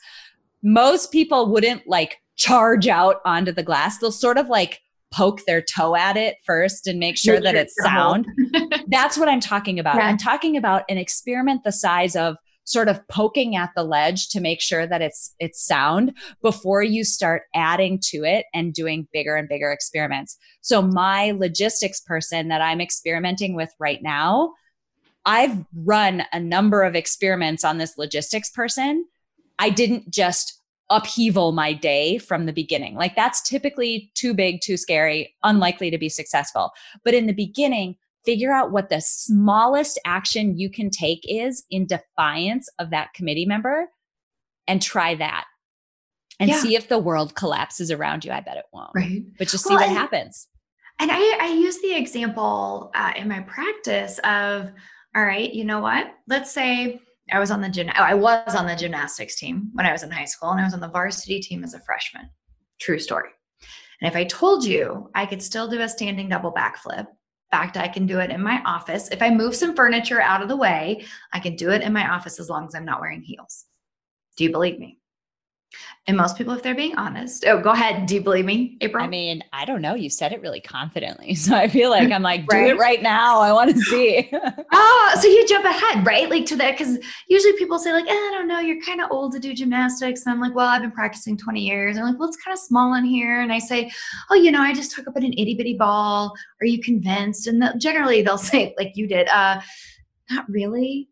Most 0.62 1.11
people 1.11 1.51
wouldn't 1.51 1.87
like 1.87 2.18
charge 2.37 2.87
out 2.87 3.16
onto 3.24 3.53
the 3.53 3.62
glass. 3.62 3.99
They'll 3.99 4.12
sort 4.12 4.39
of 4.39 4.49
like 4.49 4.80
poke 5.12 5.40
their 5.46 5.62
toe 5.62 5.94
at 5.94 6.16
it 6.16 6.36
first 6.44 6.86
and 6.86 6.98
make 6.98 7.16
sure 7.16 7.40
that 7.40 7.54
it's 7.54 7.74
it's 7.76 7.86
a 7.86 7.90
hold. 7.90 8.26
sound 8.26 8.82
that's 8.88 9.16
what 9.16 9.28
i'm 9.28 9.40
talking 9.40 9.78
about 9.78 9.96
Yeah. 9.96 10.07
i'm 10.09 10.18
talking 10.18 10.57
about 10.57 10.84
an 10.88 10.98
experiment 10.98 11.62
the 11.64 11.72
size 11.72 12.16
of 12.16 12.36
sort 12.66 12.88
of 12.88 13.00
poking 13.09 13.54
at 13.57 13.70
the 13.76 13.84
ledge 13.84 14.28
to 14.28 14.40
make 14.40 14.61
sure 14.61 14.86
that 14.86 15.00
it's 15.00 15.34
it's 15.38 15.64
sound 15.64 16.12
before 16.42 16.82
you 16.82 17.04
start 17.04 17.42
adding 17.54 17.98
to 18.02 18.24
it 18.24 18.44
and 18.52 18.74
doing 18.74 19.07
bigger 19.12 19.36
and 19.36 19.48
bigger 19.48 19.70
experiments. 19.70 20.36
So 20.61 20.82
my 20.82 21.30
logistics 21.30 22.00
person 22.00 22.48
that 22.48 22.61
I'm 22.61 22.80
experimenting 22.80 23.54
with 23.54 23.70
right 23.78 24.02
now, 24.02 24.52
I've 25.24 25.64
run 25.84 26.24
a 26.32 26.40
number 26.40 26.82
of 26.82 26.96
experiments 26.96 27.64
on 27.64 27.78
this 27.78 27.96
logistics 27.96 28.50
person. 28.50 29.07
I 29.61 29.70
didn't 29.70 30.11
just 30.11 30.61
upheaval 30.91 31.53
my 31.53 31.72
day 31.72 32.18
from 32.18 32.47
the 32.47 32.53
beginning. 32.53 32.95
Like 32.95 33.16
that's 33.16 33.43
typically 33.43 34.11
too 34.14 34.34
big, 34.34 34.61
too 34.61 34.76
scary, 34.76 35.34
unlikely 35.43 35.91
to 35.91 35.99
be 35.99 36.09
successful. 36.09 36.72
But 37.05 37.14
in 37.14 37.26
the 37.26 37.32
beginning, 37.32 37.97
figure 38.24 38.53
out 38.53 38.72
what 38.72 38.89
the 38.89 39.01
smallest 39.01 39.99
action 40.05 40.59
you 40.59 40.70
can 40.70 40.91
take 40.91 41.20
is 41.24 41.64
in 41.70 41.87
defiance 41.87 42.68
of 42.78 42.91
that 42.91 43.14
committee 43.14 43.47
member 43.47 43.89
and 44.66 44.82
try 44.82 45.14
that 45.14 45.45
and 46.39 46.51
yeah. 46.51 46.57
see 46.57 46.74
if 46.74 46.89
the 46.89 46.99
world 46.99 47.34
collapses 47.34 47.91
around 47.91 48.24
you. 48.24 48.32
I 48.32 48.41
bet 48.41 48.57
it 48.57 48.66
won't. 48.72 48.91
Right. 48.95 49.22
But 49.39 49.49
just 49.49 49.64
see 49.64 49.74
well, 49.74 49.82
what 49.82 49.89
and, 49.89 49.97
happens. 49.97 50.49
And 50.99 51.11
I, 51.12 51.39
I 51.41 51.49
use 51.49 51.80
the 51.80 51.95
example 51.95 52.91
uh, 52.95 53.12
in 53.16 53.28
my 53.28 53.41
practice 53.41 54.18
of, 54.18 54.70
all 55.14 55.24
right, 55.24 55.53
you 55.53 55.64
know 55.64 55.80
what? 55.80 56.12
Let's 56.26 56.51
say 56.51 57.01
I 57.32 57.38
was 57.38 57.50
on 57.50 57.60
the 57.60 57.68
gym. 57.68 57.90
I 57.94 58.14
was 58.14 58.54
on 58.54 58.66
the 58.66 58.76
gymnastics 58.76 59.36
team 59.36 59.70
when 59.72 59.86
I 59.86 59.92
was 59.92 60.02
in 60.02 60.10
high 60.10 60.24
school, 60.24 60.50
and 60.50 60.60
I 60.60 60.64
was 60.64 60.74
on 60.74 60.80
the 60.80 60.88
varsity 60.88 61.40
team 61.40 61.64
as 61.64 61.74
a 61.74 61.80
freshman. 61.80 62.30
True 62.80 62.98
story. 62.98 63.30
And 64.00 64.08
if 64.08 64.16
I 64.16 64.24
told 64.24 64.64
you 64.64 65.10
I 65.14 65.26
could 65.26 65.42
still 65.42 65.68
do 65.68 65.80
a 65.80 65.88
standing 65.88 66.28
double 66.28 66.52
backflip 66.52 67.06
in 67.52 67.58
fact, 67.58 67.76
I 67.76 67.86
can 67.86 68.06
do 68.06 68.18
it 68.18 68.30
in 68.30 68.42
my 68.42 68.60
office. 68.66 69.08
If 69.10 69.22
I 69.22 69.30
move 69.30 69.54
some 69.54 69.76
furniture 69.76 70.20
out 70.20 70.42
of 70.42 70.48
the 70.48 70.56
way, 70.56 71.04
I 71.32 71.38
can 71.38 71.54
do 71.54 71.70
it 71.70 71.82
in 71.82 71.92
my 71.92 72.10
office 72.10 72.40
as 72.40 72.50
long 72.50 72.66
as 72.66 72.74
I'm 72.74 72.84
not 72.84 73.00
wearing 73.00 73.22
heels. 73.22 73.66
Do 74.36 74.42
you 74.42 74.50
believe 74.50 74.80
me? 74.80 74.98
And 76.08 76.16
most 76.16 76.38
people, 76.38 76.52
if 76.54 76.62
they're 76.62 76.74
being 76.74 76.96
honest, 76.96 77.44
oh, 77.48 77.60
go 77.60 77.70
ahead. 77.70 78.06
Do 78.06 78.14
you 78.14 78.20
believe 78.20 78.44
me, 78.44 78.76
April? 78.80 79.02
I 79.02 79.08
mean, 79.08 79.42
I 79.52 79.64
don't 79.64 79.82
know. 79.82 79.94
You 79.94 80.08
said 80.08 80.32
it 80.32 80.40
really 80.40 80.60
confidently. 80.60 81.34
So 81.46 81.54
I 81.54 81.68
feel 81.68 81.90
like 81.90 82.10
I'm 82.10 82.22
like, 82.22 82.44
right? 82.50 82.66
do 82.66 82.70
it 82.74 82.78
right 82.78 83.00
now. 83.00 83.40
I 83.40 83.52
want 83.52 83.70
to 83.70 83.80
see. 83.82 84.28
oh, 84.72 85.16
so 85.20 85.28
you 85.28 85.46
jump 85.46 85.64
ahead, 85.64 86.04
right? 86.04 86.28
Like 86.28 86.44
to 86.46 86.56
that. 86.56 86.76
Cause 86.76 86.98
usually 87.28 87.52
people 87.56 87.78
say, 87.78 87.92
like, 87.92 88.06
eh, 88.08 88.12
I 88.12 88.30
don't 88.32 88.48
know, 88.48 88.58
you're 88.58 88.80
kind 88.82 89.00
of 89.00 89.10
old 89.12 89.32
to 89.32 89.38
do 89.38 89.54
gymnastics. 89.54 90.24
And 90.24 90.32
I'm 90.32 90.40
like, 90.40 90.54
well, 90.54 90.66
I've 90.66 90.82
been 90.82 90.90
practicing 90.90 91.36
20 91.36 91.60
years. 91.60 91.96
And 91.96 92.04
I'm 92.04 92.12
like, 92.12 92.18
well, 92.18 92.28
it's 92.28 92.36
kind 92.42 92.52
of 92.52 92.58
small 92.58 92.94
in 92.94 93.04
here. 93.04 93.40
And 93.40 93.52
I 93.52 93.58
say, 93.58 93.92
oh, 94.30 94.34
you 94.34 94.50
know, 94.50 94.60
I 94.60 94.72
just 94.72 94.92
took 94.92 95.06
up 95.06 95.16
an 95.16 95.24
itty 95.24 95.54
bitty 95.54 95.74
ball. 95.74 96.32
Are 96.60 96.66
you 96.66 96.80
convinced? 96.80 97.46
And 97.46 97.62
generally 97.78 98.22
they'll 98.22 98.38
say, 98.52 98.74
like 98.76 98.92
you 98.96 99.06
did, 99.06 99.28
uh, 99.28 99.60
not 100.30 100.48
really. 100.48 101.08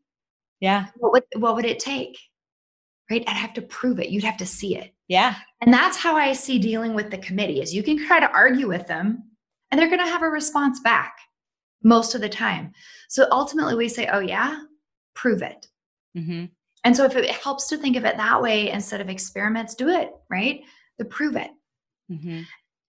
Yeah. 0.61 0.87
What 0.97 1.13
would, 1.13 1.25
what 1.37 1.55
would 1.55 1.65
it 1.65 1.79
take? 1.79 2.19
Right? 3.11 3.25
I'd 3.27 3.37
have 3.37 3.55
to 3.55 3.63
prove 3.63 4.01
it. 4.01 4.11
You'd 4.11 4.25
have 4.25 4.37
to 4.39 4.47
see 4.47 4.77
it. 4.77 4.95
Yeah. 5.09 5.35
And 5.61 5.73
that's 5.73 5.97
how 5.97 6.17
I 6.17 6.33
see 6.33 6.59
dealing 6.59 6.95
with 6.95 7.11
the 7.11 7.19
committee 7.19 7.61
is 7.61 7.75
you 7.75 7.83
can 7.83 8.05
try 8.07 8.21
to 8.21 8.31
argue 8.31 8.69
with 8.69 8.87
them 8.87 9.25
and 9.71 9.79
they're 9.79 9.89
going 9.89 10.05
to 10.05 10.11
have 10.11 10.23
a 10.23 10.29
response 10.29 10.81
back 10.81 11.17
most 11.83 12.15
of 12.15 12.21
the 12.21 12.29
time. 12.29 12.73
So 13.09 13.27
ultimately 13.31 13.75
we 13.75 13.89
say, 13.89 14.09
oh 14.11 14.21
yeah, 14.21 14.61
prove 15.15 15.43
it. 15.43 15.69
Mm-hmm. 16.17 16.47
And 16.85 16.97
so 16.97 17.05
if 17.05 17.17
it 17.17 17.31
helps 17.31 17.67
to 17.69 17.77
think 17.77 17.97
of 17.97 18.05
it 18.05 18.17
that 18.17 18.43
way 18.43 18.71
instead 18.71 19.01
of 19.01 19.09
experiments, 19.09 19.75
do 19.75 19.89
it, 19.89 20.13
right? 20.31 20.63
The 20.99 21.05
prove 21.05 21.37
it. 21.37 21.51
Mm-hmm. 22.11 22.43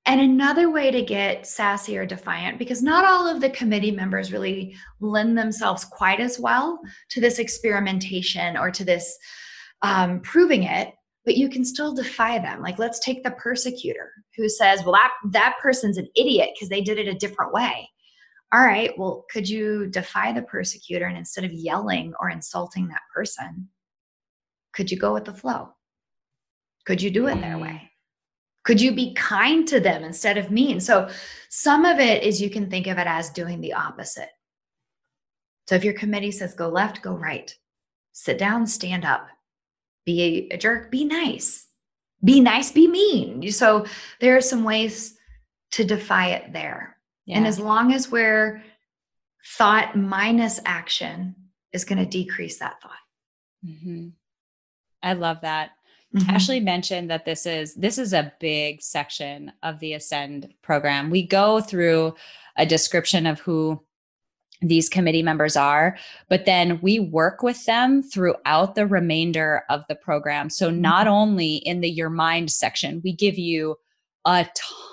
And 0.08 0.22
another 0.22 0.70
way 0.70 0.92
to 0.92 1.02
get 1.02 1.48
sassy 1.48 1.98
or 1.98 2.06
defiant, 2.06 2.60
because 2.60 2.84
not 2.84 3.06
all 3.06 3.28
of 3.28 3.42
the 3.42 3.50
committee 3.50 3.92
members 3.92 4.32
really 4.32 4.76
lend 5.00 5.36
themselves 5.38 5.84
quite 5.84 6.20
as 6.20 6.40
well 6.40 6.80
to 7.10 7.20
this 7.20 7.40
experimentation 7.40 8.56
or 8.56 8.70
to 8.70 8.86
this 8.86 9.18
um, 9.82 10.20
proving 10.22 10.64
it 10.64 10.94
but 11.26 11.38
you 11.38 11.50
can 11.50 11.66
still 11.66 11.94
defy 11.94 12.38
them. 12.38 12.62
Like 12.62 12.78
let's 12.80 13.00
take 13.00 13.24
the 13.24 13.32
persecutor 13.32 14.12
who 14.38 14.48
says 14.48 14.84
well 14.84 14.94
that 14.94 15.12
that 15.32 15.56
person's 15.62 15.98
an 15.98 16.08
idiot 16.16 16.52
because 16.54 16.70
they 16.70 16.82
did 16.82 17.00
it 17.00 17.08
a 17.08 17.16
different 17.16 17.52
way. 17.52 17.90
All 18.54 18.64
right 18.64 18.92
well 18.98 19.26
could 19.32 19.50
you 19.50 19.88
defy 19.88 20.32
the 20.32 20.44
persecutor 20.44 21.06
and 21.06 21.18
instead 21.18 21.44
of 21.44 21.52
yelling 21.52 22.14
or 22.20 22.30
insulting 22.30 22.88
that 22.88 23.02
person 23.14 23.68
could 24.74 24.92
you 24.92 24.98
go 24.98 25.14
with 25.14 25.26
the 25.26 25.34
flow? 25.34 25.70
Could 26.86 27.02
you 27.02 27.10
do 27.10 27.28
it 27.28 27.42
their 27.42 27.58
way? 27.58 27.92
Could 28.64 28.82
you 28.82 28.94
be 28.94 29.14
kind 29.14 29.68
to 29.68 29.80
them 29.80 30.04
instead 30.04 30.38
of 30.38 30.52
mean? 30.52 30.80
So 30.80 31.10
some 31.50 31.86
of 31.86 32.00
it 32.00 32.24
is 32.24 32.42
you 32.42 32.50
can 32.50 32.70
think 32.70 32.88
of 32.88 32.98
it 32.98 33.08
as 33.08 33.30
doing 33.30 33.62
the 33.62 33.74
opposite. 33.74 34.30
So 35.68 35.76
if 35.76 35.84
your 35.84 35.94
committee 35.94 36.32
says 36.32 36.54
go 36.54 36.70
left 36.70 37.02
go 37.02 37.14
right 37.14 37.54
sit 38.12 38.38
down 38.38 38.68
stand 38.68 39.04
up 39.04 39.28
be 40.06 40.48
a, 40.52 40.56
a 40.56 40.58
jerk, 40.58 40.92
be 40.92 41.06
nice. 41.06 41.68
Be 42.24 42.40
nice, 42.40 42.72
be 42.72 42.88
mean. 42.88 43.52
So 43.52 43.86
there 44.20 44.36
are 44.36 44.42
some 44.42 44.64
ways 44.64 45.18
to 45.72 45.84
defy 45.84 46.30
it 46.30 46.54
there. 46.54 46.98
Yeah. 47.26 47.38
And 47.38 47.48
as 47.48 47.60
long 47.60 47.92
as 47.92 48.12
we're 48.12 48.64
thought 49.58 49.96
minus 49.96 50.60
action 50.66 51.36
is 51.72 51.86
going 51.86 52.00
to 52.00 52.06
decrease 52.06 52.60
that 52.60 52.82
thought. 52.82 52.92
Mm-hmm. 53.66 54.10
I 55.04 55.14
love 55.14 55.42
that. 55.42 55.72
Mm-hmm. 56.16 56.30
Ashley 56.30 56.60
mentioned 56.60 57.10
that 57.10 57.26
this 57.26 57.46
is 57.46 57.76
this 57.76 57.98
is 57.98 58.14
a 58.14 58.32
big 58.40 58.82
section 58.82 59.52
of 59.64 59.80
the 59.80 59.94
Ascend 59.94 60.54
program. 60.62 61.10
We 61.10 61.28
go 61.28 61.60
through 61.60 62.16
a 62.56 62.66
description 62.66 63.26
of 63.26 63.40
who 63.40 63.84
these 64.62 64.90
committee 64.90 65.24
members 65.24 65.56
are, 65.56 65.98
but 66.30 66.46
then 66.46 66.80
we 66.82 67.00
work 67.00 67.44
with 67.44 67.66
them 67.66 68.02
throughout 68.02 68.76
the 68.76 68.88
remainder 68.88 69.64
of 69.70 69.82
the 69.90 69.96
program. 69.96 70.50
So, 70.50 70.70
mm-hmm. 70.70 70.82
not 70.82 71.08
only 71.08 71.56
in 71.58 71.82
the 71.82 71.90
Your 71.90 72.10
Mind 72.10 72.52
section, 72.52 73.02
we 73.04 73.14
give 73.14 73.38
you 73.38 73.76
a 74.26 74.48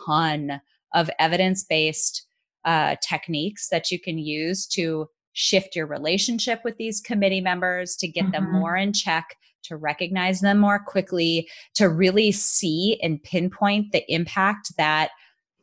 ton 0.04 0.60
of 0.94 1.10
evidence 1.18 1.64
based 1.64 2.26
uh, 2.64 2.96
techniques 3.02 3.68
that 3.68 3.90
you 3.90 3.98
can 3.98 4.18
use 4.18 4.66
to 4.66 5.08
shift 5.32 5.74
your 5.74 5.86
relationship 5.86 6.60
with 6.64 6.76
these 6.76 7.00
committee 7.00 7.40
members, 7.40 7.96
to 7.96 8.08
get 8.08 8.24
mm-hmm. 8.24 8.32
them 8.32 8.52
more 8.52 8.76
in 8.76 8.92
check, 8.92 9.36
to 9.64 9.76
recognize 9.76 10.40
them 10.40 10.58
more 10.58 10.78
quickly, 10.78 11.48
to 11.74 11.88
really 11.88 12.32
see 12.32 12.98
and 13.02 13.22
pinpoint 13.22 13.92
the 13.92 14.04
impact 14.12 14.76
that 14.76 15.10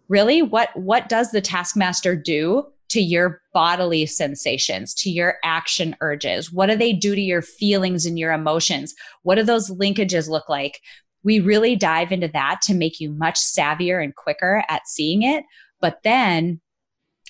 really 0.07 0.41
what 0.41 0.75
what 0.75 1.07
does 1.07 1.31
the 1.31 1.41
taskmaster 1.41 2.15
do 2.15 2.65
to 2.89 3.01
your 3.01 3.41
bodily 3.53 4.05
sensations, 4.05 4.93
to 4.95 5.09
your 5.09 5.35
action 5.43 5.95
urges? 6.01 6.51
What 6.51 6.67
do 6.67 6.75
they 6.75 6.93
do 6.93 7.15
to 7.15 7.21
your 7.21 7.41
feelings 7.41 8.05
and 8.05 8.17
your 8.17 8.31
emotions? 8.31 8.93
What 9.23 9.35
do 9.35 9.43
those 9.43 9.69
linkages 9.69 10.29
look 10.29 10.49
like? 10.49 10.81
We 11.23 11.39
really 11.39 11.75
dive 11.75 12.11
into 12.11 12.29
that 12.29 12.61
to 12.63 12.73
make 12.73 12.99
you 12.99 13.11
much 13.11 13.35
savvier 13.35 14.03
and 14.03 14.15
quicker 14.15 14.63
at 14.69 14.87
seeing 14.87 15.23
it. 15.23 15.43
But 15.81 15.99
then 16.03 16.61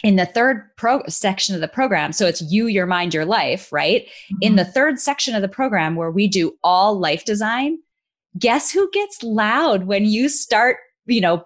in 0.03 0.15
the 0.15 0.25
third 0.25 0.69
pro 0.77 1.01
section 1.07 1.55
of 1.55 1.61
the 1.61 1.67
program, 1.67 2.13
so 2.13 2.25
it's 2.25 2.41
you, 2.41 2.67
your 2.67 2.85
mind, 2.85 3.13
your 3.13 3.25
life, 3.25 3.71
right? 3.71 4.03
Mm-hmm. 4.03 4.37
In 4.41 4.55
the 4.55 4.65
third 4.65 4.99
section 4.99 5.35
of 5.35 5.41
the 5.41 5.49
program 5.49 5.95
where 5.95 6.11
we 6.11 6.27
do 6.27 6.57
all 6.63 6.97
life 6.97 7.25
design, 7.25 7.79
guess 8.37 8.71
who 8.71 8.89
gets 8.91 9.21
loud 9.23 9.83
when 9.83 10.05
you 10.05 10.29
start, 10.29 10.77
you 11.05 11.21
know, 11.21 11.45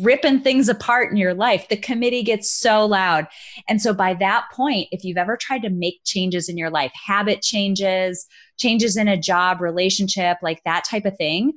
ripping 0.00 0.40
things 0.40 0.68
apart 0.68 1.10
in 1.10 1.16
your 1.16 1.34
life. 1.34 1.68
The 1.68 1.76
committee 1.76 2.22
gets 2.22 2.50
so 2.50 2.86
loud. 2.86 3.26
And 3.68 3.80
so 3.80 3.92
by 3.92 4.14
that 4.14 4.46
point, 4.52 4.88
if 4.92 5.04
you've 5.04 5.18
ever 5.18 5.36
tried 5.36 5.62
to 5.62 5.70
make 5.70 6.00
changes 6.04 6.48
in 6.48 6.56
your 6.56 6.70
life, 6.70 6.92
habit 7.06 7.42
changes, 7.42 8.26
changes 8.58 8.96
in 8.96 9.08
a 9.08 9.16
job, 9.16 9.60
relationship, 9.60 10.38
like 10.42 10.62
that 10.64 10.84
type 10.84 11.04
of 11.04 11.16
thing, 11.16 11.52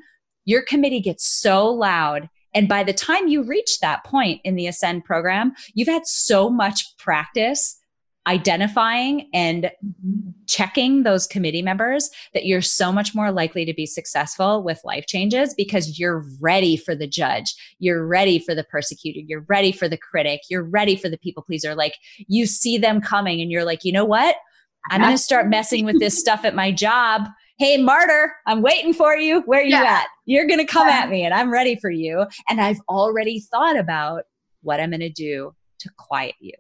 your 0.46 0.62
committee 0.62 1.02
gets 1.02 1.26
so 1.26 1.70
loud. 1.70 2.30
And 2.54 2.68
by 2.68 2.84
the 2.84 2.94
time 2.94 3.28
you 3.28 3.44
reach 3.44 3.80
that 3.80 4.04
point 4.04 4.42
in 4.44 4.56
the 4.56 4.68
Ascend 4.68 5.06
program, 5.06 5.54
you've 5.74 5.88
had 5.88 6.06
so 6.06 6.50
much 6.50 6.98
practice 6.98 7.81
identifying 8.28 9.28
and 9.34 9.66
mm-hmm. 9.66 10.30
checking 10.48 11.04
those 11.04 11.26
committee 11.26 11.64
members 11.64 12.10
that 12.34 12.46
you're 12.46 12.62
so 12.62 12.92
much 12.92 13.16
more 13.16 13.32
likely 13.32 13.66
to 13.66 13.74
be 13.74 13.86
successful 13.86 14.62
with 14.64 14.80
life 14.84 15.08
changes 15.08 15.56
because 15.56 15.98
you're 15.98 16.24
ready 16.40 16.78
for 16.78 16.94
the 16.94 17.08
judge 17.08 17.56
you're 17.80 18.06
ready 18.06 18.38
for 18.38 18.54
the 18.54 18.64
persecutor 18.66 19.20
you're 19.20 19.46
ready 19.48 19.72
for 19.72 19.90
the 19.90 19.98
critic 19.98 20.42
you're 20.50 20.64
ready 20.64 20.96
for 20.96 21.10
the 21.10 21.18
people 21.18 21.44
pleaser. 21.44 21.74
Like 21.74 21.96
you 22.28 22.46
see 22.46 22.78
them 22.78 23.02
coming 23.02 23.42
and 23.42 23.52
you're 23.52 23.66
like 23.66 23.84
you 23.84 23.92
know 23.92 24.06
what? 24.06 24.36
I'm 24.90 25.02
going 25.02 25.14
to 25.14 25.22
start 25.22 25.48
messing 25.48 25.86
with 25.86 26.00
this 26.00 26.20
stuff 26.20 26.44
at 26.44 26.56
my 26.56 26.72
job. 26.72 27.28
Hey 27.58 27.78
martyr 27.78 28.34
i'm 28.48 28.62
waiting 28.62 28.94
for 28.94 29.16
you. 29.16 29.42
Where 29.42 29.64
you 29.64 29.72
yeah. 29.72 30.02
at? 30.02 30.08
You're 30.26 30.48
going 30.48 30.60
to 30.60 30.66
come 30.66 30.88
yeah. 30.88 31.00
at 31.00 31.10
me 31.10 31.24
and 31.24 31.34
i'm 31.34 31.52
ready 31.52 31.76
for 31.76 31.90
you. 31.90 32.26
And 32.50 32.62
i've 32.62 32.82
already 32.88 33.40
thought 33.40 33.78
about 33.78 34.24
what 34.62 34.80
i'm 34.80 34.92
going 34.92 35.00
to 35.00 35.10
do 35.10 35.56
to 35.80 35.90
quiet 35.98 36.36
you. 36.40 36.54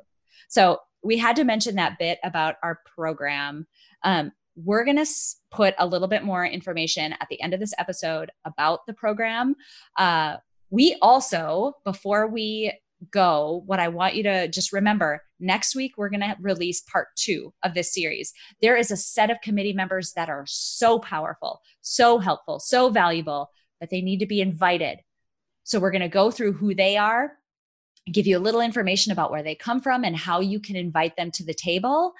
So 0.49 0.79
we 1.03 1.17
had 1.17 1.35
to 1.37 1.43
mention 1.43 1.75
that 1.75 1.97
bit 1.99 2.19
about 2.23 2.55
our 2.63 2.79
program. 2.95 3.67
Um, 4.03 4.31
we're 4.55 4.83
going 4.83 4.97
to 4.97 5.05
put 5.49 5.73
a 5.79 5.87
little 5.87 6.07
bit 6.07 6.23
more 6.23 6.45
information 6.45 7.13
at 7.13 7.27
the 7.29 7.41
end 7.41 7.53
of 7.53 7.59
this 7.59 7.73
episode 7.77 8.31
about 8.45 8.85
the 8.85 8.93
program. 8.93 9.55
Uh, 9.97 10.37
we 10.69 10.97
also, 11.01 11.73
before 11.85 12.27
we 12.27 12.73
go, 13.09 13.63
what 13.65 13.79
I 13.79 13.87
want 13.87 14.15
you 14.15 14.23
to 14.23 14.47
just 14.47 14.71
remember 14.71 15.23
next 15.39 15.75
week, 15.75 15.93
we're 15.97 16.09
going 16.09 16.21
to 16.21 16.35
release 16.39 16.81
part 16.81 17.07
two 17.15 17.53
of 17.63 17.73
this 17.73 17.93
series. 17.93 18.31
There 18.61 18.77
is 18.77 18.91
a 18.91 18.97
set 18.97 19.31
of 19.31 19.41
committee 19.41 19.73
members 19.73 20.13
that 20.13 20.29
are 20.29 20.45
so 20.47 20.99
powerful, 20.99 21.61
so 21.81 22.19
helpful, 22.19 22.59
so 22.59 22.89
valuable, 22.89 23.49
but 23.79 23.89
they 23.89 24.01
need 24.01 24.19
to 24.19 24.27
be 24.27 24.41
invited. 24.41 24.99
So 25.63 25.79
we're 25.79 25.91
going 25.91 26.01
to 26.01 26.09
go 26.09 26.29
through 26.29 26.53
who 26.53 26.75
they 26.75 26.97
are, 26.97 27.33
give 28.11 28.27
you 28.27 28.37
a 28.37 28.39
little 28.39 28.61
information 28.61 29.11
about 29.11 29.31
where 29.31 29.43
they 29.43 29.55
come 29.55 29.81
from 29.81 30.03
and 30.03 30.15
how 30.15 30.39
you 30.39 30.59
can 30.59 30.75
invite 30.75 31.15
them 31.17 31.31
to 31.31 31.43
the 31.43 31.53
table. 31.53 32.13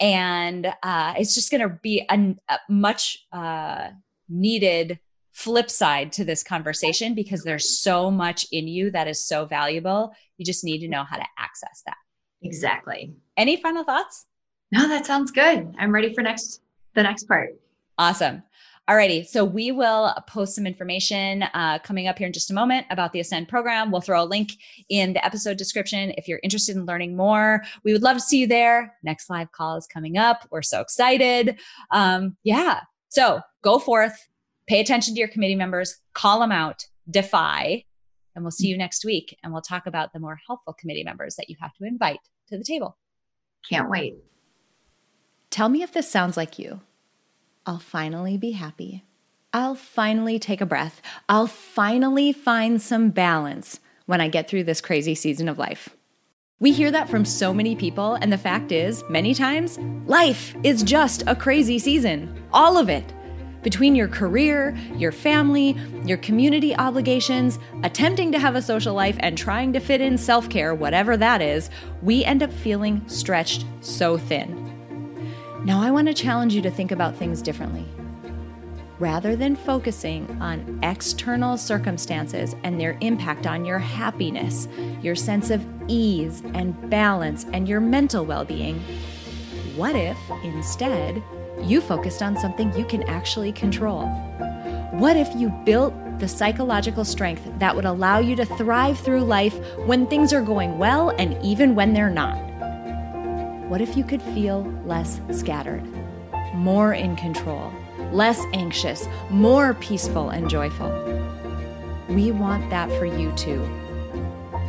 And 0.00 0.72
uh, 0.82 1.14
it's 1.16 1.34
just 1.34 1.50
going 1.50 1.62
to 1.62 1.78
be 1.82 2.04
a, 2.10 2.34
a 2.48 2.58
much 2.68 3.26
uh, 3.32 3.88
needed 4.28 4.98
flip 5.32 5.70
side 5.70 6.12
to 6.12 6.24
this 6.24 6.42
conversation 6.42 7.14
because 7.14 7.44
there's 7.44 7.78
so 7.78 8.10
much 8.10 8.46
in 8.52 8.68
you 8.68 8.90
that 8.90 9.06
is 9.06 9.24
so 9.24 9.44
valuable. 9.44 10.14
You 10.38 10.44
just 10.44 10.64
need 10.64 10.78
to 10.80 10.88
know 10.88 11.04
how 11.04 11.16
to 11.16 11.26
access 11.38 11.82
that. 11.86 11.96
Exactly. 12.42 13.14
Any 13.36 13.56
final 13.56 13.84
thoughts? 13.84 14.26
No, 14.72 14.88
that 14.88 15.06
sounds 15.06 15.30
good. 15.30 15.74
I'm 15.78 15.92
ready 15.92 16.14
for 16.14 16.22
next 16.22 16.60
the 16.94 17.02
next 17.02 17.28
part. 17.28 17.50
Awesome. 17.98 18.42
Alrighty, 18.88 19.26
so 19.26 19.44
we 19.44 19.72
will 19.72 20.14
post 20.28 20.54
some 20.54 20.64
information 20.64 21.42
uh, 21.54 21.80
coming 21.80 22.06
up 22.06 22.18
here 22.18 22.28
in 22.28 22.32
just 22.32 22.52
a 22.52 22.54
moment 22.54 22.86
about 22.88 23.12
the 23.12 23.18
Ascend 23.18 23.48
program. 23.48 23.90
We'll 23.90 24.00
throw 24.00 24.22
a 24.22 24.24
link 24.24 24.52
in 24.88 25.12
the 25.12 25.24
episode 25.24 25.56
description 25.56 26.12
if 26.16 26.28
you're 26.28 26.38
interested 26.44 26.76
in 26.76 26.86
learning 26.86 27.16
more. 27.16 27.64
We 27.82 27.92
would 27.92 28.04
love 28.04 28.16
to 28.16 28.22
see 28.22 28.38
you 28.38 28.46
there. 28.46 28.94
Next 29.02 29.28
live 29.28 29.50
call 29.50 29.76
is 29.76 29.88
coming 29.88 30.18
up. 30.18 30.46
We're 30.52 30.62
so 30.62 30.80
excited. 30.80 31.58
Um, 31.90 32.36
yeah, 32.44 32.82
so 33.08 33.40
go 33.62 33.80
forth, 33.80 34.16
pay 34.68 34.78
attention 34.78 35.14
to 35.14 35.18
your 35.18 35.28
committee 35.28 35.56
members, 35.56 35.96
call 36.14 36.38
them 36.38 36.52
out, 36.52 36.84
defy, 37.10 37.82
and 38.36 38.44
we'll 38.44 38.52
see 38.52 38.68
you 38.68 38.78
next 38.78 39.04
week. 39.04 39.36
And 39.42 39.52
we'll 39.52 39.62
talk 39.62 39.88
about 39.88 40.12
the 40.12 40.20
more 40.20 40.38
helpful 40.46 40.74
committee 40.74 41.02
members 41.02 41.34
that 41.36 41.50
you 41.50 41.56
have 41.60 41.74
to 41.78 41.84
invite 41.84 42.20
to 42.50 42.56
the 42.56 42.62
table. 42.62 42.96
Can't 43.68 43.90
wait. 43.90 44.14
Tell 45.50 45.68
me 45.68 45.82
if 45.82 45.92
this 45.92 46.08
sounds 46.08 46.36
like 46.36 46.56
you. 46.56 46.82
I'll 47.66 47.80
finally 47.80 48.36
be 48.36 48.52
happy. 48.52 49.02
I'll 49.52 49.74
finally 49.74 50.38
take 50.38 50.60
a 50.60 50.66
breath. 50.66 51.02
I'll 51.28 51.48
finally 51.48 52.32
find 52.32 52.80
some 52.80 53.10
balance 53.10 53.80
when 54.06 54.20
I 54.20 54.28
get 54.28 54.48
through 54.48 54.64
this 54.64 54.80
crazy 54.80 55.16
season 55.16 55.48
of 55.48 55.58
life. 55.58 55.88
We 56.60 56.72
hear 56.72 56.92
that 56.92 57.08
from 57.08 57.24
so 57.24 57.52
many 57.52 57.74
people, 57.74 58.14
and 58.14 58.32
the 58.32 58.38
fact 58.38 58.70
is, 58.70 59.02
many 59.10 59.34
times, 59.34 59.78
life 60.06 60.54
is 60.62 60.84
just 60.84 61.24
a 61.26 61.34
crazy 61.34 61.78
season. 61.80 62.40
All 62.52 62.78
of 62.78 62.88
it 62.88 63.12
between 63.62 63.96
your 63.96 64.06
career, 64.06 64.76
your 64.94 65.10
family, 65.10 65.76
your 66.04 66.18
community 66.18 66.76
obligations, 66.76 67.58
attempting 67.82 68.30
to 68.30 68.38
have 68.38 68.54
a 68.54 68.62
social 68.62 68.94
life, 68.94 69.16
and 69.18 69.36
trying 69.36 69.72
to 69.72 69.80
fit 69.80 70.00
in 70.00 70.16
self 70.16 70.48
care, 70.48 70.72
whatever 70.72 71.16
that 71.16 71.42
is, 71.42 71.68
we 72.00 72.24
end 72.24 72.44
up 72.44 72.52
feeling 72.52 73.02
stretched 73.08 73.66
so 73.80 74.16
thin. 74.16 74.65
Now, 75.66 75.82
I 75.82 75.90
want 75.90 76.06
to 76.06 76.14
challenge 76.14 76.54
you 76.54 76.62
to 76.62 76.70
think 76.70 76.92
about 76.92 77.16
things 77.16 77.42
differently. 77.42 77.84
Rather 79.00 79.34
than 79.34 79.56
focusing 79.56 80.40
on 80.40 80.78
external 80.84 81.58
circumstances 81.58 82.54
and 82.62 82.80
their 82.80 82.96
impact 83.00 83.48
on 83.48 83.64
your 83.64 83.80
happiness, 83.80 84.68
your 85.02 85.16
sense 85.16 85.50
of 85.50 85.66
ease 85.88 86.40
and 86.54 86.88
balance, 86.88 87.46
and 87.52 87.68
your 87.68 87.80
mental 87.80 88.24
well 88.24 88.44
being, 88.44 88.78
what 89.74 89.96
if 89.96 90.16
instead 90.44 91.20
you 91.60 91.80
focused 91.80 92.22
on 92.22 92.36
something 92.36 92.72
you 92.78 92.84
can 92.84 93.02
actually 93.02 93.50
control? 93.50 94.06
What 94.92 95.16
if 95.16 95.34
you 95.34 95.48
built 95.64 95.92
the 96.20 96.28
psychological 96.28 97.04
strength 97.04 97.42
that 97.58 97.74
would 97.74 97.86
allow 97.86 98.20
you 98.20 98.36
to 98.36 98.44
thrive 98.44 99.00
through 99.00 99.24
life 99.24 99.58
when 99.78 100.06
things 100.06 100.32
are 100.32 100.42
going 100.42 100.78
well 100.78 101.10
and 101.18 101.36
even 101.44 101.74
when 101.74 101.92
they're 101.92 102.08
not? 102.08 102.55
What 103.68 103.80
if 103.80 103.96
you 103.96 104.04
could 104.04 104.22
feel 104.22 104.62
less 104.84 105.20
scattered, 105.32 105.82
more 106.54 106.92
in 106.92 107.16
control, 107.16 107.72
less 108.12 108.40
anxious, 108.52 109.08
more 109.28 109.74
peaceful 109.74 110.28
and 110.28 110.48
joyful? 110.48 110.88
We 112.08 112.30
want 112.30 112.70
that 112.70 112.88
for 112.92 113.06
you 113.06 113.32
too. 113.32 113.68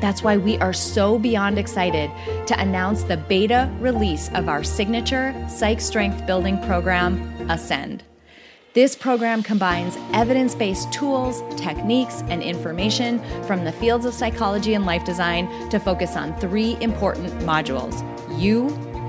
That's 0.02 0.24
why 0.24 0.38
we 0.38 0.58
are 0.58 0.74
so 0.74 1.20
beyond 1.20 1.60
excited 1.60 2.10
to 2.48 2.60
announce 2.60 3.04
the 3.04 3.18
beta 3.18 3.72
release 3.80 4.32
of 4.34 4.50
our 4.50 4.64
signature 4.64 5.32
psych 5.48 5.80
strength 5.80 6.26
building 6.26 6.60
program, 6.64 7.22
Ascend. 7.52 8.02
This 8.74 8.96
program 8.96 9.44
combines 9.44 9.96
evidence 10.12 10.56
based 10.56 10.92
tools, 10.92 11.44
techniques, 11.56 12.24
and 12.30 12.42
information 12.42 13.22
from 13.44 13.64
the 13.64 13.72
fields 13.74 14.06
of 14.06 14.16
psychology 14.16 14.74
and 14.74 14.88
life 14.88 15.06
design 15.06 15.70
to 15.70 15.80
focus 15.80 16.16
on 16.16 16.40
three 16.40 16.78
important 16.82 17.32
modules 17.42 18.04
you, 18.38 18.70